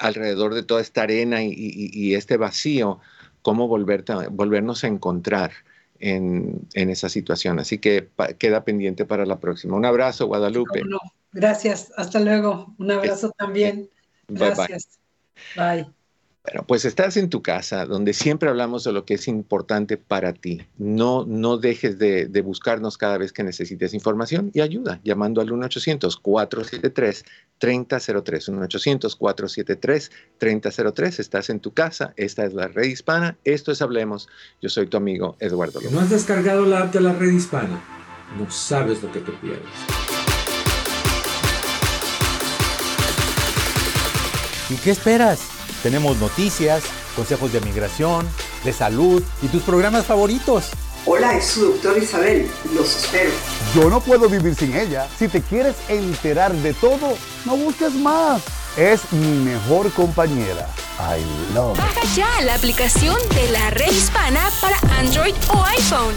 alrededor 0.00 0.54
de 0.54 0.62
toda 0.62 0.80
esta 0.80 1.02
arena 1.02 1.42
y, 1.42 2.14
este 2.14 2.36
vacío, 2.36 2.98
cómo 3.42 3.68
volvernos 3.68 4.84
a 4.84 4.86
encontrar 4.88 5.52
en, 6.00 6.66
esa 6.74 7.08
situación. 7.08 7.58
Así 7.60 7.78
que 7.78 8.08
queda 8.38 8.64
pendiente 8.64 9.04
para 9.04 9.26
la 9.26 9.38
próxima. 9.38 9.76
Un 9.76 9.84
abrazo, 9.84 10.26
Guadalupe. 10.26 10.82
Gracias, 11.32 11.92
hasta 11.96 12.18
luego. 12.18 12.74
Un 12.78 12.90
abrazo 12.90 13.30
también. 13.38 13.88
Gracias. 14.28 14.98
bye. 15.54 15.86
Bueno, 16.42 16.64
pues 16.66 16.86
estás 16.86 17.18
en 17.18 17.28
tu 17.28 17.42
casa, 17.42 17.84
donde 17.84 18.14
siempre 18.14 18.48
hablamos 18.48 18.82
de 18.84 18.92
lo 18.92 19.04
que 19.04 19.12
es 19.14 19.28
importante 19.28 19.98
para 19.98 20.32
ti. 20.32 20.62
No, 20.78 21.26
no 21.26 21.58
dejes 21.58 21.98
de, 21.98 22.28
buscarnos 22.42 22.96
cada 22.96 23.18
vez 23.18 23.34
que 23.34 23.42
necesites 23.42 23.92
información 23.92 24.50
y 24.54 24.62
ayuda, 24.62 25.00
llamando 25.04 25.42
al 25.42 25.50
1-800-473-3003. 25.50 27.24
1-800-473-3003. 30.40 31.18
Estás 31.18 31.50
en 31.50 31.60
tu 31.60 31.74
casa, 31.74 32.14
esta 32.16 32.46
es 32.46 32.54
la 32.54 32.68
red 32.68 32.84
hispana, 32.84 33.36
esto 33.44 33.70
es 33.70 33.82
Hablemos. 33.82 34.26
Yo 34.62 34.70
soy 34.70 34.86
tu 34.86 34.96
amigo 34.96 35.36
Eduardo 35.40 35.78
López. 35.80 35.92
¿No 35.92 36.00
has 36.00 36.08
descargado 36.08 36.64
la 36.64 36.84
app 36.84 36.94
de 36.94 37.02
la 37.02 37.12
red 37.12 37.32
hispana? 37.32 37.84
No 38.38 38.50
sabes 38.50 39.02
lo 39.02 39.12
que 39.12 39.20
te 39.20 39.32
pierdes. 39.32 39.68
¿Y 44.70 44.76
qué 44.76 44.92
esperas? 44.92 45.59
Tenemos 45.82 46.18
noticias, 46.18 46.82
consejos 47.16 47.52
de 47.52 47.60
migración 47.60 48.28
de 48.64 48.72
salud 48.72 49.22
y 49.42 49.48
tus 49.48 49.62
programas 49.62 50.04
favoritos. 50.04 50.70
Hola, 51.06 51.36
es 51.36 51.46
su 51.46 51.72
doctor 51.72 51.96
Isabel. 51.96 52.50
Los 52.74 52.96
espero. 52.96 53.30
Yo 53.74 53.88
no 53.88 54.00
puedo 54.00 54.28
vivir 54.28 54.54
sin 54.54 54.76
ella. 54.76 55.08
Si 55.18 55.28
te 55.28 55.40
quieres 55.40 55.74
enterar 55.88 56.52
de 56.52 56.74
todo, 56.74 57.16
no 57.46 57.56
busques 57.56 57.94
más. 57.94 58.42
Es 58.76 59.10
mi 59.12 59.38
mejor 59.38 59.90
compañera. 59.92 60.68
I 60.98 61.54
love. 61.54 61.78
Baja 61.78 62.02
ya 62.14 62.42
la 62.42 62.54
aplicación 62.54 63.16
de 63.34 63.50
la 63.50 63.70
red 63.70 63.90
hispana 63.90 64.50
para 64.60 64.76
Android 64.98 65.34
o 65.48 65.64
iPhone. 65.64 66.14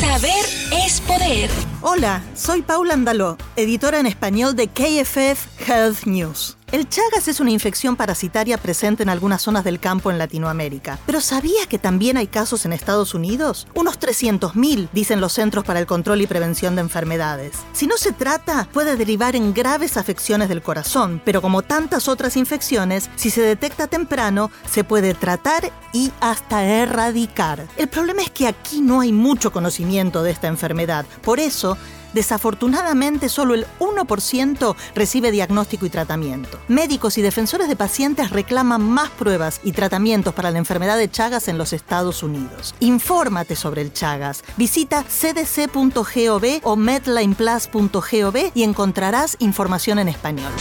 Saber 0.00 0.44
es 0.84 1.00
poder. 1.00 1.48
Hola, 1.80 2.22
soy 2.34 2.62
Paula 2.62 2.94
Andaló, 2.94 3.38
editora 3.54 4.00
en 4.00 4.06
español 4.06 4.56
de 4.56 4.66
KFF 4.66 5.68
Health 5.68 6.04
News. 6.04 6.56
El 6.74 6.88
Chagas 6.88 7.28
es 7.28 7.38
una 7.38 7.52
infección 7.52 7.94
parasitaria 7.94 8.58
presente 8.58 9.04
en 9.04 9.08
algunas 9.08 9.42
zonas 9.42 9.62
del 9.62 9.78
campo 9.78 10.10
en 10.10 10.18
Latinoamérica. 10.18 10.98
¿Pero 11.06 11.20
sabía 11.20 11.66
que 11.68 11.78
también 11.78 12.16
hay 12.16 12.26
casos 12.26 12.64
en 12.64 12.72
Estados 12.72 13.14
Unidos? 13.14 13.68
Unos 13.76 14.00
300.000, 14.00 14.88
dicen 14.92 15.20
los 15.20 15.34
Centros 15.34 15.64
para 15.64 15.78
el 15.78 15.86
Control 15.86 16.20
y 16.20 16.26
Prevención 16.26 16.74
de 16.74 16.80
Enfermedades. 16.80 17.52
Si 17.72 17.86
no 17.86 17.96
se 17.96 18.10
trata, 18.10 18.66
puede 18.72 18.96
derivar 18.96 19.36
en 19.36 19.54
graves 19.54 19.96
afecciones 19.96 20.48
del 20.48 20.62
corazón, 20.62 21.22
pero 21.24 21.40
como 21.40 21.62
tantas 21.62 22.08
otras 22.08 22.36
infecciones, 22.36 23.08
si 23.14 23.30
se 23.30 23.42
detecta 23.42 23.86
temprano, 23.86 24.50
se 24.68 24.82
puede 24.82 25.14
tratar 25.14 25.70
y 25.92 26.10
hasta 26.20 26.64
erradicar. 26.64 27.68
El 27.76 27.86
problema 27.86 28.22
es 28.22 28.30
que 28.30 28.48
aquí 28.48 28.80
no 28.80 29.00
hay 29.00 29.12
mucho 29.12 29.52
conocimiento 29.52 30.24
de 30.24 30.32
esta 30.32 30.48
enfermedad. 30.48 31.06
Por 31.22 31.38
eso, 31.38 31.78
Desafortunadamente, 32.14 33.28
solo 33.28 33.54
el 33.54 33.66
1% 33.80 34.76
recibe 34.94 35.30
diagnóstico 35.30 35.84
y 35.84 35.90
tratamiento. 35.90 36.58
Médicos 36.68 37.18
y 37.18 37.22
defensores 37.22 37.68
de 37.68 37.76
pacientes 37.76 38.30
reclaman 38.30 38.82
más 38.82 39.10
pruebas 39.10 39.60
y 39.62 39.72
tratamientos 39.72 40.32
para 40.32 40.50
la 40.50 40.58
enfermedad 40.58 40.96
de 40.96 41.10
Chagas 41.10 41.48
en 41.48 41.58
los 41.58 41.72
Estados 41.72 42.22
Unidos. 42.22 42.74
Infórmate 42.80 43.56
sobre 43.56 43.82
el 43.82 43.92
Chagas. 43.92 44.42
Visita 44.56 45.04
cdc.gov 45.04 46.60
o 46.62 46.76
medlineplus.gov 46.76 48.36
y 48.54 48.62
encontrarás 48.62 49.36
información 49.40 49.98
en 49.98 50.08
español. 50.08 50.52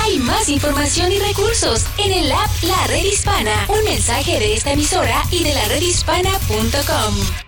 Hay 0.00 0.18
más 0.18 0.48
información 0.48 1.12
y 1.12 1.18
recursos 1.18 1.84
en 1.98 2.12
el 2.12 2.32
app 2.32 2.50
La 2.62 2.86
Red 2.86 3.04
Hispana. 3.04 3.66
Un 3.68 3.84
mensaje 3.84 4.38
de 4.38 4.54
esta 4.54 4.72
emisora 4.72 5.22
y 5.30 5.44
de 5.44 5.54
la 5.54 5.64
redhispana.com. 5.66 7.47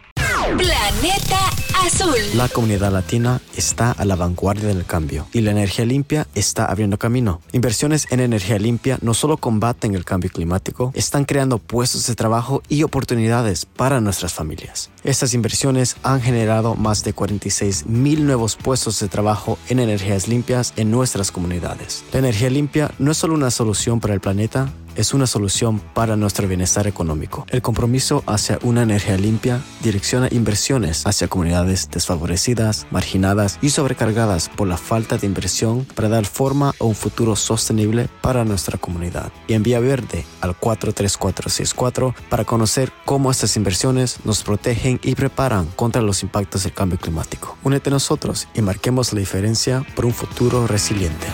Planeta 0.57 1.39
Azul. 1.85 2.17
La 2.35 2.49
comunidad 2.49 2.93
latina 2.93 3.41
está 3.57 3.93
a 3.93 4.05
la 4.05 4.17
vanguardia 4.17 4.69
del 4.69 4.85
cambio 4.85 5.29
y 5.33 5.43
la 5.43 5.53
energía 5.53 5.85
limpia 5.85 6.27
está 6.35 6.65
abriendo 6.65 6.99
camino. 6.99 7.41
Inversiones 7.53 8.09
en 8.11 8.19
energía 8.19 8.59
limpia 8.59 8.99
no 9.01 9.15
solo 9.15 9.37
combaten 9.37 9.95
el 9.95 10.05
cambio 10.05 10.31
climático, 10.31 10.91
están 10.95 11.25
creando 11.25 11.59
puestos 11.59 12.07
de 12.09 12.17
trabajo 12.17 12.63
y 12.69 12.83
oportunidades 12.83 13.65
para 13.65 14.01
nuestras 14.01 14.33
familias. 14.33 14.91
Estas 15.05 15.35
inversiones 15.35 15.97
han 16.03 16.21
generado 16.21 16.75
más 16.75 17.05
de 17.05 17.13
46 17.13 17.87
mil 17.87 18.27
nuevos 18.27 18.57
puestos 18.57 18.99
de 18.99 19.09
trabajo 19.09 19.57
en 19.69 19.79
energías 19.79 20.27
limpias 20.27 20.73
en 20.77 20.91
nuestras 20.91 21.31
comunidades. 21.31 22.03
La 22.13 22.19
energía 22.19 22.51
limpia 22.51 22.91
no 22.99 23.13
es 23.13 23.19
solo 23.19 23.35
una 23.35 23.51
solución 23.53 24.01
para 24.01 24.15
el 24.15 24.21
planeta, 24.21 24.73
es 25.01 25.15
una 25.15 25.27
solución 25.27 25.81
para 25.95 26.15
nuestro 26.15 26.47
bienestar 26.47 26.87
económico. 26.87 27.47
El 27.49 27.63
compromiso 27.63 28.23
hacia 28.27 28.59
una 28.63 28.83
energía 28.83 29.17
limpia 29.17 29.63
direcciona 29.83 30.29
inversiones 30.31 31.07
hacia 31.07 31.27
comunidades 31.27 31.89
desfavorecidas, 31.91 32.87
marginadas 32.91 33.59
y 33.63 33.71
sobrecargadas 33.71 34.51
por 34.51 34.69
la 34.69 34.77
falta 34.77 35.17
de 35.17 35.27
inversión 35.27 35.87
para 35.95 36.11
dar 36.11 36.27
forma 36.27 36.75
a 36.79 36.85
un 36.85 36.95
futuro 36.95 37.35
sostenible 37.35 38.09
para 38.21 38.45
nuestra 38.45 38.77
comunidad. 38.77 39.33
Y 39.49 39.55
envía 39.55 39.81
verde 39.81 40.27
al 40.43 40.55
43464 40.55 42.15
para 42.29 42.45
conocer 42.45 42.93
cómo 43.07 43.31
estas 43.31 43.57
inversiones 43.57 44.19
nos 44.25 44.43
protegen 44.43 45.01
y 45.03 45.15
preparan 45.15 45.67
contra 45.77 46.03
los 46.03 46.23
impactos 46.23 46.65
del 46.65 46.75
cambio 46.75 46.99
climático. 46.99 47.57
Únete 47.65 47.89
a 47.89 47.93
nosotros 47.93 48.49
y 48.53 48.61
marquemos 48.61 49.15
la 49.15 49.21
diferencia 49.21 49.83
por 49.97 50.05
un 50.05 50.13
futuro 50.13 50.67
resiliente. 50.67 51.27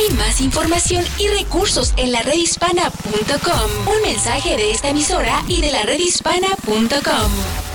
Hay 0.00 0.16
más 0.16 0.40
información 0.40 1.04
y 1.18 1.28
recursos 1.28 1.92
en 1.98 2.10
la 2.10 2.22
redhispana.com. 2.22 3.94
Un 3.94 4.02
mensaje 4.02 4.56
de 4.56 4.70
esta 4.70 4.88
emisora 4.88 5.42
y 5.46 5.60
de 5.60 5.72
la 5.72 5.82
redhispana.com. 5.82 7.69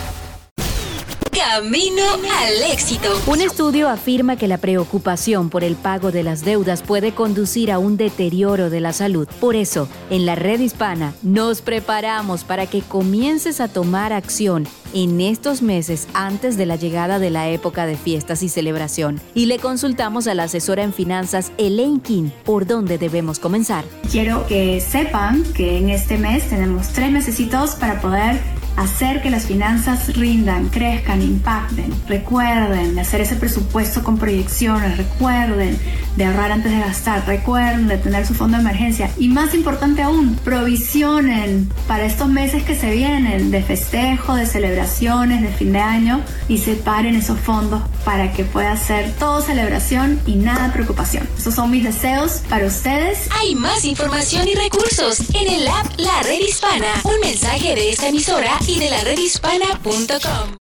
Camino 1.36 2.04
al 2.14 2.72
éxito. 2.72 3.10
Un 3.28 3.42
estudio 3.42 3.90
afirma 3.90 4.38
que 4.38 4.48
la 4.48 4.58
preocupación 4.58 5.50
por 5.50 5.66
el 5.66 5.76
pago 5.76 6.14
de 6.14 6.24
las 6.24 6.46
deudas 6.46 6.82
puede 6.82 7.12
conducir 7.12 7.74
a 7.74 7.78
un 7.78 7.98
deterioro 7.98 8.70
de 8.70 8.80
la 8.80 8.94
salud. 8.94 9.28
Por 9.42 9.58
eso, 9.58 9.90
en 10.10 10.26
la 10.26 10.36
red 10.36 10.62
hispana 10.62 11.14
nos 11.24 11.62
preparamos 11.62 12.46
para 12.46 12.68
que 12.68 12.82
comiences 12.82 13.60
a 13.60 13.68
tomar 13.68 14.14
acción 14.14 14.66
en 14.94 15.20
estos 15.20 15.62
meses 15.62 16.08
antes 16.14 16.56
de 16.56 16.66
la 16.66 16.78
llegada 16.78 17.20
de 17.20 17.30
la 17.30 17.50
época 17.50 17.86
de 17.86 17.98
fiestas 17.98 18.42
y 18.42 18.48
celebración. 18.48 19.20
Y 19.34 19.48
le 19.48 19.60
consultamos 19.60 20.28
a 20.28 20.36
la 20.36 20.44
asesora 20.44 20.84
en 20.84 20.94
finanzas 20.94 21.52
Elaine 21.58 22.00
King 22.00 22.30
por 22.46 22.66
dónde 22.66 22.98
debemos 22.98 23.40
comenzar. 23.40 23.84
Quiero 24.10 24.48
que 24.48 24.80
sepan 24.80 25.44
que 25.54 25.80
en 25.80 25.90
este 25.90 26.18
mes 26.18 26.48
tenemos 26.48 26.94
tres 26.94 27.12
mesecitos 27.12 27.76
para 27.76 28.00
poder 28.00 28.40
hacer 28.76 29.22
que 29.22 29.30
las 29.30 29.46
finanzas 29.46 30.16
rindan, 30.16 30.70
crezcan, 30.70 31.22
impacten. 31.22 31.94
Recuerden 32.08 32.96
de 32.96 33.02
hacer 33.02 33.22
ese 33.22 33.36
presupuesto 33.36 34.04
con 34.04 34.18
proyecciones, 34.18 34.98
recuerden 34.98 35.78
de 36.16 36.26
ahorrar 36.26 36.52
antes 36.52 36.72
de 36.72 36.80
gastar, 36.80 37.26
recuerden 37.28 37.88
de 37.88 37.98
tener 37.98 38.26
su 38.26 38.34
fondo 38.34 38.58
de 38.58 38.64
emergencia 38.64 39.10
y 39.18 39.28
más 39.28 39.54
importante 39.54 40.02
aún, 40.02 40.36
provisionen 40.44 41.70
para 41.88 42.06
estos 42.06 42.30
meses 42.30 42.64
que 42.64 42.76
se 42.76 42.92
vienen 42.92 43.52
de 43.52 43.62
festejo, 43.62 44.36
de 44.36 44.46
celebraciones, 44.46 45.42
de 45.42 45.50
fin 45.50 45.74
de 45.74 45.80
año 45.80 46.22
y 46.48 46.58
separen 46.58 47.16
esos 47.16 47.40
fondos 47.40 47.82
para 48.04 48.32
que 48.32 48.44
pueda 48.44 48.76
ser 48.78 49.12
todo 49.14 49.42
celebración 49.42 50.22
y 50.26 50.36
nada 50.36 50.72
preocupación. 50.72 51.28
Esos 51.38 51.56
son 51.56 51.72
mis 51.72 51.84
deseos 51.84 52.42
para 52.50 52.66
ustedes. 52.66 53.28
Hay 53.40 53.56
más 53.56 53.84
información 53.84 54.48
y 54.48 54.56
recursos 54.56 55.20
en 55.34 55.52
el 55.52 55.68
app 55.68 55.88
La 55.98 56.24
Red 56.24 56.40
Hispana. 56.40 56.88
Un 57.04 57.20
mensaje 57.22 57.76
de 57.76 57.90
esta 57.90 58.08
emisora 58.08 58.58
y 58.68 58.80
de 58.80 58.90
la 58.90 59.02
redhispana.com. 59.04 60.58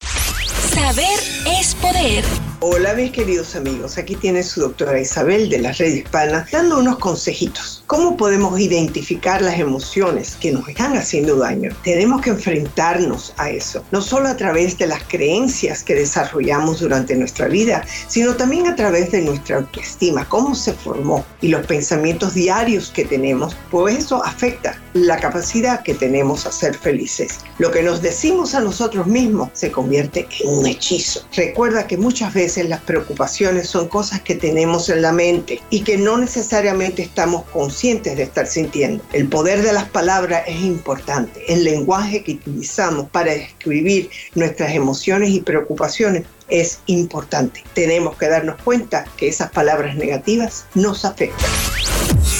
Saber 0.74 1.20
es 1.60 1.76
poder. 1.76 2.49
Hola 2.62 2.94
mis 2.94 3.14
queridos 3.14 3.56
amigos, 3.56 3.98
aquí 3.98 4.18
tiene 4.18 4.44
su 4.44 4.60
doctora 4.60 5.00
Isabel 5.00 5.50
de 5.50 5.60
la 5.60 5.72
Red 5.72 5.94
Hispana 5.94 6.46
dando 6.52 6.80
unos 6.80 6.98
consejitos. 6.98 7.86
¿Cómo 7.88 8.18
podemos 8.18 8.60
identificar 8.60 9.42
las 9.42 9.58
emociones 9.58 10.36
que 10.36 10.52
nos 10.52 10.68
están 10.68 10.98
haciendo 10.98 11.38
daño? 11.38 11.72
Tenemos 11.86 12.22
que 12.22 12.32
enfrentarnos 12.32 13.34
a 13.38 13.50
eso, 13.50 13.82
no 13.92 14.02
solo 14.02 14.28
a 14.28 14.36
través 14.36 14.78
de 14.78 14.88
las 14.88 15.02
creencias 15.04 15.84
que 15.86 15.96
desarrollamos 15.96 16.82
durante 16.82 17.16
nuestra 17.16 17.48
vida, 17.48 17.86
sino 18.10 18.36
también 18.36 18.68
a 18.68 18.76
través 18.76 19.10
de 19.12 19.22
nuestra 19.22 19.56
autoestima, 19.56 20.28
cómo 20.28 20.54
se 20.54 20.74
formó 20.74 21.24
y 21.40 21.48
los 21.48 21.66
pensamientos 21.66 22.34
diarios 22.34 22.90
que 22.90 23.06
tenemos, 23.06 23.56
pues 23.72 24.00
eso 24.00 24.22
afecta 24.26 24.78
la 24.94 25.18
capacidad 25.18 25.82
que 25.82 25.94
tenemos 25.94 26.46
a 26.46 26.52
ser 26.52 26.76
felices. 26.76 27.38
Lo 27.58 27.72
que 27.72 27.84
nos 27.84 28.02
decimos 28.02 28.54
a 28.54 28.60
nosotros 28.60 29.08
mismos 29.08 29.50
se 29.54 29.72
convierte 29.72 30.28
en 30.42 30.50
un 30.50 30.68
hechizo. 30.68 31.22
Recuerda 31.34 31.88
que 31.88 31.96
muchas 31.96 32.34
veces 32.34 32.49
las 32.58 32.82
preocupaciones 32.82 33.68
son 33.68 33.88
cosas 33.88 34.22
que 34.22 34.36
tenemos 34.36 34.90
en 34.90 35.02
la 35.02 35.12
mente 35.12 35.62
y 35.70 35.82
que 35.82 35.98
no 35.98 36.18
necesariamente 36.18 37.02
estamos 37.02 37.44
conscientes 37.46 38.18
de 38.18 38.24
estar 38.24 38.48
sintiendo. 38.48 39.04
El 39.14 39.28
poder 39.28 39.62
de 39.62 39.72
las 39.72 39.86
palabras 39.86 40.44
es 40.48 40.62
importante. 40.62 41.44
El 41.48 41.64
lenguaje 41.64 42.24
que 42.24 42.34
utilizamos 42.34 43.10
para 43.10 43.34
escribir 43.34 44.10
nuestras 44.36 44.74
emociones 44.74 45.30
y 45.30 45.42
preocupaciones 45.42 46.24
es 46.50 46.80
importante. 46.88 47.64
Tenemos 47.74 48.18
que 48.18 48.28
darnos 48.28 48.62
cuenta 48.64 49.06
que 49.16 49.28
esas 49.28 49.52
palabras 49.52 49.96
negativas 49.96 50.66
nos 50.74 51.06
afectan. 51.06 51.50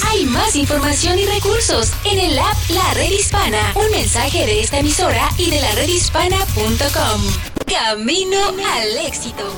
Hay 0.10 0.26
más 0.26 0.56
información 0.56 1.20
y 1.20 1.26
recursos 1.26 1.92
en 2.04 2.20
el 2.20 2.40
app 2.40 2.58
La 2.70 2.94
Red 2.96 3.12
Hispana. 3.12 3.74
Un 3.76 3.92
mensaje 3.92 4.44
de 4.44 4.62
esta 4.62 4.80
emisora 4.80 5.30
y 5.38 5.52
de 5.52 5.62
la 5.62 5.72
redhispana.com. 5.74 7.22
Camino 7.68 8.40
al 8.48 9.06
éxito. 9.06 9.54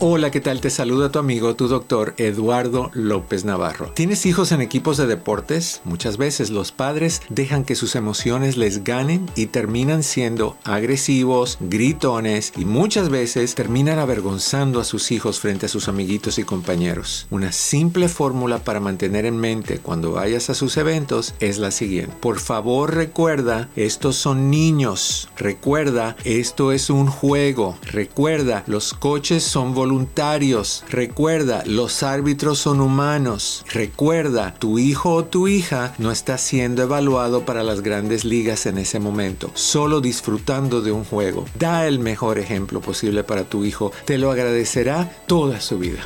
Hola, 0.00 0.30
¿qué 0.30 0.40
tal? 0.40 0.60
Te 0.60 0.70
saluda 0.70 1.10
tu 1.10 1.18
amigo, 1.18 1.56
tu 1.56 1.66
doctor 1.66 2.14
Eduardo 2.18 2.92
López 2.94 3.44
Navarro. 3.44 3.90
¿Tienes 3.94 4.26
hijos 4.26 4.52
en 4.52 4.60
equipos 4.60 4.96
de 4.96 5.08
deportes? 5.08 5.80
Muchas 5.82 6.18
veces 6.18 6.50
los 6.50 6.70
padres 6.70 7.20
dejan 7.30 7.64
que 7.64 7.74
sus 7.74 7.96
emociones 7.96 8.56
les 8.56 8.84
ganen 8.84 9.28
y 9.34 9.46
terminan 9.46 10.04
siendo 10.04 10.56
agresivos, 10.62 11.58
gritones 11.58 12.52
y 12.56 12.64
muchas 12.64 13.08
veces 13.08 13.56
terminan 13.56 13.98
avergonzando 13.98 14.78
a 14.78 14.84
sus 14.84 15.10
hijos 15.10 15.40
frente 15.40 15.66
a 15.66 15.68
sus 15.68 15.88
amiguitos 15.88 16.38
y 16.38 16.44
compañeros. 16.44 17.26
Una 17.30 17.50
simple 17.50 18.08
fórmula 18.08 18.58
para 18.58 18.78
mantener 18.78 19.26
en 19.26 19.36
mente 19.36 19.80
cuando 19.80 20.12
vayas 20.12 20.48
a 20.48 20.54
sus 20.54 20.76
eventos 20.76 21.34
es 21.40 21.58
la 21.58 21.72
siguiente. 21.72 22.14
Por 22.20 22.38
favor 22.38 22.94
recuerda, 22.94 23.68
estos 23.74 24.14
son 24.14 24.48
niños. 24.48 25.28
Recuerda, 25.36 26.14
esto 26.22 26.70
es 26.70 26.88
un 26.88 27.08
juego. 27.08 27.76
Recuerda, 27.82 28.62
los 28.68 28.94
coches 28.94 29.42
son 29.42 29.74
voluntarios 29.74 29.87
voluntarios. 29.88 30.84
Recuerda, 30.90 31.62
los 31.64 32.02
árbitros 32.02 32.58
son 32.58 32.82
humanos. 32.82 33.64
Recuerda, 33.72 34.54
tu 34.58 34.78
hijo 34.78 35.14
o 35.14 35.24
tu 35.24 35.48
hija 35.48 35.94
no 35.96 36.12
está 36.12 36.36
siendo 36.36 36.82
evaluado 36.82 37.46
para 37.46 37.62
las 37.62 37.80
grandes 37.80 38.26
ligas 38.26 38.66
en 38.66 38.76
ese 38.76 39.00
momento, 39.00 39.50
solo 39.54 40.02
disfrutando 40.02 40.82
de 40.82 40.92
un 40.92 41.04
juego. 41.04 41.46
Da 41.58 41.86
el 41.86 42.00
mejor 42.00 42.38
ejemplo 42.38 42.82
posible 42.82 43.24
para 43.24 43.44
tu 43.44 43.64
hijo. 43.64 43.90
Te 44.04 44.18
lo 44.18 44.30
agradecerá 44.30 45.10
toda 45.26 45.58
su 45.62 45.78
vida. 45.78 46.00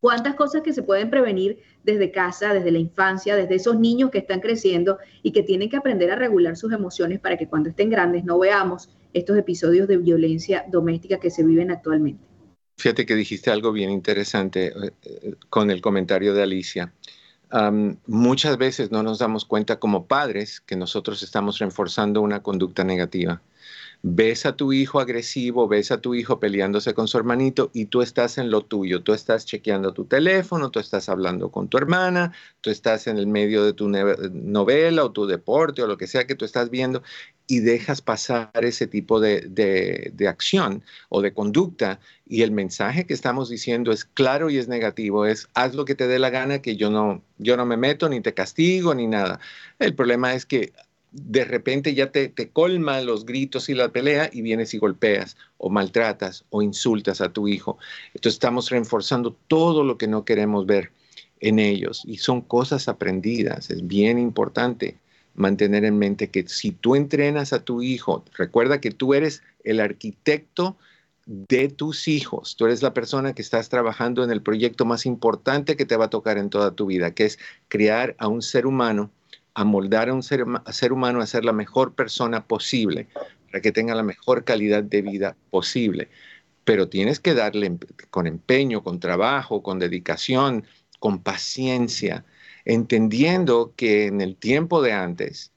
¿Cuántas 0.00 0.34
cosas 0.34 0.62
que 0.62 0.72
se 0.72 0.82
pueden 0.82 1.10
prevenir 1.10 1.60
desde 1.84 2.10
casa, 2.10 2.52
desde 2.52 2.72
la 2.72 2.78
infancia, 2.78 3.36
desde 3.36 3.54
esos 3.54 3.78
niños 3.78 4.10
que 4.10 4.18
están 4.18 4.40
creciendo 4.40 4.98
y 5.22 5.30
que 5.30 5.44
tienen 5.44 5.70
que 5.70 5.76
aprender 5.76 6.10
a 6.10 6.16
regular 6.16 6.56
sus 6.56 6.72
emociones 6.72 7.20
para 7.20 7.36
que 7.36 7.46
cuando 7.46 7.68
estén 7.68 7.88
grandes 7.88 8.24
no 8.24 8.38
veamos 8.38 8.90
estos 9.12 9.38
episodios 9.38 9.86
de 9.86 9.98
violencia 9.98 10.64
doméstica 10.68 11.20
que 11.20 11.30
se 11.30 11.44
viven 11.44 11.70
actualmente? 11.70 12.24
Fíjate 12.78 13.06
que 13.06 13.14
dijiste 13.14 13.50
algo 13.50 13.70
bien 13.70 13.90
interesante 13.90 14.68
eh, 14.68 14.90
eh, 15.02 15.34
con 15.48 15.70
el 15.70 15.80
comentario 15.80 16.34
de 16.34 16.42
Alicia 16.42 16.92
muchas 18.06 18.56
veces 18.56 18.90
no 18.90 19.02
nos 19.02 19.18
damos 19.18 19.44
cuenta 19.44 19.78
como 19.78 20.06
padres 20.06 20.60
que 20.60 20.76
nosotros 20.76 21.22
estamos 21.22 21.58
reforzando 21.58 22.20
una 22.22 22.42
conducta 22.42 22.84
negativa. 22.84 23.42
Ves 24.04 24.46
a 24.46 24.56
tu 24.56 24.72
hijo 24.72 24.98
agresivo, 24.98 25.68
ves 25.68 25.92
a 25.92 26.00
tu 26.00 26.14
hijo 26.14 26.40
peleándose 26.40 26.92
con 26.92 27.06
su 27.06 27.18
hermanito 27.18 27.70
y 27.72 27.86
tú 27.86 28.02
estás 28.02 28.36
en 28.36 28.50
lo 28.50 28.62
tuyo, 28.62 29.02
tú 29.02 29.12
estás 29.12 29.46
chequeando 29.46 29.92
tu 29.92 30.06
teléfono, 30.06 30.70
tú 30.70 30.80
estás 30.80 31.08
hablando 31.08 31.52
con 31.52 31.68
tu 31.68 31.78
hermana, 31.78 32.32
tú 32.62 32.70
estás 32.70 33.06
en 33.06 33.16
el 33.18 33.28
medio 33.28 33.64
de 33.64 33.74
tu 33.74 33.88
novela 33.88 35.04
o 35.04 35.12
tu 35.12 35.26
deporte 35.26 35.82
o 35.82 35.86
lo 35.86 35.98
que 35.98 36.08
sea 36.08 36.26
que 36.26 36.34
tú 36.34 36.44
estás 36.44 36.68
viendo 36.70 37.02
y 37.46 37.60
dejas 37.60 38.00
pasar 38.00 38.50
ese 38.62 38.86
tipo 38.86 39.20
de, 39.20 39.42
de, 39.42 40.28
acción 40.28 40.82
o 41.08 41.20
de 41.20 41.32
conducta 41.32 42.00
y 42.26 42.42
el 42.42 42.50
mensaje 42.50 43.06
que 43.06 43.14
estamos 43.14 43.48
diciendo 43.48 43.92
es 43.92 44.04
claro 44.04 44.48
y 44.48 44.58
es 44.58 44.68
negativo, 44.68 45.26
es 45.26 45.48
haz 45.54 45.74
lo 45.74 45.84
que 45.84 45.94
te 45.94 46.06
dé 46.06 46.18
la 46.18 46.30
gana 46.30 46.62
que 46.62 46.76
yo 46.76 46.90
no, 46.90 47.22
yo 47.38 47.56
no 47.56 47.66
me 47.66 47.76
meto 47.76 48.08
ni 48.08 48.20
te 48.20 48.34
castigo 48.34 48.94
ni 48.94 49.06
nada. 49.06 49.40
El 49.78 49.94
problema 49.94 50.34
es 50.34 50.46
que 50.46 50.72
de 51.10 51.44
repente 51.44 51.94
ya 51.94 52.10
te, 52.10 52.28
te 52.28 52.48
colma 52.48 53.00
los 53.02 53.26
gritos 53.26 53.68
y 53.68 53.74
la 53.74 53.90
pelea 53.90 54.30
y 54.32 54.40
vienes 54.40 54.72
y 54.72 54.78
golpeas 54.78 55.36
o 55.58 55.68
maltratas 55.68 56.44
o 56.50 56.62
insultas 56.62 57.20
a 57.20 57.32
tu 57.32 57.48
hijo. 57.48 57.76
Entonces 58.14 58.34
estamos 58.34 58.70
reforzando 58.70 59.36
todo 59.46 59.84
lo 59.84 59.98
que 59.98 60.06
no 60.06 60.24
queremos 60.24 60.64
ver 60.64 60.90
en 61.40 61.58
ellos 61.58 62.02
y 62.06 62.18
son 62.18 62.40
cosas 62.40 62.88
aprendidas. 62.88 63.68
Es 63.70 63.86
bien 63.86 64.18
importante 64.18 64.96
mantener 65.34 65.84
en 65.84 65.98
mente 65.98 66.28
que 66.30 66.46
si 66.48 66.72
tú 66.72 66.94
entrenas 66.94 67.52
a 67.52 67.64
tu 67.64 67.82
hijo, 67.82 68.24
recuerda 68.36 68.80
que 68.80 68.90
tú 68.90 69.14
eres 69.14 69.42
el 69.64 69.80
arquitecto 69.80 70.76
de 71.26 71.68
tus 71.68 72.08
hijos. 72.08 72.56
Tú 72.56 72.66
eres 72.66 72.82
la 72.82 72.94
persona 72.94 73.32
que 73.32 73.42
estás 73.42 73.68
trabajando 73.68 74.24
en 74.24 74.30
el 74.30 74.42
proyecto 74.42 74.84
más 74.84 75.06
importante 75.06 75.76
que 75.76 75.86
te 75.86 75.96
va 75.96 76.06
a 76.06 76.10
tocar 76.10 76.38
en 76.38 76.50
toda 76.50 76.72
tu 76.72 76.86
vida, 76.86 77.12
que 77.12 77.26
es 77.26 77.38
crear 77.68 78.14
a 78.18 78.28
un 78.28 78.42
ser 78.42 78.66
humano 78.66 79.10
a 79.54 79.64
moldar 79.64 80.08
a 80.08 80.14
un 80.14 80.22
ser, 80.22 80.42
humano 80.92 81.20
a 81.20 81.26
ser 81.26 81.44
la 81.44 81.52
mejor 81.52 81.94
persona 81.94 82.46
posible, 82.46 83.08
para 83.50 83.60
que 83.60 83.72
tenga 83.72 83.94
la 83.94 84.02
mejor 84.02 84.44
calidad 84.44 84.82
de 84.82 85.02
vida 85.02 85.36
posible. 85.50 86.08
Pero 86.64 86.88
tienes 86.88 87.20
que 87.20 87.34
darle 87.34 87.78
con 88.10 88.26
empeño, 88.26 88.82
con 88.82 88.98
trabajo, 88.98 89.62
con 89.62 89.78
dedicación, 89.78 90.64
con 91.00 91.22
paciencia, 91.22 92.24
entendiendo 92.64 93.72
que 93.76 94.06
en 94.06 94.20
el 94.20 94.36
tiempo 94.36 94.82
de 94.82 94.92
antes 94.92 95.52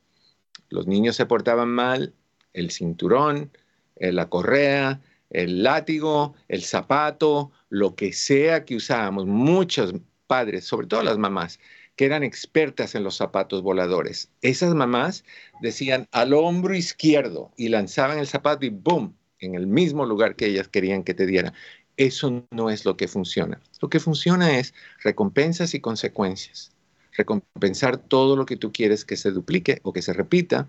los 0.69 0.87
niños 0.87 1.15
se 1.15 1.25
portaban 1.25 1.69
mal, 1.69 2.13
el 2.53 2.71
cinturón, 2.71 3.51
la 3.97 4.29
correa, 4.29 5.01
el 5.29 5.63
látigo, 5.63 6.33
el 6.47 6.63
zapato, 6.63 7.51
lo 7.69 7.95
que 7.95 8.13
sea 8.13 8.65
que 8.65 8.75
usábamos, 8.75 9.25
muchos 9.25 9.93
padres, 10.27 10.65
sobre 10.65 10.87
todo 10.87 11.03
las 11.03 11.17
mamás, 11.17 11.59
que 11.95 12.05
eran 12.05 12.23
expertas 12.23 12.95
en 12.95 13.03
los 13.03 13.15
zapatos 13.15 13.61
voladores. 13.61 14.29
Esas 14.41 14.73
mamás 14.75 15.23
decían 15.61 16.07
al 16.11 16.33
hombro 16.33 16.75
izquierdo 16.75 17.51
y 17.57 17.69
lanzaban 17.69 18.19
el 18.19 18.27
zapato 18.27 18.65
y 18.65 18.69
¡boom! 18.69 19.15
en 19.39 19.55
el 19.55 19.67
mismo 19.67 20.05
lugar 20.05 20.35
que 20.35 20.47
ellas 20.47 20.67
querían 20.67 21.03
que 21.03 21.13
te 21.13 21.25
diera. 21.25 21.53
Eso 21.97 22.45
no 22.51 22.69
es 22.69 22.83
lo 22.83 22.97
que 22.97 23.07
funciona. 23.07 23.61
Lo 23.81 23.89
que 23.89 23.99
funciona 23.99 24.57
es 24.57 24.73
recompensas 25.03 25.73
y 25.73 25.79
consecuencias. 25.79 26.74
Recompensar 27.17 27.97
todo 27.97 28.35
lo 28.35 28.45
que 28.45 28.57
tú 28.57 28.71
quieres 28.71 29.05
que 29.05 29.17
se 29.17 29.31
duplique 29.31 29.79
o 29.83 29.93
que 29.93 30.01
se 30.01 30.13
repita 30.13 30.67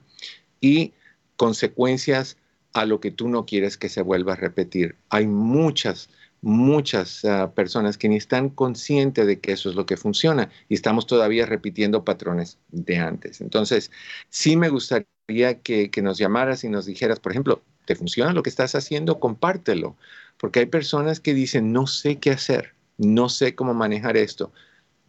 y 0.60 0.92
consecuencias 1.36 2.36
a 2.72 2.84
lo 2.84 3.00
que 3.00 3.10
tú 3.10 3.28
no 3.28 3.46
quieres 3.46 3.76
que 3.76 3.88
se 3.88 4.02
vuelva 4.02 4.34
a 4.34 4.36
repetir. 4.36 4.96
Hay 5.10 5.26
muchas 5.26 6.08
muchas 6.42 7.24
ah, 7.24 7.52
personas 7.54 7.98
que 7.98 8.08
ni 8.08 8.16
están 8.16 8.50
conscientes 8.50 9.26
de 9.26 9.40
que 9.40 9.52
eso 9.52 9.70
es 9.70 9.74
lo 9.74 9.86
que 9.86 9.96
funciona 9.96 10.50
y 10.68 10.74
estamos 10.74 11.06
todavía 11.06 11.46
repitiendo 11.46 12.04
patrones 12.04 12.58
de 12.70 12.98
antes. 12.98 13.40
Entonces, 13.40 13.90
sí 14.28 14.56
me 14.56 14.68
gustaría 14.68 15.60
que, 15.62 15.90
que 15.90 16.02
nos 16.02 16.18
llamaras 16.18 16.62
y 16.62 16.68
nos 16.68 16.86
dijeras, 16.86 17.18
por 17.18 17.32
ejemplo, 17.32 17.62
¿te 17.84 17.96
funciona 17.96 18.32
lo 18.32 18.42
que 18.42 18.50
estás 18.50 18.74
haciendo? 18.74 19.18
Compártelo, 19.18 19.96
porque 20.38 20.60
hay 20.60 20.66
personas 20.66 21.18
que 21.20 21.34
dicen, 21.34 21.72
no 21.72 21.86
sé 21.86 22.18
qué 22.18 22.30
hacer, 22.30 22.74
no 22.96 23.28
sé 23.28 23.54
cómo 23.54 23.74
manejar 23.74 24.16
esto. 24.16 24.52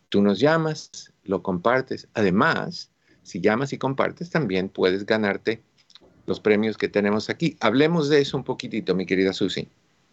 Tú 0.10 0.21
nos 0.21 0.39
llamas, 0.39 1.13
lo 1.28 1.44
compartes. 1.44 2.08
Además, 2.13 2.92
si 3.24 3.42
llamas 3.42 3.74
y 3.74 3.78
compartes, 3.78 4.30
también 4.30 4.70
puedes 4.70 5.06
ganarte 5.06 5.62
los 6.26 6.40
premios 6.40 6.78
que 6.78 6.88
tenemos 6.88 7.30
aquí. 7.30 7.58
Hablemos 7.60 8.10
de 8.10 8.22
eso 8.22 8.38
un 8.38 8.44
poquitito, 8.44 8.96
mi 8.96 9.06
querida 9.06 9.34
Susi. 9.34 9.68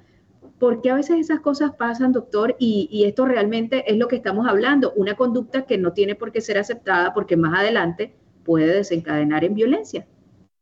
Porque 0.59 0.89
a 0.89 0.95
veces 0.95 1.20
esas 1.20 1.41
cosas 1.41 1.72
pasan, 1.78 2.14
doctor, 2.14 2.55
y 2.57 3.03
esto 3.05 3.26
realmente 3.26 3.84
es 3.91 3.97
lo 3.97 4.07
que 4.07 4.16
estamos 4.16 4.47
hablando, 4.47 4.93
una 4.95 5.16
conducta 5.16 5.66
que 5.66 5.78
no 5.78 5.91
tiene 5.91 6.16
por 6.16 6.32
qué 6.32 6.39
ser 6.39 6.57
aceptada 6.57 7.14
porque 7.14 7.36
más 7.36 7.59
adelante 7.59 8.16
puede 8.43 8.74
desencadenar 8.74 9.43
en 9.43 9.55
violencia. 9.55 10.07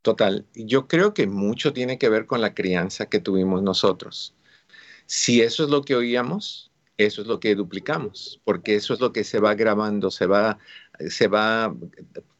Total, 0.01 0.45
yo 0.55 0.87
creo 0.87 1.13
que 1.13 1.27
mucho 1.27 1.73
tiene 1.73 1.99
que 1.99 2.09
ver 2.09 2.25
con 2.25 2.41
la 2.41 2.55
crianza 2.55 3.07
que 3.07 3.19
tuvimos 3.19 3.61
nosotros. 3.61 4.35
Si 5.13 5.41
eso 5.41 5.65
es 5.65 5.69
lo 5.69 5.81
que 5.81 5.93
oíamos, 5.93 6.71
eso 6.97 7.21
es 7.21 7.27
lo 7.27 7.41
que 7.41 7.53
duplicamos, 7.53 8.39
porque 8.45 8.75
eso 8.75 8.93
es 8.93 9.01
lo 9.01 9.11
que 9.11 9.25
se 9.25 9.41
va 9.41 9.55
grabando, 9.55 10.09
se 10.09 10.25
va, 10.25 10.57
se 11.09 11.27
va 11.27 11.75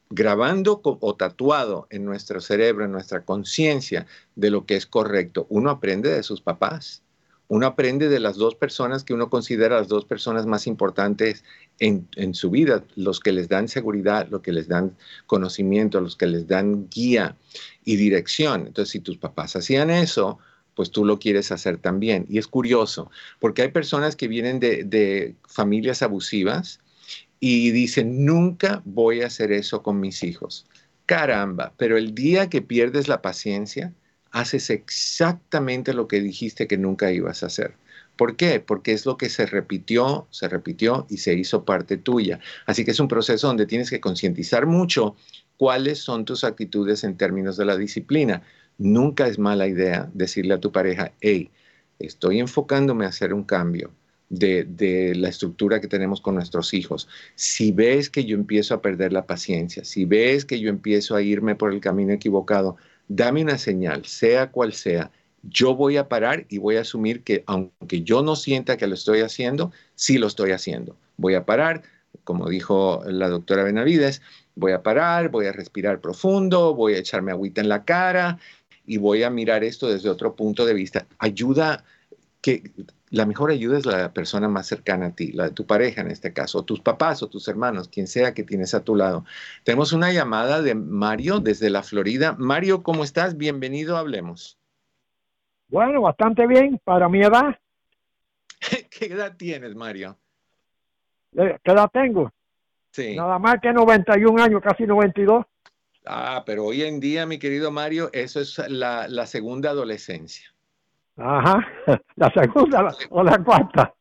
grabando 0.09 0.79
o 0.81 1.15
tatuado 1.17 1.87
en 1.89 2.05
nuestro 2.05 2.39
cerebro, 2.39 2.85
en 2.85 2.93
nuestra 2.93 3.25
conciencia 3.25 4.07
de 4.37 4.51
lo 4.51 4.65
que 4.65 4.77
es 4.77 4.85
correcto. 4.85 5.47
Uno 5.49 5.69
aprende 5.69 6.11
de 6.11 6.23
sus 6.23 6.39
papás, 6.39 7.03
uno 7.49 7.67
aprende 7.67 8.07
de 8.07 8.21
las 8.21 8.37
dos 8.37 8.55
personas 8.55 9.03
que 9.03 9.13
uno 9.13 9.29
considera 9.29 9.75
las 9.79 9.89
dos 9.89 10.05
personas 10.05 10.45
más 10.45 10.65
importantes 10.65 11.43
en, 11.77 12.07
en, 12.15 12.33
su 12.33 12.51
vida, 12.51 12.85
los 12.95 13.19
que 13.19 13.33
les 13.33 13.49
dan 13.49 13.67
seguridad, 13.67 14.29
los 14.29 14.39
que 14.39 14.53
les 14.53 14.69
dan 14.69 14.95
conocimiento, 15.27 15.99
los 15.99 16.15
que 16.15 16.27
les 16.27 16.47
dan 16.47 16.87
guía 16.87 17.35
y 17.83 17.97
dirección. 17.97 18.67
Entonces, 18.67 18.93
si 18.93 19.01
tus 19.01 19.17
papás 19.17 19.57
hacían 19.57 19.89
eso, 19.89 20.39
pues 20.75 20.91
tú 20.91 21.05
lo 21.05 21.19
quieres 21.19 21.51
hacer 21.51 21.77
también. 21.77 22.25
Y 22.29 22.37
es 22.37 22.47
curioso, 22.47 23.11
porque 23.39 23.61
hay 23.61 23.69
personas 23.69 24.15
que 24.15 24.27
vienen 24.27 24.59
de, 24.59 25.35
familias 25.47 26.01
abusivas 26.01 26.79
y 27.39 27.71
dicen, 27.71 28.25
nunca 28.25 28.81
voy 28.85 29.21
a 29.21 29.27
hacer 29.27 29.51
eso 29.51 29.83
con 29.83 29.99
mis 29.99 30.23
hijos. 30.23 30.65
Caramba, 31.05 31.73
pero 31.77 31.97
el 31.97 32.15
día 32.15 32.49
que 32.49 32.61
pierdes 32.61 33.07
la 33.07 33.21
paciencia, 33.21 33.93
haces 34.31 34.69
exactamente 34.69 35.93
lo 35.93 36.07
que 36.07 36.21
dijiste 36.21 36.67
que 36.67 36.77
nunca 36.77 37.11
ibas 37.11 37.43
a 37.43 37.47
hacer. 37.47 37.75
¿Por 38.15 38.35
qué? 38.35 38.59
Porque 38.59 38.93
es 38.93 39.05
lo 39.05 39.17
que 39.17 39.29
se 39.29 39.45
repitió, 39.45 40.27
se 40.29 40.47
repitió 40.47 41.07
y 41.09 41.17
se 41.17 41.33
hizo 41.33 41.65
parte 41.65 41.97
tuya. 41.97 42.39
Así 42.65 42.85
que 42.85 42.91
es 42.91 42.99
un 42.99 43.07
proceso 43.07 43.47
donde 43.47 43.65
tienes 43.65 43.89
que 43.89 43.99
concientizar 43.99 44.67
mucho 44.67 45.15
cuáles 45.57 45.99
son 45.99 46.25
tus 46.25 46.43
actitudes 46.43 47.03
en 47.03 47.17
términos 47.17 47.57
de 47.57 47.65
la 47.65 47.77
disciplina. 47.77 48.43
Nunca 48.81 49.27
es 49.27 49.37
mala 49.37 49.67
idea 49.67 50.09
decirle 50.15 50.55
a 50.55 50.59
tu 50.59 50.71
pareja, 50.71 51.11
hey, 51.21 51.51
estoy 51.99 52.39
enfocándome 52.39 53.05
a 53.05 53.09
hacer 53.09 53.31
un 53.31 53.43
cambio 53.43 53.91
de, 54.27 55.13
la 55.15 55.29
estructura 55.29 55.79
que 55.79 55.87
tenemos 55.87 56.19
con 56.19 56.33
nuestros 56.33 56.73
hijos. 56.73 57.07
Si 57.35 57.71
ves 57.71 58.09
que 58.09 58.25
yo 58.25 58.35
empiezo 58.35 58.73
a 58.73 58.81
perder 58.81 59.13
la 59.13 59.27
paciencia, 59.27 59.85
si 59.85 60.05
ves 60.05 60.45
que 60.45 60.59
yo 60.59 60.67
empiezo 60.67 61.15
a 61.15 61.21
irme 61.21 61.53
por 61.53 61.71
el 61.71 61.79
camino 61.79 62.11
equivocado, 62.11 62.75
dame 63.07 63.43
una 63.43 63.59
señal, 63.59 64.03
sea 64.05 64.49
cual 64.49 64.73
sea. 64.73 65.11
Yo 65.43 65.75
voy 65.75 65.97
a 65.97 66.09
parar 66.09 66.47
y 66.49 66.57
voy 66.57 66.77
a 66.77 66.81
asumir 66.81 67.21
que 67.21 67.43
aunque 67.45 68.01
yo 68.01 68.23
no 68.23 68.35
sienta 68.35 68.77
que 68.77 68.87
lo 68.87 68.95
estoy 68.95 69.19
haciendo, 69.19 69.71
sí 69.93 70.17
lo 70.17 70.25
estoy 70.25 70.53
haciendo. 70.53 70.97
Voy 71.17 71.35
a 71.35 71.45
parar, 71.45 71.83
como 72.23 72.49
dijo 72.49 73.03
la 73.05 73.29
doctora 73.29 73.63
Benavides, 73.63 74.23
voy 74.55 74.71
a 74.71 74.83
parar, 74.83 75.29
voy 75.29 75.45
a 75.45 75.51
respirar 75.51 76.01
profundo, 76.01 76.73
voy 76.73 76.95
a 76.95 76.97
echarme 76.97 77.31
agüita 77.31 77.61
en 77.61 77.69
la 77.69 77.85
cara 77.85 78.39
y 78.85 78.97
voy 78.97 79.23
a 79.23 79.29
mirar 79.29 79.63
esto 79.63 79.87
desde 79.87 80.09
otro 80.09 80.35
punto 80.35 80.65
de 80.65 80.73
vista. 80.73 81.05
Ayuda, 81.19 81.83
que 82.41 82.71
la 83.09 83.25
mejor 83.25 83.51
ayuda 83.51 83.77
es 83.77 83.85
la 83.85 84.13
persona 84.13 84.47
más 84.47 84.67
cercana 84.67 85.07
a 85.07 85.15
ti, 85.15 85.31
la 85.33 85.45
de 85.45 85.51
tu 85.51 85.65
pareja 85.65 86.01
en 86.01 86.11
este 86.11 86.33
caso, 86.33 86.59
o 86.59 86.63
tus 86.63 86.79
papás 86.79 87.21
o 87.21 87.27
tus 87.27 87.47
hermanos, 87.47 87.89
quien 87.89 88.07
sea 88.07 88.33
que 88.33 88.43
tienes 88.43 88.73
a 88.73 88.83
tu 88.83 88.95
lado. 88.95 89.25
Tenemos 89.63 89.93
una 89.93 90.11
llamada 90.11 90.61
de 90.61 90.75
Mario 90.75 91.39
desde 91.39 91.69
la 91.69 91.83
Florida. 91.83 92.35
Mario, 92.39 92.83
¿cómo 92.83 93.03
estás? 93.03 93.37
Bienvenido, 93.37 93.97
hablemos. 93.97 94.57
Bueno, 95.67 96.01
bastante 96.01 96.47
bien 96.47 96.79
para 96.83 97.07
mi 97.09 97.21
edad. 97.21 97.57
¿Qué 98.89 99.05
edad 99.05 99.35
tienes, 99.37 99.75
Mario? 99.75 100.17
Eh, 101.35 101.57
¿Qué 101.63 101.71
edad 101.71 101.89
tengo? 101.91 102.31
Sí. 102.91 103.15
Nada 103.15 103.39
más 103.39 103.59
que 103.61 103.71
91 103.71 104.43
años, 104.43 104.61
casi 104.61 104.85
92. 104.85 105.45
Ah, 106.05 106.43
pero 106.45 106.65
hoy 106.65 106.83
en 106.83 106.99
día, 106.99 107.25
mi 107.25 107.37
querido 107.37 107.71
Mario, 107.71 108.09
eso 108.13 108.39
es 108.39 108.57
la, 108.69 109.25
segunda 109.25 109.69
adolescencia. 109.69 110.53
Ajá, 111.17 111.67
la 112.15 112.31
segunda 112.31 112.95
o 113.09 113.23
la 113.23 113.43
cuarta. 113.43 113.93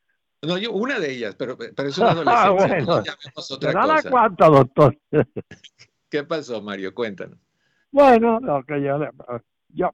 No, 0.42 0.56
yo 0.56 0.72
una 0.72 0.98
de 0.98 1.12
ellas, 1.12 1.34
pero, 1.34 1.56
pero 1.58 1.88
es 1.88 1.98
una 1.98 2.10
adolescencia. 2.10 2.46
Ah, 2.46 2.50
bueno. 2.50 2.94
otra 3.50 3.72
cosa. 3.72 3.86
la 3.86 4.10
cuarta, 4.10 4.46
doctor. 4.46 4.96
¿Qué 6.10 6.24
pasó, 6.24 6.62
Mario? 6.62 6.94
Cuéntanos. 6.94 7.38
Bueno, 7.92 8.40
lo 8.40 8.62
que 8.64 8.82
yo, 8.82 8.98
yo 9.68 9.90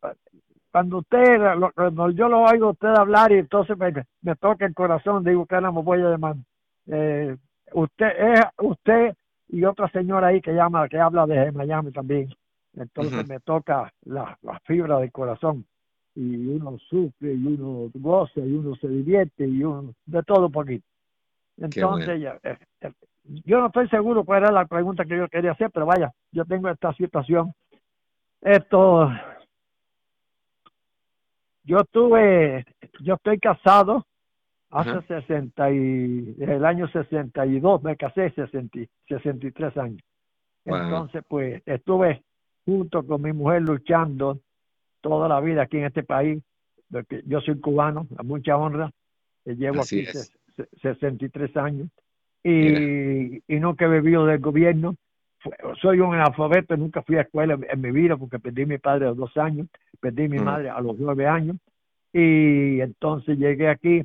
cuando 0.71 0.99
usted, 0.99 1.41
cuando 1.75 2.11
yo 2.11 2.29
lo 2.29 2.43
oigo 2.43 2.71
usted 2.71 2.89
hablar 2.89 3.33
y 3.33 3.37
entonces 3.37 3.79
me, 3.79 3.93
me 4.21 4.37
toca 4.37 4.67
el 4.67 4.75
corazón, 4.75 5.25
digo 5.25 5.47
que 5.47 5.59
no 5.61 5.73
me 5.73 5.83
voy 5.83 6.01
a 6.01 6.11
llamar. 6.11 6.37
Eh, 6.87 7.35
usted 7.73 8.07
es 8.07 8.41
usted 8.59 9.15
y 9.49 9.65
otra 9.65 9.89
señora 9.91 10.29
ahí 10.29 10.41
que 10.41 10.53
llama, 10.53 10.89
que 10.89 10.99
habla 10.99 11.27
de 11.27 11.53
Miami 11.53 11.93
también. 11.93 12.29
Entonces 12.75 13.27
me 13.27 13.41
toca 13.41 13.93
la, 14.05 14.39
fibra 14.65 14.99
del 14.99 15.11
corazón 15.11 15.65
y 16.15 16.49
uno 16.49 16.79
sufre 16.79 17.35
y 17.35 17.47
uno 17.47 17.91
goza 17.95 18.41
y 18.41 18.53
uno 18.53 18.75
se 18.77 18.89
divierte 18.89 19.47
y 19.47 19.63
uno 19.63 19.95
de 20.05 20.23
todo 20.23 20.47
un 20.47 20.53
poquito. 20.53 20.87
Entonces, 21.59 22.23
eh, 22.43 22.59
eh, 22.83 22.93
yo 23.45 23.61
no 23.61 23.67
estoy 23.67 23.89
seguro 23.89 24.25
cuál 24.25 24.43
era 24.43 24.53
la 24.53 24.67
pregunta 24.67 25.05
que 25.05 25.17
yo 25.17 25.29
quería 25.29 25.53
hacer, 25.53 25.71
pero 25.71 25.87
vaya, 25.87 26.13
yo 26.33 26.45
tengo 26.45 26.69
esta 26.69 26.93
situación. 26.95 27.53
Esto, 28.43 29.11
yo 31.65 31.83
tuve, 31.85 32.65
yo 33.01 33.15
estoy 33.15 33.39
casado 33.39 34.07
Hace 34.77 35.01
60 35.07 35.73
y, 35.73 36.37
el 36.39 36.65
año 36.65 36.87
62 36.89 37.83
me 37.83 37.97
casé, 37.97 38.31
60, 38.31 38.81
63 39.09 39.77
años. 39.79 40.03
Entonces, 40.67 41.25
pues, 41.27 41.63
estuve 41.65 42.23
junto 42.67 43.07
con 43.07 43.23
mi 43.23 43.33
mujer 43.33 43.63
luchando 43.63 44.41
toda 45.01 45.29
la 45.29 45.41
vida 45.41 45.63
aquí 45.63 45.79
en 45.79 45.85
este 45.85 46.03
país. 46.03 46.43
Porque 46.91 47.23
yo 47.27 47.41
soy 47.41 47.59
cubano, 47.59 48.07
a 48.19 48.23
mucha 48.23 48.57
honra. 48.57 48.91
Llevo 49.47 49.81
aquí 49.81 50.05
63 50.83 51.57
años. 51.57 51.89
Y, 52.45 53.37
y 53.49 53.61
nunca 53.61 53.87
he 53.87 53.89
vivido 53.89 54.27
del 54.27 54.41
gobierno. 54.41 54.95
Soy 55.81 56.01
un 56.01 56.15
analfabeto, 56.15 56.77
nunca 56.77 57.03
fui 57.03 57.17
a 57.17 57.23
escuela 57.23 57.59
en, 57.69 57.81
mi 57.81 57.93
vida 57.93 58.17
porque 58.17 58.39
perdí 58.39 58.63
a 58.63 58.67
mi 58.67 58.79
padre 58.79 59.07
a 59.07 59.09
los 59.09 59.17
dos 59.17 59.37
años, 59.37 59.69
perdí 60.01 60.25
a 60.25 60.29
mi 60.29 60.39
madre 60.39 60.69
a 60.69 60.81
los 60.81 60.99
nueve 60.99 61.27
años. 61.27 61.57
Y 62.13 62.81
entonces 62.81 63.39
llegué 63.39 63.69
aquí 63.69 64.03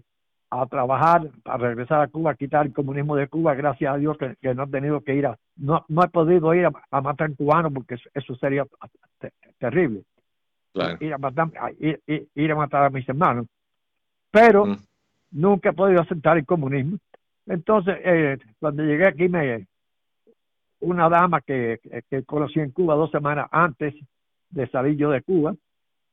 a 0.51 0.65
trabajar 0.65 1.29
para 1.43 1.69
regresar 1.69 2.01
a 2.01 2.07
Cuba, 2.09 2.31
a 2.31 2.35
quitar 2.35 2.65
el 2.65 2.73
comunismo 2.73 3.15
de 3.15 3.29
Cuba, 3.29 3.55
gracias 3.55 3.93
a 3.93 3.97
Dios 3.97 4.17
que, 4.17 4.53
no 4.53 4.63
he 4.63 4.67
tenido 4.67 4.99
que 4.99 5.15
ir 5.15 5.25
a, 5.25 5.37
no, 5.55 5.85
no 5.87 6.03
he 6.03 6.09
podido 6.09 6.53
ir 6.53 6.65
a, 6.65 7.01
matar 7.01 7.33
cubanos 7.35 7.71
porque 7.73 7.95
eso, 8.13 8.35
sería 8.35 8.65
terrible. 9.59 10.03
Ir, 10.99 11.13
a 11.13 11.17
matar, 11.17 11.47
ir, 11.79 12.51
a 12.51 12.55
matar 12.55 12.83
a 12.83 12.89
mis 12.89 13.07
hermanos. 13.07 13.47
Pero 14.29 14.65
mm. 14.65 14.77
nunca 15.31 15.69
he 15.69 15.73
podido 15.73 16.01
aceptar 16.01 16.37
el 16.37 16.45
comunismo. 16.45 16.97
Entonces, 17.45 17.95
eh, 18.03 18.37
cuando 18.59 18.83
llegué 18.83 19.07
aquí, 19.07 19.29
me 19.29 19.67
una 20.81 21.07
dama 21.07 21.39
que, 21.41 21.79
que 22.09 22.23
conocí 22.23 22.59
en 22.59 22.71
Cuba 22.71 22.95
dos 22.95 23.11
semanas 23.11 23.47
antes 23.51 23.93
de 24.49 24.67
salir 24.67 24.97
yo 24.97 25.11
de 25.11 25.21
Cuba, 25.21 25.55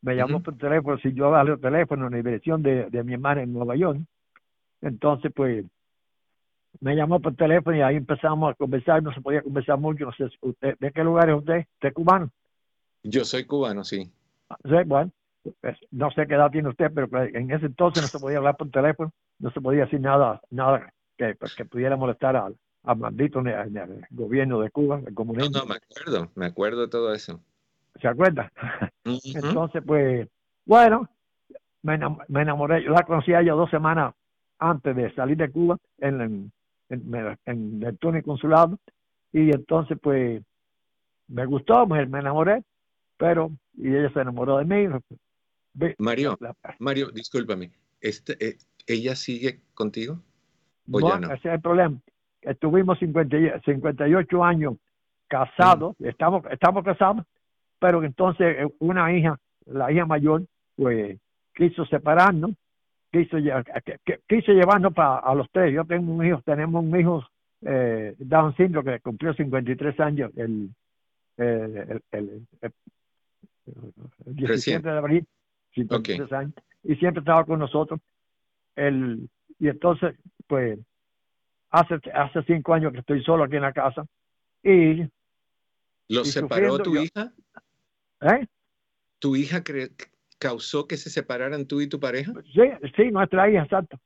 me 0.03 0.14
llamó 0.14 0.41
por 0.41 0.57
teléfono, 0.57 0.97
si 0.99 1.12
yo 1.12 1.28
darle 1.32 1.55
el 1.55 1.61
teléfono 1.61 2.07
en 2.07 2.12
la 2.12 2.18
dirección 2.18 2.62
de, 2.62 2.89
de 2.89 3.03
mi 3.03 3.14
hermana 3.14 3.43
en 3.43 3.53
Nueva 3.53 3.74
York, 3.74 3.99
entonces, 4.81 5.33
pues, 5.35 5.64
me 6.81 6.95
llamó 6.95 7.20
por 7.20 7.35
teléfono 7.35 7.76
y 7.76 7.81
ahí 7.81 7.97
empezamos 7.97 8.53
a 8.53 8.55
conversar, 8.55 9.03
no 9.03 9.12
se 9.12 9.20
podía 9.20 9.43
conversar 9.43 9.79
mucho, 9.79 10.05
no 10.05 10.12
sé, 10.12 10.29
usted, 10.41 10.76
¿de 10.79 10.93
qué 10.93 11.03
lugar 11.03 11.29
es 11.31 11.37
usted? 11.37 11.66
¿Usted 11.74 11.89
es 11.89 11.95
cubano? 11.95 12.31
Yo 13.03 13.24
soy 13.24 13.45
cubano, 13.45 13.85
sí. 13.85 14.11
Ah, 14.49 14.57
sí, 14.64 14.76
bueno, 14.87 15.11
pues, 15.61 15.76
no 15.91 16.11
sé 16.11 16.26
qué 16.26 16.35
edad 16.35 16.51
tiene 16.51 16.68
usted, 16.68 16.91
pero 16.95 17.09
pues, 17.09 17.35
en 17.35 17.51
ese 17.51 17.66
entonces 17.66 18.03
no 18.03 18.09
se 18.09 18.18
podía 18.18 18.39
hablar 18.39 18.57
por 18.57 18.70
teléfono, 18.70 19.12
no 19.39 19.51
se 19.51 19.61
podía 19.61 19.85
decir 19.85 20.01
nada, 20.01 20.41
nada 20.51 20.93
que, 21.16 21.35
pues, 21.35 21.55
que 21.55 21.64
pudiera 21.64 21.97
molestar 21.97 22.37
a, 22.37 22.51
al 22.85 22.97
maldito 22.97 23.43
gobierno 24.11 24.61
de 24.61 24.70
Cuba, 24.70 25.01
el 25.07 25.14
comunismo. 25.14 25.51
No, 25.51 25.61
no, 25.61 25.66
me 25.66 25.74
acuerdo, 25.76 26.31
me 26.35 26.47
acuerdo 26.47 26.81
de 26.83 26.89
todo 26.89 27.12
eso. 27.12 27.41
¿Se 28.01 28.07
acuerda? 28.07 28.53
Entonces, 29.35 29.83
pues, 29.85 30.29
bueno, 30.64 31.09
me, 31.83 31.95
enamoré, 31.95 32.83
yo 32.83 32.91
la 32.91 33.03
conocía 33.03 33.43
ya 33.43 33.53
dos 33.53 33.70
semanas 33.70 34.14
antes 34.59 34.95
de 34.97 35.13
salir 35.15 35.37
de 35.37 35.51
Cuba 35.51 35.79
en, 35.99 36.53
en, 36.89 37.83
el 37.83 37.99
túnel 37.99 38.23
consulado 38.23 38.79
y 39.33 39.51
entonces 39.51 39.99
pues 40.01 40.43
me 41.29 41.45
gustó, 41.47 41.87
me, 41.87 42.03
enamoré, 42.03 42.63
pero 43.17 43.51
y 43.75 43.89
ella 43.95 44.11
se 44.13 44.21
enamoró 44.21 44.59
de 44.59 44.65
mí. 44.65 44.89
Mario, 45.99 46.39
Mario, 46.79 47.11
discúlpame, 47.11 47.71
este, 48.01 48.33
eh, 48.45 48.57
¿ella 48.87 49.15
sigue 49.15 49.61
contigo? 49.75 50.19
¿O 50.91 51.01
no, 51.01 51.09
ya 51.09 51.21
no? 51.21 51.27
ese 51.35 51.49
es 51.49 51.55
el 51.55 51.61
problema. 51.61 51.99
Estuvimos 52.41 52.99
50, 52.99 53.61
58 53.65 54.45
años 54.45 54.75
casados, 55.29 55.95
estamos, 56.01 56.45
estamos 56.51 56.85
casados, 56.85 57.25
pero 57.79 58.03
entonces 58.03 58.57
eh, 58.59 58.69
una 58.79 59.13
hija, 59.13 59.39
la 59.67 59.93
hija 59.93 60.07
mayor, 60.07 60.45
pues 60.75 61.19
quiso 61.55 61.85
separarnos, 61.87 62.53
quiso, 63.11 63.37
quiso 64.29 64.53
llevarnos 64.53 64.93
para 64.95 65.19
a 65.19 65.35
los 65.35 65.49
tres. 65.51 65.75
Yo 65.75 65.85
tengo 65.85 66.13
un 66.13 66.25
hijo, 66.25 66.43
tenemos 66.43 66.85
un 66.85 66.99
hijo 66.99 67.25
eh, 67.63 68.15
Down 68.19 68.55
syndrome 68.57 68.95
que 68.95 69.01
cumplió 69.01 69.35
53 69.35 70.01
años 70.01 70.31
el, 70.37 70.71
el, 71.37 72.03
el, 72.13 72.47
el 72.61 72.73
17 74.27 74.89
de 74.89 74.99
abril, 74.99 75.27
53 75.75 76.33
años, 76.33 76.55
y 76.85 76.95
siempre 76.97 77.21
estaba 77.21 77.45
con 77.45 77.59
nosotros. 77.59 78.01
El, 78.77 79.29
y 79.59 79.69
entonces, 79.69 80.15
pues, 80.47 80.79
hace, 81.71 81.97
hace 82.15 82.43
cinco 82.45 82.75
años 82.75 82.93
que 82.93 83.01
estoy 83.01 83.23
solo 83.23 83.45
aquí 83.45 83.57
en 83.57 83.63
la 83.63 83.73
casa 83.73 84.05
y... 84.63 85.05
¿Lo 86.09 86.25
separó 86.25 86.79
tu 86.79 86.97
hija? 86.97 87.33
¿Eh? 88.23 88.47
¿Tu 89.19 89.37
hija 89.37 89.63
causó 90.39 90.86
que 90.86 90.97
se 90.97 91.11
separaran 91.11 91.66
tú 91.66 91.80
y 91.80 91.89
tu 91.89 92.01
pareja? 92.01 92.32
Sí, 92.53 92.62
sí, 92.97 93.11
nuestra 93.11 93.51
hija, 93.51 93.62
exacto. 93.62 93.99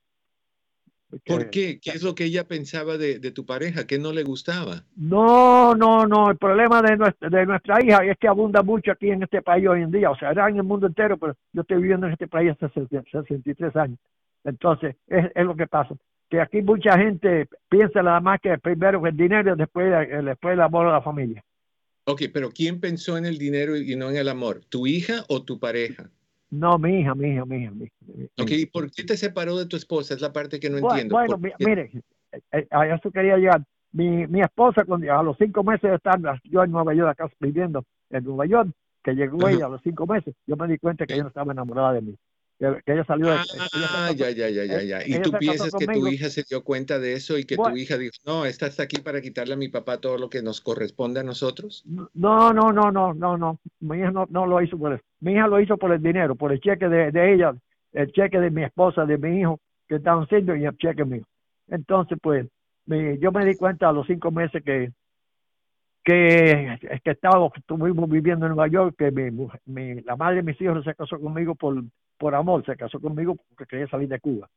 ¿Por 1.26 1.50
qué? 1.50 1.78
¿Qué 1.78 1.90
es 1.90 2.02
lo 2.02 2.14
que 2.14 2.24
ella 2.24 2.48
pensaba 2.48 2.96
de, 2.96 3.18
tu 3.32 3.44
pareja? 3.44 3.86
¿Qué 3.86 3.98
no 3.98 4.12
le 4.12 4.22
gustaba? 4.22 4.84
No, 4.96 5.74
no, 5.74 6.06
no. 6.06 6.30
El 6.30 6.38
problema 6.38 6.80
de 6.80 6.96
nuestra, 6.96 7.28
de 7.28 7.44
nuestra 7.44 7.84
hija 7.84 8.04
es 8.04 8.16
que 8.18 8.28
abunda 8.28 8.62
mucho 8.62 8.92
aquí 8.92 9.10
en 9.10 9.22
este 9.22 9.42
país 9.42 9.68
hoy 9.68 9.82
en 9.82 9.90
día. 9.90 10.10
O 10.10 10.16
sea, 10.16 10.30
era 10.30 10.48
en 10.48 10.56
el 10.56 10.62
mundo 10.62 10.86
entero, 10.86 11.18
pero 11.18 11.36
yo 11.52 11.62
estoy 11.62 11.82
viviendo 11.82 12.06
en 12.06 12.14
este 12.14 12.28
país 12.28 12.52
hace 12.58 12.86
63 12.88 13.76
años. 13.76 13.98
Entonces, 14.44 14.96
es, 15.06 15.30
es 15.34 15.44
lo 15.44 15.54
que 15.54 15.66
pasa. 15.66 15.94
Que 16.30 16.40
aquí 16.40 16.62
mucha 16.62 16.96
gente 16.98 17.46
piensa 17.68 18.02
nada 18.02 18.20
más 18.20 18.40
que 18.40 18.56
primero 18.56 19.06
el 19.06 19.16
dinero 19.16 19.52
y 19.52 19.58
después, 19.58 19.92
después 20.24 20.54
el 20.54 20.60
amor 20.62 20.86
a 20.86 20.92
la 20.92 21.02
familia. 21.02 21.44
Ok, 22.04 22.22
pero 22.32 22.50
¿quién 22.50 22.80
pensó 22.80 23.18
en 23.18 23.26
el 23.26 23.38
dinero 23.38 23.76
y 23.76 23.94
no 23.96 24.08
en 24.08 24.16
el 24.16 24.28
amor? 24.28 24.62
¿Tu 24.68 24.86
hija 24.86 25.24
o 25.28 25.42
tu 25.44 25.60
pareja? 25.60 26.10
No, 26.52 26.78
mi 26.78 27.00
hija, 27.00 27.14
mi 27.14 27.30
hija, 27.30 27.44
mi 27.46 27.62
hija. 27.62 27.70
Mi 27.72 27.88
Ok, 28.38 28.50
¿y 28.50 28.66
por 28.66 28.90
qué 28.90 29.04
te 29.04 29.16
separó 29.16 29.56
de 29.56 29.64
tu 29.64 29.76
esposa? 29.76 30.12
Es 30.12 30.20
la 30.20 30.32
parte 30.32 30.60
que 30.60 30.68
no 30.68 30.76
entiendo. 30.76 31.14
Bueno, 31.14 31.38
mire, 31.58 31.90
eh, 32.30 32.42
eh, 32.52 32.68
a 32.70 32.86
eso 32.94 33.10
quería 33.10 33.38
llegar. 33.38 33.64
Mi, 33.92 34.26
mi 34.26 34.42
esposa, 34.42 34.84
cuando, 34.84 35.10
a 35.10 35.22
los 35.22 35.36
cinco 35.38 35.64
meses 35.64 35.88
de 35.88 35.96
estar 35.96 36.20
yo 36.44 36.62
en 36.62 36.70
Nueva 36.70 36.92
York, 36.92 37.10
acá 37.10 37.30
viviendo 37.40 37.84
en 38.10 38.24
Nueva 38.24 38.44
York, 38.44 38.70
que 39.02 39.14
llegó 39.14 39.48
ella 39.48 39.66
a 39.66 39.70
los 39.70 39.82
cinco 39.82 40.06
meses, 40.06 40.34
yo 40.46 40.56
me 40.56 40.68
di 40.68 40.76
cuenta 40.78 41.06
que 41.06 41.14
ella 41.14 41.22
no 41.22 41.28
estaba 41.30 41.52
enamorada 41.52 41.94
de 41.94 42.02
mí 42.02 42.16
que, 42.58 42.92
ella 42.92 43.04
salió 43.04 43.26
de... 43.26 43.38
Ah, 43.72 44.12
ya, 44.14 44.30
ya, 44.30 44.48
ya, 44.48 44.64
ya, 44.64 44.82
ya. 44.82 45.06
¿Y 45.06 45.20
tú 45.20 45.32
piensas 45.32 45.72
que 45.78 45.86
tu 45.86 46.06
hija 46.06 46.30
se 46.30 46.44
dio 46.48 46.62
cuenta 46.62 46.98
de 46.98 47.14
eso 47.14 47.38
y 47.38 47.44
que 47.44 47.56
tu 47.56 47.76
hija 47.76 47.98
dijo, 47.98 48.14
no, 48.24 48.44
esta 48.44 48.66
está 48.66 48.84
aquí 48.84 49.00
para 49.00 49.20
quitarle 49.20 49.54
a 49.54 49.56
mi 49.56 49.68
papá 49.68 50.00
todo 50.00 50.18
lo 50.18 50.28
que 50.28 50.42
nos 50.42 50.60
corresponde 50.60 51.20
a 51.20 51.24
nosotros? 51.24 51.84
No, 52.14 52.52
no, 52.52 52.72
no, 52.72 52.90
no, 52.90 53.14
no, 53.14 53.36
no. 53.36 53.58
Mi 53.80 53.98
hija 53.98 54.10
no, 54.10 54.26
no 54.30 54.46
lo 54.46 54.62
hizo 54.62 54.78
por 54.78 54.92
eso. 54.92 55.02
Mi 55.20 55.32
hija 55.32 55.46
lo 55.46 55.60
hizo 55.60 55.76
por 55.76 55.92
el 55.92 56.02
dinero, 56.02 56.34
por 56.34 56.52
el 56.52 56.60
cheque 56.60 56.88
de, 56.88 57.10
de 57.10 57.34
ella, 57.34 57.54
el 57.92 58.12
cheque 58.12 58.38
de 58.38 58.50
mi 58.50 58.64
esposa, 58.64 59.04
de 59.04 59.18
mi 59.18 59.40
hijo, 59.40 59.60
que 59.88 59.96
estaban 59.96 60.24
haciendo 60.24 60.54
y 60.54 60.64
el 60.64 60.76
cheque 60.76 61.04
mío. 61.04 61.24
Entonces, 61.68 62.18
pues, 62.22 62.46
yo 62.86 63.32
me 63.32 63.44
di 63.44 63.56
cuenta 63.56 63.88
a 63.88 63.92
los 63.92 64.06
cinco 64.06 64.30
meses 64.30 64.62
que 64.64 64.92
que, 66.04 66.78
que 67.04 67.10
estaba, 67.10 67.48
estuvimos 67.54 68.10
viviendo 68.10 68.46
en 68.46 68.54
Nueva 68.54 68.68
York, 68.68 68.96
que 68.98 69.10
mi, 69.10 69.30
mi, 69.66 70.00
la 70.02 70.16
madre 70.16 70.36
de 70.36 70.42
mis 70.42 70.60
hijos 70.60 70.82
se 70.84 70.94
casó 70.94 71.18
conmigo 71.20 71.54
por, 71.54 71.82
por 72.18 72.34
amor, 72.34 72.64
se 72.64 72.76
casó 72.76 73.00
conmigo 73.00 73.36
porque 73.36 73.66
quería 73.66 73.88
salir 73.88 74.08
de 74.08 74.20
Cuba. 74.20 74.48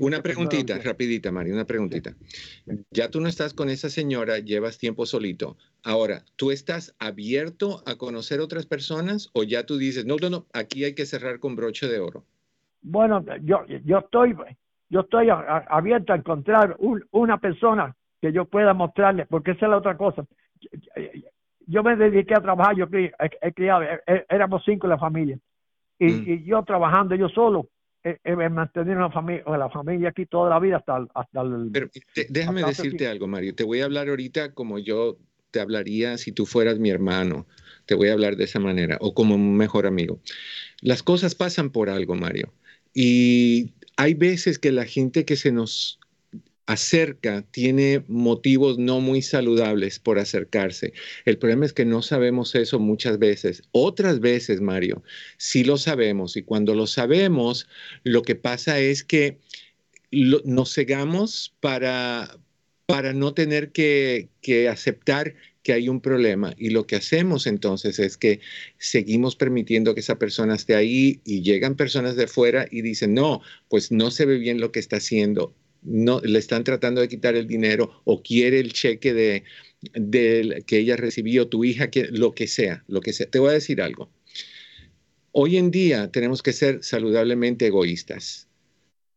una 0.00 0.22
preguntita, 0.22 0.78
rapidita, 0.78 1.30
Mario, 1.30 1.54
una 1.54 1.64
preguntita. 1.64 2.14
Ya 2.90 3.10
tú 3.10 3.20
no 3.20 3.28
estás 3.28 3.54
con 3.54 3.68
esa 3.68 3.88
señora, 3.88 4.38
llevas 4.38 4.78
tiempo 4.78 5.06
solito. 5.06 5.56
Ahora, 5.84 6.22
¿tú 6.36 6.50
estás 6.50 6.94
abierto 6.98 7.82
a 7.86 7.96
conocer 7.96 8.40
otras 8.40 8.66
personas 8.66 9.30
o 9.32 9.42
ya 9.42 9.66
tú 9.66 9.76
dices, 9.76 10.06
no, 10.06 10.16
no, 10.20 10.30
no, 10.30 10.46
aquí 10.52 10.84
hay 10.84 10.94
que 10.94 11.06
cerrar 11.06 11.38
con 11.40 11.56
broche 11.56 11.88
de 11.88 12.00
oro? 12.00 12.24
Bueno, 12.82 13.24
yo, 13.42 13.66
yo 13.66 13.98
estoy, 13.98 14.34
yo 14.88 15.00
estoy 15.00 15.28
abierto 15.30 16.12
a 16.12 16.16
encontrar 16.16 16.76
una 17.10 17.38
persona 17.38 17.94
que 18.20 18.32
yo 18.32 18.46
pueda 18.46 18.74
mostrarle, 18.74 19.26
porque 19.26 19.52
esa 19.52 19.66
es 19.66 19.70
la 19.70 19.78
otra 19.78 19.96
cosa. 19.96 20.24
Yo 21.66 21.82
me 21.82 21.96
dediqué 21.96 22.34
a 22.34 22.40
trabajar, 22.40 22.76
yo 22.76 22.86
he 22.90 23.52
criado, 23.52 23.84
éramos 24.28 24.62
cinco 24.64 24.86
en 24.86 24.90
la 24.90 24.98
familia 24.98 25.38
Mm. 26.00 26.24
Y, 26.26 26.44
yo 26.44 26.62
trabajando 26.64 27.14
yo 27.14 27.28
solo, 27.28 27.68
he, 28.02 28.48
mantenido 28.48 28.96
una 28.96 29.10
familia, 29.10 29.44
la 29.46 29.68
familia 29.68 30.08
aquí 30.08 30.26
toda 30.26 30.50
la 30.50 30.58
vida 30.58 30.78
hasta, 30.78 31.06
hasta 31.14 31.42
el... 31.42 31.70
Pero 31.72 31.88
déjame 32.28 32.64
decirte 32.64 33.06
algo, 33.06 33.26
Mario. 33.26 33.54
Te 33.54 33.64
voy 33.64 33.80
a 33.80 33.84
hablar 33.84 34.08
ahorita 34.08 34.54
como 34.54 34.78
yo 34.78 35.18
te 35.50 35.60
hablaría 35.60 36.16
si 36.16 36.32
tú 36.32 36.46
fueras 36.46 36.78
mi 36.78 36.90
hermano. 36.90 37.46
Te 37.86 37.94
voy 37.94 38.08
a 38.08 38.12
hablar 38.12 38.36
de 38.36 38.44
esa 38.44 38.60
manera, 38.60 38.96
o 39.00 39.14
como 39.14 39.34
un 39.34 39.56
mejor 39.56 39.86
amigo. 39.86 40.20
Las 40.80 41.02
cosas 41.02 41.34
pasan 41.34 41.70
por 41.70 41.90
algo, 41.90 42.14
Mario. 42.14 42.52
Y 42.94 43.72
hay 43.96 44.14
veces 44.14 44.58
que 44.58 44.72
la 44.72 44.84
gente 44.84 45.24
que 45.24 45.36
se 45.36 45.52
nos 45.52 45.99
acerca 46.70 47.42
tiene 47.50 48.04
motivos 48.06 48.78
no 48.78 49.00
muy 49.00 49.22
saludables 49.22 49.98
por 49.98 50.20
acercarse. 50.20 50.92
El 51.24 51.36
problema 51.36 51.66
es 51.66 51.72
que 51.72 51.84
no 51.84 52.00
sabemos 52.00 52.54
eso 52.54 52.78
muchas 52.78 53.18
veces. 53.18 53.64
Otras 53.72 54.20
veces, 54.20 54.60
Mario, 54.60 55.02
sí 55.36 55.64
lo 55.64 55.78
sabemos 55.78 56.36
y 56.36 56.42
cuando 56.42 56.76
lo 56.76 56.86
sabemos, 56.86 57.66
lo 58.04 58.22
que 58.22 58.36
pasa 58.36 58.78
es 58.78 59.02
que 59.02 59.38
nos 60.12 60.72
cegamos 60.72 61.52
para, 61.58 62.38
para 62.86 63.14
no 63.14 63.34
tener 63.34 63.72
que, 63.72 64.28
que 64.40 64.68
aceptar 64.68 65.34
que 65.64 65.72
hay 65.72 65.88
un 65.88 66.00
problema 66.00 66.54
y 66.56 66.70
lo 66.70 66.86
que 66.86 66.94
hacemos 66.94 67.48
entonces 67.48 67.98
es 67.98 68.16
que 68.16 68.38
seguimos 68.78 69.34
permitiendo 69.34 69.92
que 69.94 70.00
esa 70.00 70.20
persona 70.20 70.54
esté 70.54 70.76
ahí 70.76 71.20
y 71.24 71.42
llegan 71.42 71.74
personas 71.74 72.14
de 72.14 72.28
fuera 72.28 72.68
y 72.70 72.82
dicen, 72.82 73.12
no, 73.12 73.42
pues 73.68 73.90
no 73.90 74.12
se 74.12 74.24
ve 74.24 74.38
bien 74.38 74.60
lo 74.60 74.70
que 74.70 74.78
está 74.78 74.98
haciendo 74.98 75.52
no 75.82 76.20
le 76.20 76.38
están 76.38 76.64
tratando 76.64 77.00
de 77.00 77.08
quitar 77.08 77.36
el 77.36 77.46
dinero 77.46 78.02
o 78.04 78.22
quiere 78.22 78.60
el 78.60 78.72
cheque 78.72 79.14
de, 79.14 79.44
que 80.66 80.78
ella 80.78 80.96
recibió, 80.96 81.48
tu 81.48 81.64
hija, 81.64 81.90
que, 81.90 82.08
lo 82.10 82.34
que 82.34 82.46
sea, 82.46 82.84
lo 82.86 83.00
que 83.00 83.12
sea. 83.12 83.26
Te 83.30 83.38
voy 83.38 83.50
a 83.50 83.54
decir 83.54 83.80
algo. 83.80 84.10
Hoy 85.32 85.56
en 85.56 85.70
día 85.70 86.10
tenemos 86.10 86.42
que 86.42 86.52
ser 86.52 86.82
saludablemente 86.82 87.66
egoístas. 87.66 88.48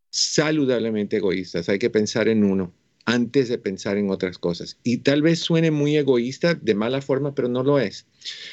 Saludablemente 0.09 1.17
egoístas. 1.17 1.69
Hay 1.69 1.79
que 1.79 1.89
pensar 1.89 2.27
en 2.27 2.43
uno 2.43 2.73
antes 3.05 3.49
de 3.49 3.57
pensar 3.57 3.97
en 3.97 4.09
otras 4.09 4.37
cosas. 4.37 4.77
Y 4.83 4.97
tal 4.97 5.21
vez 5.21 5.39
suene 5.39 5.71
muy 5.71 5.97
egoísta 5.97 6.53
de 6.53 6.75
mala 6.75 7.01
forma, 7.01 7.35
pero 7.35 7.49
no 7.49 7.63
lo 7.63 7.79
es. 7.79 8.05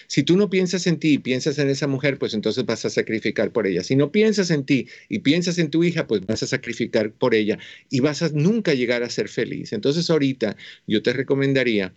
Si 0.07 0.23
tú 0.23 0.37
no 0.37 0.51
piensas 0.51 0.87
en 0.87 0.99
ti 0.99 1.15
y 1.15 1.19
piensas 1.19 1.59
en 1.59 1.69
esa 1.69 1.87
mujer, 1.87 2.19
pues 2.19 2.35
entonces 2.35 2.67
vas 2.67 2.85
a 2.85 2.91
sacrificar 2.91 3.53
por 3.53 3.67
ella. 3.67 3.85
Si 3.85 3.95
no 3.97 4.11
piensas 4.11 4.51
en 4.51 4.65
ti 4.65 4.89
y 5.09 5.21
piensas 5.21 5.59
en 5.59 5.71
tu 5.71 5.85
hija, 5.85 6.07
pues 6.07 6.27
vas 6.27 6.43
a 6.43 6.47
sacrificar 6.49 7.13
por 7.13 7.35
ella 7.35 7.59
y 7.89 8.01
vas 8.01 8.23
a 8.23 8.31
nunca 8.31 8.75
llegar 8.75 9.03
a 9.03 9.11
ser 9.11 9.29
feliz. 9.29 9.73
Entonces 9.73 10.11
ahorita 10.11 10.57
yo 10.87 11.03
te 11.03 11.13
recomendaría 11.13 11.95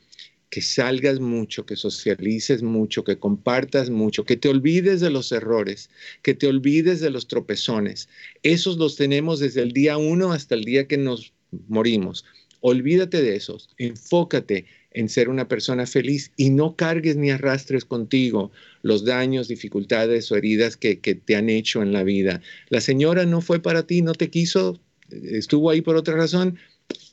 que 0.54 0.62
salgas 0.62 1.20
mucho, 1.20 1.66
que 1.66 1.76
socialices 1.76 2.62
mucho, 2.62 3.04
que 3.04 3.18
compartas 3.18 3.90
mucho, 3.90 4.24
que 4.24 4.38
te 4.38 4.50
olvides 4.50 5.02
de 5.02 5.10
los 5.10 5.32
errores, 5.32 5.90
que 6.22 6.36
te 6.36 6.46
olvides 6.46 7.00
de 7.00 7.10
los 7.10 7.28
tropezones. 7.28 8.08
Esos 8.44 8.78
los 8.78 8.96
tenemos 8.96 9.40
desde 9.40 9.64
el 9.64 9.72
día 9.72 9.98
uno 9.98 10.32
hasta 10.32 10.54
el 10.54 10.64
día 10.64 10.88
que 10.88 10.98
nos 10.98 11.34
morimos. 11.68 12.24
Olvídate 12.66 13.22
de 13.22 13.36
esos, 13.36 13.70
enfócate 13.78 14.66
en 14.92 15.10
ser 15.10 15.28
una 15.28 15.50
persona 15.50 15.86
feliz 15.86 16.32
y 16.38 16.50
no 16.50 16.78
cargues 16.78 17.18
ni 17.18 17.30
arrastres 17.30 17.84
contigo 17.84 18.54
los 18.84 19.04
daños, 19.04 19.50
dificultades 19.50 20.32
o 20.32 20.38
heridas 20.38 20.78
que, 20.78 20.96
te 20.96 21.36
han 21.36 21.50
hecho 21.50 21.82
en 21.82 21.92
la 21.92 22.04
vida. 22.04 22.42
La 22.70 22.80
señora 22.80 23.26
no 23.26 23.42
fue 23.42 23.60
para 23.60 23.86
ti, 23.86 24.02
no 24.02 24.14
te 24.14 24.30
quiso, 24.30 24.80
estuvo 25.10 25.72
ahí 25.72 25.82
por 25.82 25.98
otra 25.98 26.16
razón, 26.16 26.58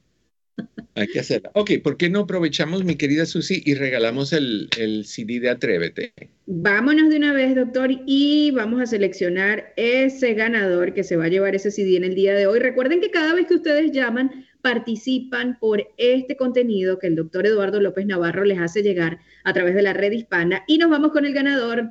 Hay 0.95 1.07
que 1.07 1.20
hacerla. 1.20 1.51
Ok, 1.55 1.70
¿por 1.82 1.97
qué 1.97 2.11
no 2.11 2.20
aprovechamos, 2.20 2.84
mi 2.84 2.97
querida 2.97 3.24
Susi, 3.24 3.62
y 3.64 3.74
regalamos 3.74 4.32
el, 4.32 4.68
el, 4.78 5.07
CD 5.07 5.40
de 5.40 5.49
Atrévete? 5.49 6.12
Vámonos 6.47 7.09
de 7.09 7.16
una 7.16 7.32
vez, 7.32 7.55
doctor, 7.55 7.90
y 8.07 8.51
vamos 8.51 8.80
a 8.82 8.86
seleccionar 8.86 9.72
ese 9.76 10.34
ganador 10.34 10.93
que 10.93 11.03
se 11.03 11.16
va 11.16 11.24
a 11.24 11.28
llevar 11.28 11.55
ese 11.55 11.70
CD 11.70 11.97
en 11.97 12.05
el 12.05 12.14
día 12.14 12.34
de 12.34 12.47
hoy. 12.47 12.59
Recuerden 12.59 13.01
que 13.01 13.11
cada 13.11 13.34
vez 13.34 13.47
que 13.47 13.55
ustedes 13.55 13.90
llaman, 13.93 14.45
participan 14.61 15.59
por 15.59 15.82
este 15.97 16.36
contenido 16.36 16.99
que 16.99 17.07
el 17.07 17.16
doctor 17.16 17.47
Eduardo 17.47 17.80
López 17.80 18.07
Navarro 18.07 18.45
les 18.45 18.59
hace 18.59 18.82
llegar 18.82 19.18
a 19.45 19.53
través 19.53 19.74
de 19.74 19.82
la 19.82 19.95
red 19.95 20.12
hispana. 20.12 20.62
Y 20.66 20.78
nos 20.78 20.90
vamos 20.90 21.12
con 21.12 21.24
el 21.24 21.32
ganador. 21.32 21.90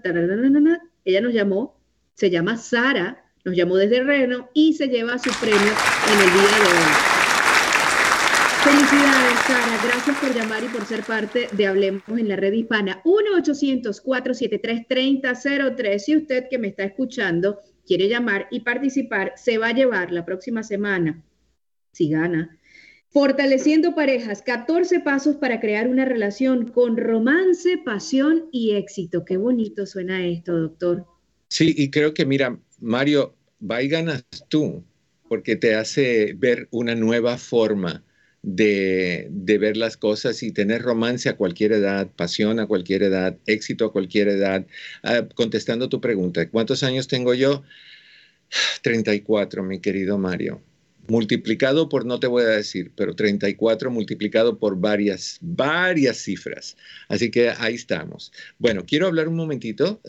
Ella 1.06 1.22
nos 1.22 1.34
llamó, 1.34 1.80
se 2.14 2.30
llama 2.30 2.58
Sara, 2.58 3.26
nos 3.44 3.56
llamó 3.56 3.76
desde 3.76 4.04
Reno 4.04 4.50
y 4.54 4.74
se 4.74 4.88
lleva 4.88 5.18
su 5.18 5.32
premio 5.40 5.60
en 5.60 6.20
el 6.20 6.34
día 6.34 6.44
de 6.44 6.68
hoy. 6.68 7.11
Felicidades, 8.64 9.40
Sara. 9.48 9.80
Gracias 9.84 10.16
por 10.18 10.36
llamar 10.36 10.64
y 10.64 10.68
por 10.68 10.86
ser 10.86 11.04
parte 11.04 11.48
de 11.52 11.68
Hablemos 11.68 12.04
en 12.08 12.30
la 12.30 12.36
red 12.36 12.54
hispana. 12.54 13.02
1-800-473-3003. 13.04 16.00
Si 16.00 16.16
usted 16.16 16.48
que 16.50 16.60
me 16.60 16.68
está 16.68 16.84
escuchando 16.84 17.60
quiere 17.88 18.08
llamar 18.08 18.48
y 18.52 18.60
participar, 18.60 19.34
se 19.36 19.58
va 19.58 19.70
a 19.70 19.74
llevar 19.74 20.12
la 20.12 20.26
próxima 20.26 20.62
semana, 20.62 21.24
si 21.92 22.10
gana, 22.10 22.60
Fortaleciendo 23.14 23.94
parejas, 23.94 24.42
14 24.42 25.02
pasos 25.02 25.36
para 25.36 25.60
crear 25.60 25.90
una 25.90 26.06
relación 26.06 26.72
con 26.72 26.96
romance, 26.96 27.78
pasión 27.84 28.46
y 28.54 28.76
éxito. 28.76 29.26
Qué 29.26 29.36
bonito 29.36 29.86
suena 29.86 30.26
esto, 30.26 30.58
doctor. 30.58 31.06
Sí, 31.50 31.74
y 31.76 31.92
creo 31.92 32.14
que, 32.14 32.26
mira, 32.26 32.58
Mario, 32.80 33.36
va 33.70 33.84
y 33.84 33.90
ganas 33.90 34.26
tú, 34.48 34.86
porque 35.28 35.58
te 35.58 35.76
hace 35.76 36.34
ver 36.38 36.70
una 36.72 36.96
nueva 36.96 37.38
forma 37.38 38.02
de, 38.44 39.28
ver 39.30 39.78
las 39.78 39.98
cosas 39.98 40.42
y 40.44 40.52
tener 40.52 40.82
romance 40.82 41.30
a 41.30 41.38
cualquier 41.38 41.74
edad, 41.74 42.10
pasión 42.16 42.60
a 42.60 42.68
cualquier 42.68 43.04
edad, 43.04 43.38
éxito 43.46 43.86
a 43.86 43.92
cualquier 43.92 44.30
edad. 44.30 44.66
Ah, 45.04 45.28
contestando 45.36 45.90
tu 45.90 46.02
pregunta, 46.02 46.50
¿cuántos 46.50 46.84
años 46.84 47.08
tengo 47.08 47.34
yo? 47.34 47.64
34, 48.82 49.64
mi 49.64 49.80
querido 49.80 50.18
Mario. 50.18 50.62
Multiplicado 51.08 51.90
por, 51.90 52.06
no 52.06 52.20
te 52.20 52.28
voy 52.28 52.44
a 52.44 52.48
decir, 52.48 52.92
pero 52.96 53.16
34 53.16 53.92
multiplicado 53.92 54.60
por 54.60 54.80
varias, 54.80 55.38
varias 55.42 56.18
cifras. 56.18 56.78
Así 57.10 57.32
que 57.32 57.50
ahí 57.50 57.76
estamos. 57.76 58.32
Bueno, 58.60 58.86
quiero 58.86 59.08
hablar 59.08 59.28
un 59.28 59.36
momentito, 59.36 60.00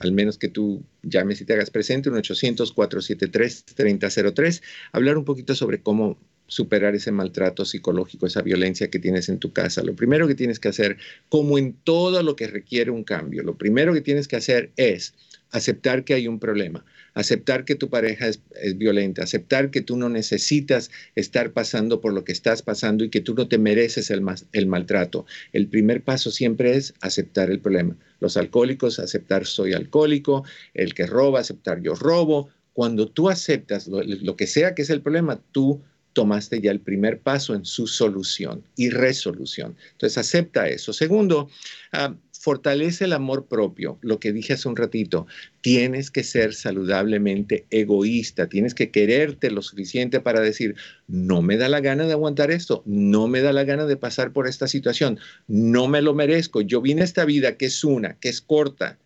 al 0.00 0.12
menos 0.12 0.36
que 0.36 0.48
tú 0.48 0.82
llames 1.02 1.40
y 1.40 1.44
te 1.44 1.52
hagas 1.54 1.70
presente, 1.70 2.10
un 2.10 2.16
800-473-3003, 2.16 4.62
hablar 4.92 5.16
un 5.16 5.24
poquito 5.24 5.54
sobre 5.54 5.80
cómo 5.80 6.18
superar 6.50 6.96
ese 6.96 7.12
maltrato 7.12 7.64
psicológico, 7.64 8.26
esa 8.26 8.42
violencia 8.42 8.90
que 8.90 8.98
tienes 8.98 9.28
en 9.28 9.38
tu 9.38 9.52
casa. 9.52 9.84
Lo 9.84 9.94
primero 9.94 10.26
que 10.26 10.34
tienes 10.34 10.58
que 10.58 10.68
hacer, 10.68 10.98
como 11.28 11.58
en 11.58 11.74
todo 11.84 12.24
lo 12.24 12.34
que 12.34 12.48
requiere 12.48 12.90
un 12.90 13.04
cambio, 13.04 13.44
lo 13.44 13.56
primero 13.56 13.94
que 13.94 14.00
tienes 14.00 14.26
que 14.26 14.34
hacer 14.34 14.72
es 14.76 15.14
aceptar 15.52 16.02
que 16.02 16.14
hay 16.14 16.26
un 16.26 16.40
problema, 16.40 16.84
aceptar 17.14 17.64
que 17.64 17.76
tu 17.76 17.88
pareja 17.88 18.26
es, 18.26 18.40
violenta, 18.76 19.22
aceptar 19.22 19.70
que 19.70 19.80
tú 19.80 19.96
no 19.96 20.08
necesitas 20.08 20.90
estar 21.14 21.52
pasando 21.52 22.00
por 22.00 22.12
lo 22.12 22.24
que 22.24 22.32
estás 22.32 22.62
pasando 22.62 23.04
y 23.04 23.10
que 23.10 23.20
tú 23.20 23.34
no 23.34 23.46
te 23.46 23.58
mereces 23.58 24.10
el, 24.10 24.66
maltrato. 24.66 25.26
El 25.52 25.68
primer 25.68 26.02
paso 26.02 26.32
siempre 26.32 26.76
es 26.76 26.94
aceptar 27.00 27.48
el 27.50 27.60
problema. 27.60 27.96
Los 28.18 28.36
alcohólicos, 28.36 28.98
aceptar 28.98 29.46
soy 29.46 29.72
alcohólico, 29.72 30.44
el 30.74 30.94
que 30.94 31.06
roba, 31.06 31.38
aceptar 31.38 31.80
yo 31.80 31.94
robo. 31.94 32.48
Cuando 32.72 33.06
tú 33.08 33.28
aceptas 33.28 33.86
lo, 33.86 34.02
lo 34.02 34.36
que 34.36 34.48
sea 34.48 34.74
que 34.74 34.82
es 34.82 34.90
el 34.90 35.00
problema, 35.00 35.40
tú 35.52 35.80
tomaste 36.12 36.60
ya 36.60 36.70
el 36.70 36.80
primer 36.80 37.20
paso 37.20 37.54
en 37.54 37.64
su 37.64 37.86
solución 37.86 38.64
y 38.76 38.90
resolución. 38.90 39.76
Entonces, 39.92 40.18
acepta 40.18 40.68
eso. 40.68 40.92
Segundo, 40.92 41.48
ah, 41.92 42.14
fortalece 42.40 43.04
el 43.04 43.12
amor 43.12 43.46
propio. 43.46 43.98
Lo 44.00 44.18
que 44.18 44.32
dije 44.32 44.54
hace 44.54 44.68
un 44.68 44.76
ratito, 44.76 45.26
tienes 45.60 46.10
que 46.10 46.24
ser 46.24 46.54
saludablemente 46.54 47.66
egoísta, 47.70 48.48
tienes 48.48 48.74
que 48.74 48.90
quererte 48.90 49.50
lo 49.50 49.60
suficiente 49.60 50.20
para 50.20 50.40
decir, 50.40 50.74
no 51.06 51.42
me 51.42 51.58
da 51.58 51.68
la 51.68 51.80
gana 51.80 52.06
de 52.06 52.12
aguantar 52.12 52.50
esto, 52.50 52.82
no 52.86 53.28
me 53.28 53.42
da 53.42 53.52
la 53.52 53.64
gana 53.64 53.84
de 53.84 53.98
pasar 53.98 54.32
por 54.32 54.48
esta 54.48 54.68
situación, 54.68 55.18
no 55.48 55.86
me 55.86 56.00
lo 56.00 56.14
merezco. 56.14 56.62
Yo 56.62 56.80
vine 56.80 57.02
a 57.02 57.04
esta 57.04 57.26
vida 57.26 57.58
que 57.58 57.66
es 57.66 57.84
una, 57.84 58.14
que 58.14 58.30
es 58.30 58.40
corta 58.40 58.98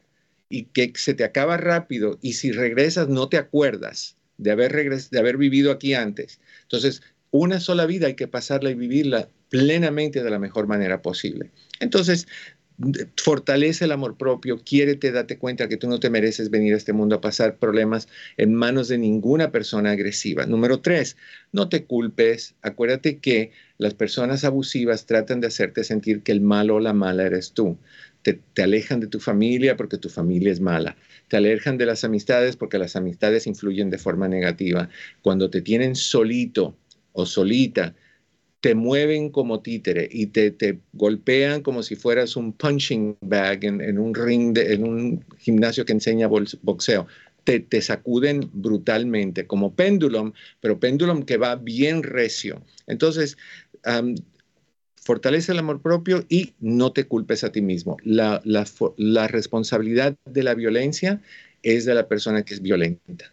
y 0.48 0.66
que 0.66 0.92
se 0.94 1.14
te 1.14 1.24
acaba 1.24 1.57
rápido 1.57 2.18
y 2.22 2.34
si 2.34 2.52
regresas 2.52 3.09
no 3.09 3.28
te 3.28 3.38
acuerdas 3.38 4.16
de 4.38 4.52
haber, 4.52 4.72
de 5.11 5.18
haber 5.18 5.36
vivido 5.36 5.72
aquí 5.72 5.94
antes. 5.94 6.38
Entonces, 6.74 7.02
una 7.30 7.60
sola 7.60 7.86
vida 7.86 8.06
hay 8.06 8.14
que 8.14 8.28
pasarla 8.28 8.70
y 8.70 8.74
vivirla 8.74 9.28
plenamente 9.48 10.22
de 10.22 10.30
la 10.30 10.38
mejor 10.38 10.66
manera 10.66 11.02
posible. 11.02 11.50
Entonces, 11.80 12.26
fortalece 13.16 13.84
el 13.84 13.92
amor 13.92 14.16
propio, 14.16 14.58
quiérete, 14.58 15.12
date 15.12 15.38
cuenta 15.38 15.68
que 15.68 15.76
tú 15.76 15.88
no 15.88 16.00
te 16.00 16.10
mereces 16.10 16.50
venir 16.50 16.74
a 16.74 16.76
este 16.76 16.92
mundo 16.92 17.16
a 17.16 17.20
pasar 17.20 17.56
problemas 17.58 18.08
en 18.36 18.54
manos 18.54 18.88
de 18.88 18.98
ninguna 18.98 19.52
persona 19.52 19.92
agresiva. 19.92 20.46
Número 20.46 20.80
tres, 20.80 21.16
no 21.52 21.68
te 21.68 21.84
culpes. 21.84 22.54
Acuérdate 22.62 23.18
que 23.18 23.52
las 23.78 23.94
personas 23.94 24.44
abusivas 24.44 25.06
tratan 25.06 25.40
de 25.40 25.46
hacerte 25.46 25.84
sentir 25.84 26.22
que 26.22 26.32
el 26.32 26.40
malo 26.40 26.76
o 26.76 26.80
la 26.80 26.92
mala 26.92 27.24
eres 27.24 27.52
tú. 27.52 27.78
Te, 28.22 28.40
te 28.54 28.62
alejan 28.62 29.00
de 29.00 29.06
tu 29.06 29.20
familia 29.20 29.76
porque 29.76 29.98
tu 29.98 30.08
familia 30.08 30.50
es 30.50 30.60
mala 30.60 30.96
te 31.28 31.36
alejan 31.36 31.78
de 31.78 31.86
las 31.86 32.04
amistades 32.04 32.56
porque 32.56 32.78
las 32.78 32.96
amistades 32.96 33.46
influyen 33.46 33.90
de 33.90 33.98
forma 33.98 34.28
negativa. 34.28 34.88
Cuando 35.22 35.50
te 35.50 35.62
tienen 35.62 35.94
solito 35.94 36.76
o 37.12 37.26
solita, 37.26 37.94
te 38.60 38.74
mueven 38.74 39.28
como 39.28 39.60
títere 39.60 40.08
y 40.10 40.28
te, 40.28 40.50
te 40.50 40.78
golpean 40.94 41.60
como 41.60 41.82
si 41.82 41.96
fueras 41.96 42.34
un 42.34 42.54
punching 42.54 43.16
bag 43.20 43.64
en, 43.64 43.98
un 43.98 44.14
ring, 44.14 44.56
en 44.56 44.84
un 44.84 45.24
gimnasio 45.38 45.84
que 45.84 45.92
enseña 45.92 46.28
boxeo. 46.28 47.06
Te, 47.44 47.60
te, 47.60 47.82
sacuden 47.82 48.48
brutalmente, 48.54 49.46
como 49.46 49.74
péndulo, 49.74 50.32
pero 50.60 50.80
péndulo 50.80 51.26
que 51.26 51.36
va 51.36 51.56
bien 51.56 52.02
recio. 52.02 52.62
Entonces, 52.86 53.36
fortalece 55.05 55.52
el 55.52 55.59
amor 55.59 55.82
propio 55.82 56.24
y 56.28 56.55
no 56.61 56.92
te 56.92 57.07
culpes 57.07 57.44
a 57.44 57.52
ti 57.52 57.61
mismo. 57.61 57.96
La, 58.02 58.40
la, 58.44 59.28
responsabilidad 59.28 60.16
de 60.24 60.42
la 60.42 60.55
violencia 60.55 61.20
es 61.62 61.84
de 61.84 61.94
la 61.94 62.09
persona 62.09 62.42
que 62.42 62.55
es 62.55 62.62
violenta, 62.62 63.32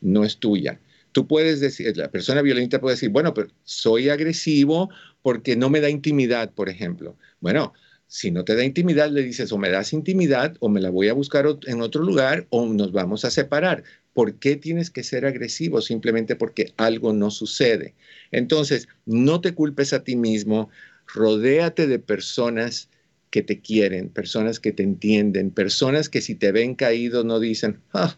no 0.00 0.24
es 0.24 0.36
tuya. 0.36 0.78
Tú 1.12 1.26
puedes 1.26 1.60
decir, 1.60 1.96
la 1.96 2.10
persona 2.10 2.42
violenta 2.42 2.80
puede 2.80 2.94
decir, 2.94 3.08
bueno, 3.08 3.32
pero 3.32 3.48
soy 3.64 4.10
agresivo 4.10 4.90
porque 5.22 5.56
no 5.56 5.70
me 5.70 5.80
da 5.80 5.88
intimidad, 5.88 6.52
por 6.52 6.68
ejemplo. 6.68 7.16
Bueno, 7.40 7.72
si 8.06 8.30
no 8.30 8.44
te 8.44 8.54
da 8.54 8.64
intimidad, 8.64 9.10
le 9.10 9.22
dices 9.22 9.50
o 9.52 9.58
me 9.58 9.70
das 9.70 9.92
intimidad 9.92 10.56
o 10.60 10.68
me 10.68 10.80
la 10.80 10.90
voy 10.90 11.08
a 11.08 11.14
buscar 11.14 11.46
en 11.66 11.80
otro 11.80 12.02
lugar 12.02 12.46
o 12.50 12.66
nos 12.66 12.92
vamos 12.92 13.24
a 13.24 13.30
separar. 13.30 13.84
¿Por 14.12 14.38
qué 14.38 14.56
tienes 14.56 14.90
que 14.90 15.02
ser 15.02 15.24
agresivo? 15.26 15.80
Simplemente 15.80 16.36
porque 16.36 16.72
algo 16.76 17.12
no 17.12 17.30
sucede. 17.30 17.94
Entonces, 18.30 18.88
no 19.06 19.40
te 19.40 19.54
culpes 19.54 19.92
a 19.92 20.04
ti 20.04 20.16
mismo, 20.16 20.70
rodéate 21.12 21.86
de 21.86 21.98
personas 21.98 22.88
que 23.30 23.42
te 23.42 23.60
quieren, 23.60 24.08
personas 24.08 24.60
que 24.60 24.72
te 24.72 24.82
entienden, 24.82 25.50
personas 25.50 26.08
que 26.08 26.20
si 26.20 26.34
te 26.34 26.52
ven 26.52 26.74
caído 26.74 27.24
no 27.24 27.40
dicen, 27.40 27.80
ah, 27.92 28.16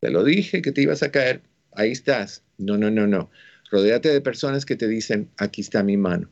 te 0.00 0.10
lo 0.10 0.24
dije 0.24 0.62
que 0.62 0.72
te 0.72 0.82
ibas 0.82 1.02
a 1.02 1.10
caer, 1.10 1.42
ahí 1.72 1.92
estás. 1.92 2.42
No, 2.58 2.78
no, 2.78 2.90
no, 2.90 3.06
no. 3.06 3.30
Rodéate 3.70 4.10
de 4.10 4.20
personas 4.20 4.64
que 4.64 4.76
te 4.76 4.88
dicen, 4.88 5.30
aquí 5.36 5.60
está 5.60 5.82
mi 5.82 5.96
mano 5.96 6.30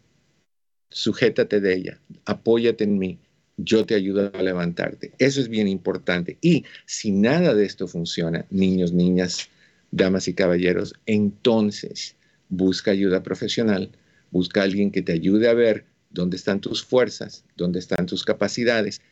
sujétate 0.95 1.61
de 1.61 1.75
ella, 1.75 2.01
apóyate 2.25 2.85
en 2.85 2.99
mí, 2.99 3.19
yo 3.57 3.85
te 3.85 3.97
ayudo 3.97 4.31
a 4.33 4.43
levantarte. 4.43 5.13
Eso 5.19 5.41
es 5.41 5.49
bien 5.49 5.67
importante. 5.67 6.39
Y 6.41 6.65
si 6.87 7.11
nada 7.11 7.53
de 7.53 7.67
esto 7.67 7.89
funciona, 7.89 8.47
niños, 8.51 8.93
niñas, 8.93 9.49
damas 9.91 10.29
y 10.29 10.35
caballeros, 10.35 10.95
entonces 11.07 12.17
busca 12.49 12.93
ayuda 12.93 13.25
profesional, 13.25 13.91
busca 14.31 14.61
a 14.61 14.65
alguien 14.65 14.93
que 14.93 15.03
te 15.03 15.13
ayude 15.13 15.49
a 15.49 15.55
ver 15.55 15.85
dónde 16.15 16.37
están 16.37 16.61
tus 16.61 16.83
fuerzas, 16.83 17.45
dónde 17.57 17.81
están 17.81 18.07
tus 18.07 18.25
capacidades, 18.25 19.03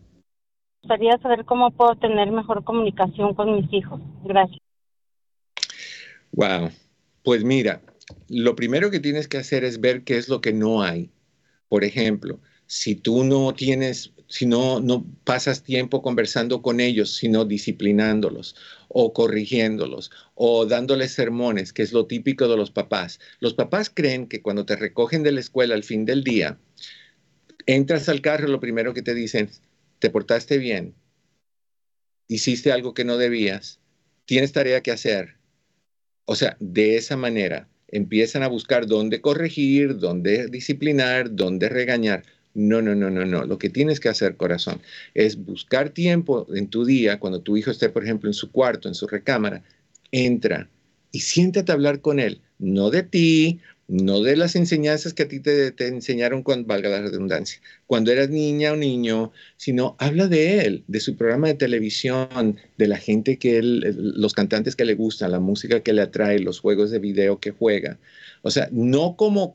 gustaría 0.82 1.18
saber 1.18 1.44
cómo 1.44 1.72
puedo 1.72 1.96
tener 1.96 2.30
mejor 2.30 2.62
comunicación 2.62 3.34
con 3.34 3.56
mis 3.56 3.66
hijos. 3.72 4.00
Gracias. 4.22 4.60
Wow. 6.30 6.70
Pues 7.24 7.42
mira, 7.42 7.82
lo 8.28 8.54
primero 8.54 8.92
que 8.92 9.00
tienes 9.00 9.26
que 9.26 9.38
hacer 9.38 9.64
es 9.64 9.80
ver 9.80 10.04
qué 10.04 10.18
es 10.18 10.28
lo 10.28 10.40
que 10.40 10.52
no 10.52 10.82
hay 10.82 11.10
por 11.72 11.84
ejemplo, 11.84 12.38
si 12.66 12.94
tú 12.94 13.24
no 13.24 13.54
tienes, 13.54 14.12
si 14.28 14.44
no, 14.44 14.78
no 14.80 15.06
pasas 15.24 15.62
tiempo 15.62 16.02
conversando 16.02 16.60
con 16.60 16.80
ellos, 16.80 17.16
sino 17.16 17.46
disciplinándolos 17.46 18.54
o 18.88 19.14
corrigiéndolos 19.14 20.10
o 20.34 20.66
dándoles 20.66 21.12
sermones, 21.12 21.72
que 21.72 21.80
es 21.80 21.94
lo 21.94 22.04
típico 22.04 22.46
de 22.46 22.58
los 22.58 22.70
papás. 22.70 23.20
Los 23.40 23.54
papás 23.54 23.88
creen 23.88 24.26
que 24.26 24.42
cuando 24.42 24.66
te 24.66 24.76
recogen 24.76 25.22
de 25.22 25.32
la 25.32 25.40
escuela 25.40 25.74
al 25.74 25.82
fin 25.82 26.04
del 26.04 26.22
día, 26.24 26.58
entras 27.64 28.06
al 28.10 28.20
carro, 28.20 28.48
lo 28.48 28.60
primero 28.60 28.92
que 28.92 29.00
te 29.00 29.14
dicen, 29.14 29.48
te 29.98 30.10
portaste 30.10 30.58
bien, 30.58 30.94
hiciste 32.28 32.70
algo 32.70 32.92
que 32.92 33.06
no 33.06 33.16
debías, 33.16 33.80
tienes 34.26 34.52
tarea 34.52 34.82
que 34.82 34.90
hacer. 34.90 35.38
O 36.26 36.36
sea, 36.36 36.54
de 36.60 36.98
esa 36.98 37.16
manera 37.16 37.66
empiezan 37.92 38.42
a 38.42 38.48
buscar 38.48 38.86
dónde 38.86 39.20
corregir, 39.20 39.98
dónde 39.98 40.48
disciplinar, 40.48 41.34
dónde 41.34 41.68
regañar. 41.68 42.24
No, 42.54 42.82
no, 42.82 42.94
no, 42.94 43.08
no, 43.10 43.24
no. 43.24 43.44
Lo 43.44 43.58
que 43.58 43.70
tienes 43.70 44.00
que 44.00 44.08
hacer, 44.08 44.36
corazón, 44.36 44.80
es 45.14 45.36
buscar 45.36 45.90
tiempo 45.90 46.46
en 46.54 46.68
tu 46.68 46.84
día, 46.84 47.18
cuando 47.20 47.40
tu 47.40 47.56
hijo 47.56 47.70
esté, 47.70 47.88
por 47.88 48.02
ejemplo, 48.02 48.28
en 48.28 48.34
su 48.34 48.50
cuarto, 48.50 48.88
en 48.88 48.94
su 48.94 49.06
recámara, 49.06 49.62
entra 50.10 50.68
y 51.12 51.20
siéntate 51.20 51.70
a 51.70 51.74
hablar 51.74 52.00
con 52.00 52.18
él, 52.18 52.40
no 52.58 52.90
de 52.90 53.02
ti, 53.02 53.60
no 53.88 54.20
de 54.22 54.36
las 54.36 54.56
enseñanzas 54.56 55.12
que 55.12 55.24
a 55.24 55.28
ti 55.28 55.40
te, 55.40 55.74
enseñaron, 55.86 56.42
con, 56.42 56.66
valga 56.66 56.88
la 56.88 57.02
redundancia, 57.02 57.60
cuando 57.86 58.10
eras 58.10 58.30
niña 58.30 58.72
o 58.72 58.76
niño, 58.76 59.32
sino 59.56 59.96
habla 59.98 60.28
de 60.28 60.60
él, 60.60 60.84
de 60.86 61.00
su 61.00 61.16
programa 61.16 61.48
de 61.48 61.54
televisión, 61.54 62.58
de 62.78 62.86
la 62.86 62.96
gente 62.96 63.38
que 63.38 63.58
él, 63.58 63.94
los 64.16 64.32
cantantes 64.32 64.76
que 64.76 64.84
le 64.84 64.94
gustan, 64.94 65.32
la 65.32 65.40
música 65.40 65.80
que 65.80 65.92
le 65.92 66.02
atrae, 66.02 66.38
los 66.38 66.60
juegos 66.60 66.90
de 66.90 67.00
video 67.00 67.38
que 67.38 67.50
juega. 67.50 67.98
O 68.42 68.50
sea, 68.50 68.68
no 68.72 69.16
como, 69.16 69.52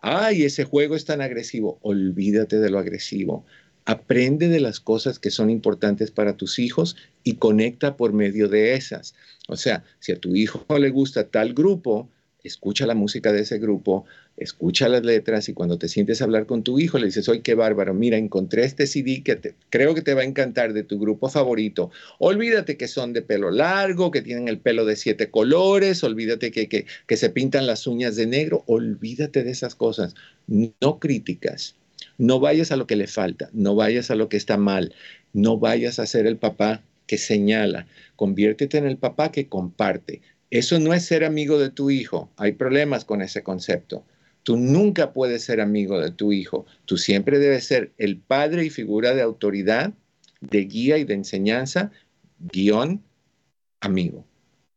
ay, 0.00 0.44
ese 0.44 0.64
juego 0.64 0.94
es 0.94 1.04
tan 1.04 1.20
agresivo, 1.20 1.78
olvídate 1.82 2.58
de 2.60 2.70
lo 2.70 2.78
agresivo. 2.78 3.44
Aprende 3.84 4.48
de 4.48 4.60
las 4.60 4.78
cosas 4.78 5.18
que 5.18 5.30
son 5.30 5.50
importantes 5.50 6.12
para 6.12 6.36
tus 6.36 6.60
hijos 6.60 6.96
y 7.24 7.34
conecta 7.34 7.96
por 7.96 8.12
medio 8.12 8.48
de 8.48 8.74
esas. 8.74 9.14
O 9.48 9.56
sea, 9.56 9.82
si 9.98 10.12
a 10.12 10.20
tu 10.20 10.36
hijo 10.36 10.64
le 10.78 10.90
gusta 10.90 11.28
tal 11.28 11.52
grupo, 11.52 12.08
escucha 12.44 12.86
la 12.86 12.94
música 12.94 13.32
de 13.32 13.42
ese 13.42 13.58
grupo, 13.58 14.04
escucha 14.36 14.88
las 14.88 15.04
letras 15.04 15.48
y 15.48 15.54
cuando 15.54 15.78
te 15.78 15.88
sientes 15.88 16.20
a 16.20 16.24
hablar 16.24 16.46
con 16.46 16.62
tu 16.62 16.78
hijo 16.78 16.98
le 16.98 17.06
dices, 17.06 17.28
oye, 17.28 17.42
qué 17.42 17.54
bárbaro, 17.54 17.94
mira, 17.94 18.16
encontré 18.16 18.64
este 18.64 18.86
CD 18.86 19.22
que 19.22 19.54
creo 19.70 19.94
que 19.94 20.02
te 20.02 20.14
va 20.14 20.22
a 20.22 20.24
encantar 20.24 20.72
de 20.72 20.82
tu 20.82 20.98
grupo 20.98 21.28
favorito. 21.28 21.90
Olvídate 22.18 22.76
que 22.76 22.88
son 22.88 23.12
de 23.12 23.22
pelo 23.22 23.50
largo, 23.50 24.10
que 24.10 24.22
tienen 24.22 24.48
el 24.48 24.58
pelo 24.58 24.84
de 24.84 24.96
siete 24.96 25.30
colores, 25.30 26.02
olvídate 26.02 26.50
que, 26.50 26.68
que, 26.68 26.86
que 27.06 27.16
se 27.16 27.30
pintan 27.30 27.66
las 27.66 27.86
uñas 27.86 28.16
de 28.16 28.26
negro, 28.26 28.64
olvídate 28.66 29.44
de 29.44 29.50
esas 29.50 29.74
cosas. 29.74 30.14
No 30.48 30.98
críticas, 30.98 31.76
no 32.18 32.40
vayas 32.40 32.72
a 32.72 32.76
lo 32.76 32.86
que 32.86 32.96
le 32.96 33.06
falta, 33.06 33.50
no 33.52 33.76
vayas 33.76 34.10
a 34.10 34.16
lo 34.16 34.28
que 34.28 34.36
está 34.36 34.56
mal, 34.56 34.94
no 35.32 35.58
vayas 35.58 35.98
a 35.98 36.06
ser 36.06 36.26
el 36.26 36.36
papá 36.36 36.82
que 37.06 37.18
señala, 37.18 37.86
conviértete 38.16 38.78
en 38.78 38.86
el 38.86 38.96
papá 38.96 39.30
que 39.32 39.48
comparte 39.48 40.22
eso 40.52 40.78
no 40.78 40.92
es 40.92 41.06
ser 41.06 41.24
amigo 41.24 41.58
de 41.58 41.70
tu 41.70 41.88
hijo. 41.88 42.30
Hay 42.36 42.52
problemas 42.52 43.06
con 43.06 43.22
ese 43.22 43.42
concepto. 43.42 44.04
Tú 44.42 44.58
nunca 44.58 45.14
puedes 45.14 45.42
ser 45.44 45.62
amigo 45.62 45.98
de 45.98 46.10
tu 46.10 46.30
hijo. 46.30 46.66
Tú 46.84 46.98
siempre 46.98 47.38
debes 47.38 47.64
ser 47.64 47.92
el 47.96 48.18
padre 48.18 48.66
y 48.66 48.68
figura 48.68 49.14
de 49.14 49.22
autoridad, 49.22 49.94
de 50.42 50.64
guía 50.66 50.98
y 50.98 51.04
de 51.04 51.14
enseñanza, 51.14 51.90
guion, 52.38 53.02
amigo. 53.80 54.26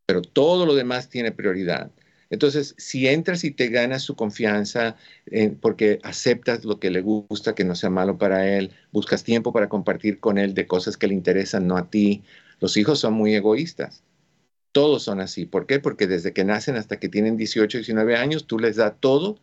Pero 0.06 0.22
todo 0.22 0.66
lo 0.66 0.76
demás 0.76 1.10
tiene 1.10 1.34
prioridad. 1.34 1.92
Entonces, 2.30 2.74
si 2.78 3.10
entras 3.10 3.44
y 3.44 3.52
te 3.52 3.68
ganas 3.68 4.02
su 4.02 4.16
confianza 4.16 4.96
eh, 5.26 5.54
porque 5.60 6.00
aceptas 6.04 6.64
lo 6.64 6.80
que 6.80 6.90
le 6.90 7.02
gusta, 7.02 7.54
que 7.54 7.66
no 7.66 7.76
sea 7.76 7.90
malo 7.90 8.18
para 8.18 8.48
él, 8.58 8.72
buscas 8.94 9.26
tiempo 9.26 9.52
para 9.52 9.68
compartir 9.68 10.22
con 10.22 10.38
él 10.38 10.54
de 10.54 10.68
cosas 10.68 10.96
que 10.96 11.08
le 11.08 11.16
interesan, 11.16 11.68
no 11.68 11.76
a 11.76 11.90
ti. 11.90 12.24
Los 12.62 12.78
hijos 12.78 13.00
son 13.00 13.14
muy 13.16 13.36
egoístas. 13.36 14.06
Todos 14.76 15.04
son 15.04 15.22
así. 15.22 15.46
¿Por 15.46 15.68
qué? 15.68 15.80
Porque 15.80 16.06
desde 16.06 16.34
que 16.34 16.44
nacen 16.44 16.76
hasta 16.76 17.00
que 17.00 17.08
tienen 17.08 17.38
18, 17.38 17.78
19 17.78 18.18
años, 18.18 18.46
tú 18.46 18.60
les 18.60 18.76
das 18.76 18.96
todo, 19.00 19.40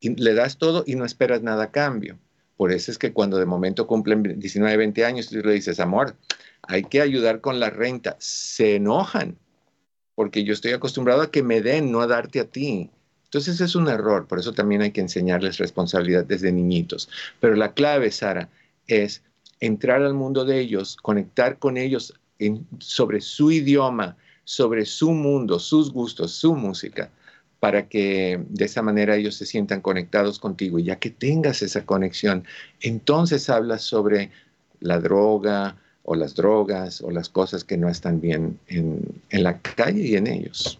y 0.00 0.20
le 0.20 0.34
das 0.34 0.58
todo 0.58 0.82
y 0.84 0.96
no 0.96 1.04
esperas 1.04 1.40
nada 1.40 1.62
a 1.62 1.70
cambio. 1.70 2.18
Por 2.56 2.72
eso 2.72 2.90
es 2.90 2.98
que 2.98 3.12
cuando 3.12 3.38
de 3.38 3.46
momento 3.46 3.86
cumplen 3.86 4.40
19, 4.40 4.76
20 4.76 5.04
años, 5.04 5.28
tú 5.28 5.36
le 5.36 5.52
dices, 5.52 5.78
amor, 5.78 6.16
hay 6.62 6.82
que 6.82 7.00
ayudar 7.00 7.40
con 7.40 7.60
la 7.60 7.70
renta. 7.70 8.16
Se 8.18 8.74
enojan, 8.74 9.36
porque 10.16 10.42
yo 10.42 10.52
estoy 10.52 10.72
acostumbrado 10.72 11.22
a 11.22 11.30
que 11.30 11.44
me 11.44 11.60
den, 11.60 11.92
no 11.92 12.00
a 12.00 12.08
darte 12.08 12.40
a 12.40 12.46
ti. 12.46 12.90
Entonces 13.26 13.60
es 13.60 13.76
un 13.76 13.86
error, 13.86 14.26
por 14.26 14.40
eso 14.40 14.52
también 14.52 14.82
hay 14.82 14.90
que 14.90 15.00
enseñarles 15.00 15.58
responsabilidad 15.58 16.24
desde 16.24 16.50
niñitos. 16.50 17.08
Pero 17.38 17.54
la 17.54 17.72
clave, 17.72 18.10
Sara, 18.10 18.48
es 18.88 19.22
entrar 19.60 20.02
al 20.02 20.14
mundo 20.14 20.44
de 20.44 20.58
ellos, 20.58 20.96
conectar 20.96 21.60
con 21.60 21.76
ellos 21.76 22.14
sobre 22.80 23.20
su 23.20 23.52
idioma, 23.52 24.16
sobre 24.44 24.84
su 24.86 25.12
mundo, 25.12 25.58
sus 25.58 25.92
gustos, 25.92 26.32
su 26.32 26.54
música, 26.54 27.10
para 27.60 27.88
que 27.88 28.44
de 28.48 28.64
esa 28.64 28.82
manera 28.82 29.16
ellos 29.16 29.36
se 29.36 29.46
sientan 29.46 29.80
conectados 29.80 30.38
contigo. 30.38 30.78
Y 30.78 30.84
ya 30.84 30.96
que 30.96 31.10
tengas 31.10 31.62
esa 31.62 31.86
conexión, 31.86 32.44
entonces 32.80 33.48
hablas 33.48 33.82
sobre 33.82 34.30
la 34.80 34.98
droga 34.98 35.76
o 36.02 36.16
las 36.16 36.34
drogas 36.34 37.00
o 37.02 37.10
las 37.10 37.28
cosas 37.28 37.62
que 37.62 37.76
no 37.76 37.88
están 37.88 38.20
bien 38.20 38.58
en, 38.66 39.00
en 39.30 39.42
la 39.44 39.60
calle 39.60 40.02
y 40.02 40.16
en 40.16 40.26
ellos. 40.26 40.78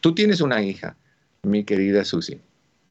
Tú 0.00 0.14
tienes 0.14 0.40
una 0.40 0.62
hija, 0.62 0.96
mi 1.42 1.64
querida 1.64 2.04
Susi. 2.04 2.40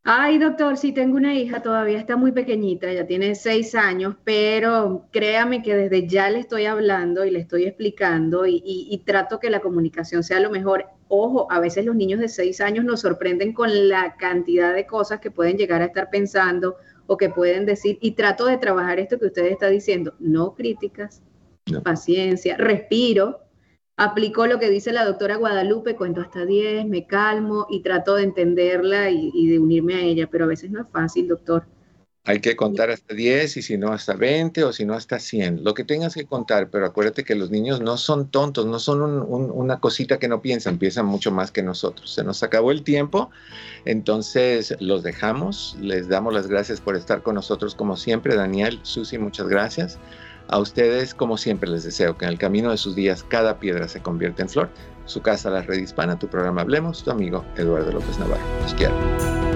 Ay, 0.10 0.38
doctor, 0.38 0.78
sí 0.78 0.94
tengo 0.94 1.18
una 1.18 1.34
hija, 1.36 1.62
todavía 1.62 2.00
está 2.00 2.16
muy 2.16 2.32
pequeñita, 2.32 2.90
ya 2.94 3.06
tiene 3.06 3.36
seis 3.36 3.76
años, 3.76 4.16
pero 4.24 5.06
créame 5.12 5.62
que 5.62 5.76
desde 5.76 6.08
ya 6.08 6.30
le 6.30 6.40
estoy 6.40 6.64
hablando 6.64 7.26
y 7.26 7.32
le 7.32 7.40
estoy 7.40 7.66
explicando 7.66 8.46
y, 8.46 9.04
trato 9.06 9.38
que 9.42 9.50
la 9.50 9.60
comunicación 9.60 10.24
sea 10.24 10.40
lo 10.40 10.50
mejor. 10.50 10.86
Ojo, 11.10 11.52
a 11.52 11.60
veces 11.60 11.84
los 11.84 11.94
niños 11.94 12.22
de 12.22 12.30
seis 12.30 12.62
años 12.62 12.86
nos 12.86 13.02
sorprenden 13.02 13.52
con 13.52 13.90
la 13.90 14.16
cantidad 14.16 14.74
de 14.74 14.86
cosas 14.86 15.20
que 15.20 15.30
pueden 15.30 15.58
llegar 15.58 15.82
a 15.82 15.88
estar 15.88 16.10
pensando 16.10 16.78
o 17.06 17.18
que 17.18 17.30
pueden 17.30 17.66
decir, 17.66 17.98
y 18.00 18.12
trato 18.12 18.46
de 18.46 18.58
trabajar 18.58 19.02
esto 19.02 19.20
que 19.20 19.26
usted 19.26 19.48
está 19.48 19.68
diciendo, 19.68 20.14
no 20.20 20.56
críticas, 20.56 21.22
paciencia, 21.84 22.56
respiro, 22.56 23.42
aplico 23.98 24.48
lo 24.48 24.60
que 24.60 24.70
dice 24.70 24.94
la 24.94 25.04
doctora 25.04 25.36
Guadalupe, 25.36 25.96
cuento 25.96 26.22
hasta 26.22 26.46
10, 26.46 26.86
me 26.86 27.06
calmo 27.06 27.68
y 27.70 27.82
trato 27.82 28.16
de 28.16 28.24
entenderla 28.24 29.10
y 29.10 29.48
de 29.48 29.60
unirme 29.60 29.96
a 29.96 30.02
ella, 30.02 30.30
pero 30.32 30.46
a 30.46 30.48
veces 30.48 30.72
no 30.72 30.82
es 30.82 30.88
fácil, 30.90 31.28
doctor. 31.28 31.66
Hay 32.28 32.42
que 32.42 32.58
contar 32.58 32.90
hasta 32.90 33.14
10 33.14 33.56
y 33.56 33.62
si 33.62 33.78
no 33.78 33.94
hasta 33.94 34.14
20 34.14 34.66
o 34.66 34.74
si 34.74 34.86
no 34.86 34.96
hasta 34.96 35.18
100. 35.18 35.64
Lo 35.64 35.74
que 35.74 35.86
tengas 35.86 36.14
que 36.14 36.26
contar, 36.26 36.70
pero 36.70 36.86
acuérdate 36.86 37.24
que 37.24 37.36
los 37.36 37.52
niños 37.52 37.80
no 37.80 37.96
son 37.96 38.30
tontos, 38.30 38.66
no 38.66 38.80
son 38.80 39.02
una 39.02 39.80
cosita 39.80 40.20
que 40.20 40.28
no 40.28 40.42
piensan, 40.42 40.78
piensan 40.78 41.06
mucho 41.06 41.32
más 41.32 41.52
que 41.52 41.64
nosotros. 41.64 42.14
Se 42.14 42.26
nos 42.26 42.44
acabó 42.44 42.72
el 42.72 42.84
tiempo, 42.84 43.30
entonces 43.86 44.76
los 44.82 45.04
dejamos. 45.04 45.78
Les 45.80 46.10
damos 46.10 46.34
las 46.34 46.48
gracias 46.48 46.82
por 46.82 46.98
estar 46.98 47.24
con 47.24 47.36
nosotros 47.36 47.76
como 47.76 47.96
siempre. 47.96 48.36
Daniel, 48.36 48.78
Susi, 48.84 49.18
muchas 49.18 49.48
gracias. 49.48 49.98
A 50.50 50.60
ustedes, 50.60 51.14
como 51.14 51.38
siempre, 51.38 51.70
les 51.70 51.84
deseo 51.84 52.18
que 52.18 52.26
en 52.26 52.32
el 52.32 52.38
camino 52.38 52.72
de 52.72 52.78
sus 52.78 52.96
días 52.96 53.24
cada 53.24 53.60
piedra 53.60 53.88
se 53.88 54.02
convierta 54.02 54.44
en 54.44 54.50
flor. 54.50 54.70
Su 55.06 55.22
casa, 55.22 55.50
la 55.50 55.62
red 55.62 55.78
hispana, 55.78 56.20
tu 56.20 56.28
programa 56.28 56.62
Hablemos, 56.62 57.04
tu 57.04 57.12
amigo 57.12 57.46
Eduardo 57.58 57.92
López 57.92 58.18
Navarro. 58.20 58.44
Los 58.64 58.74
quiero. 58.74 59.47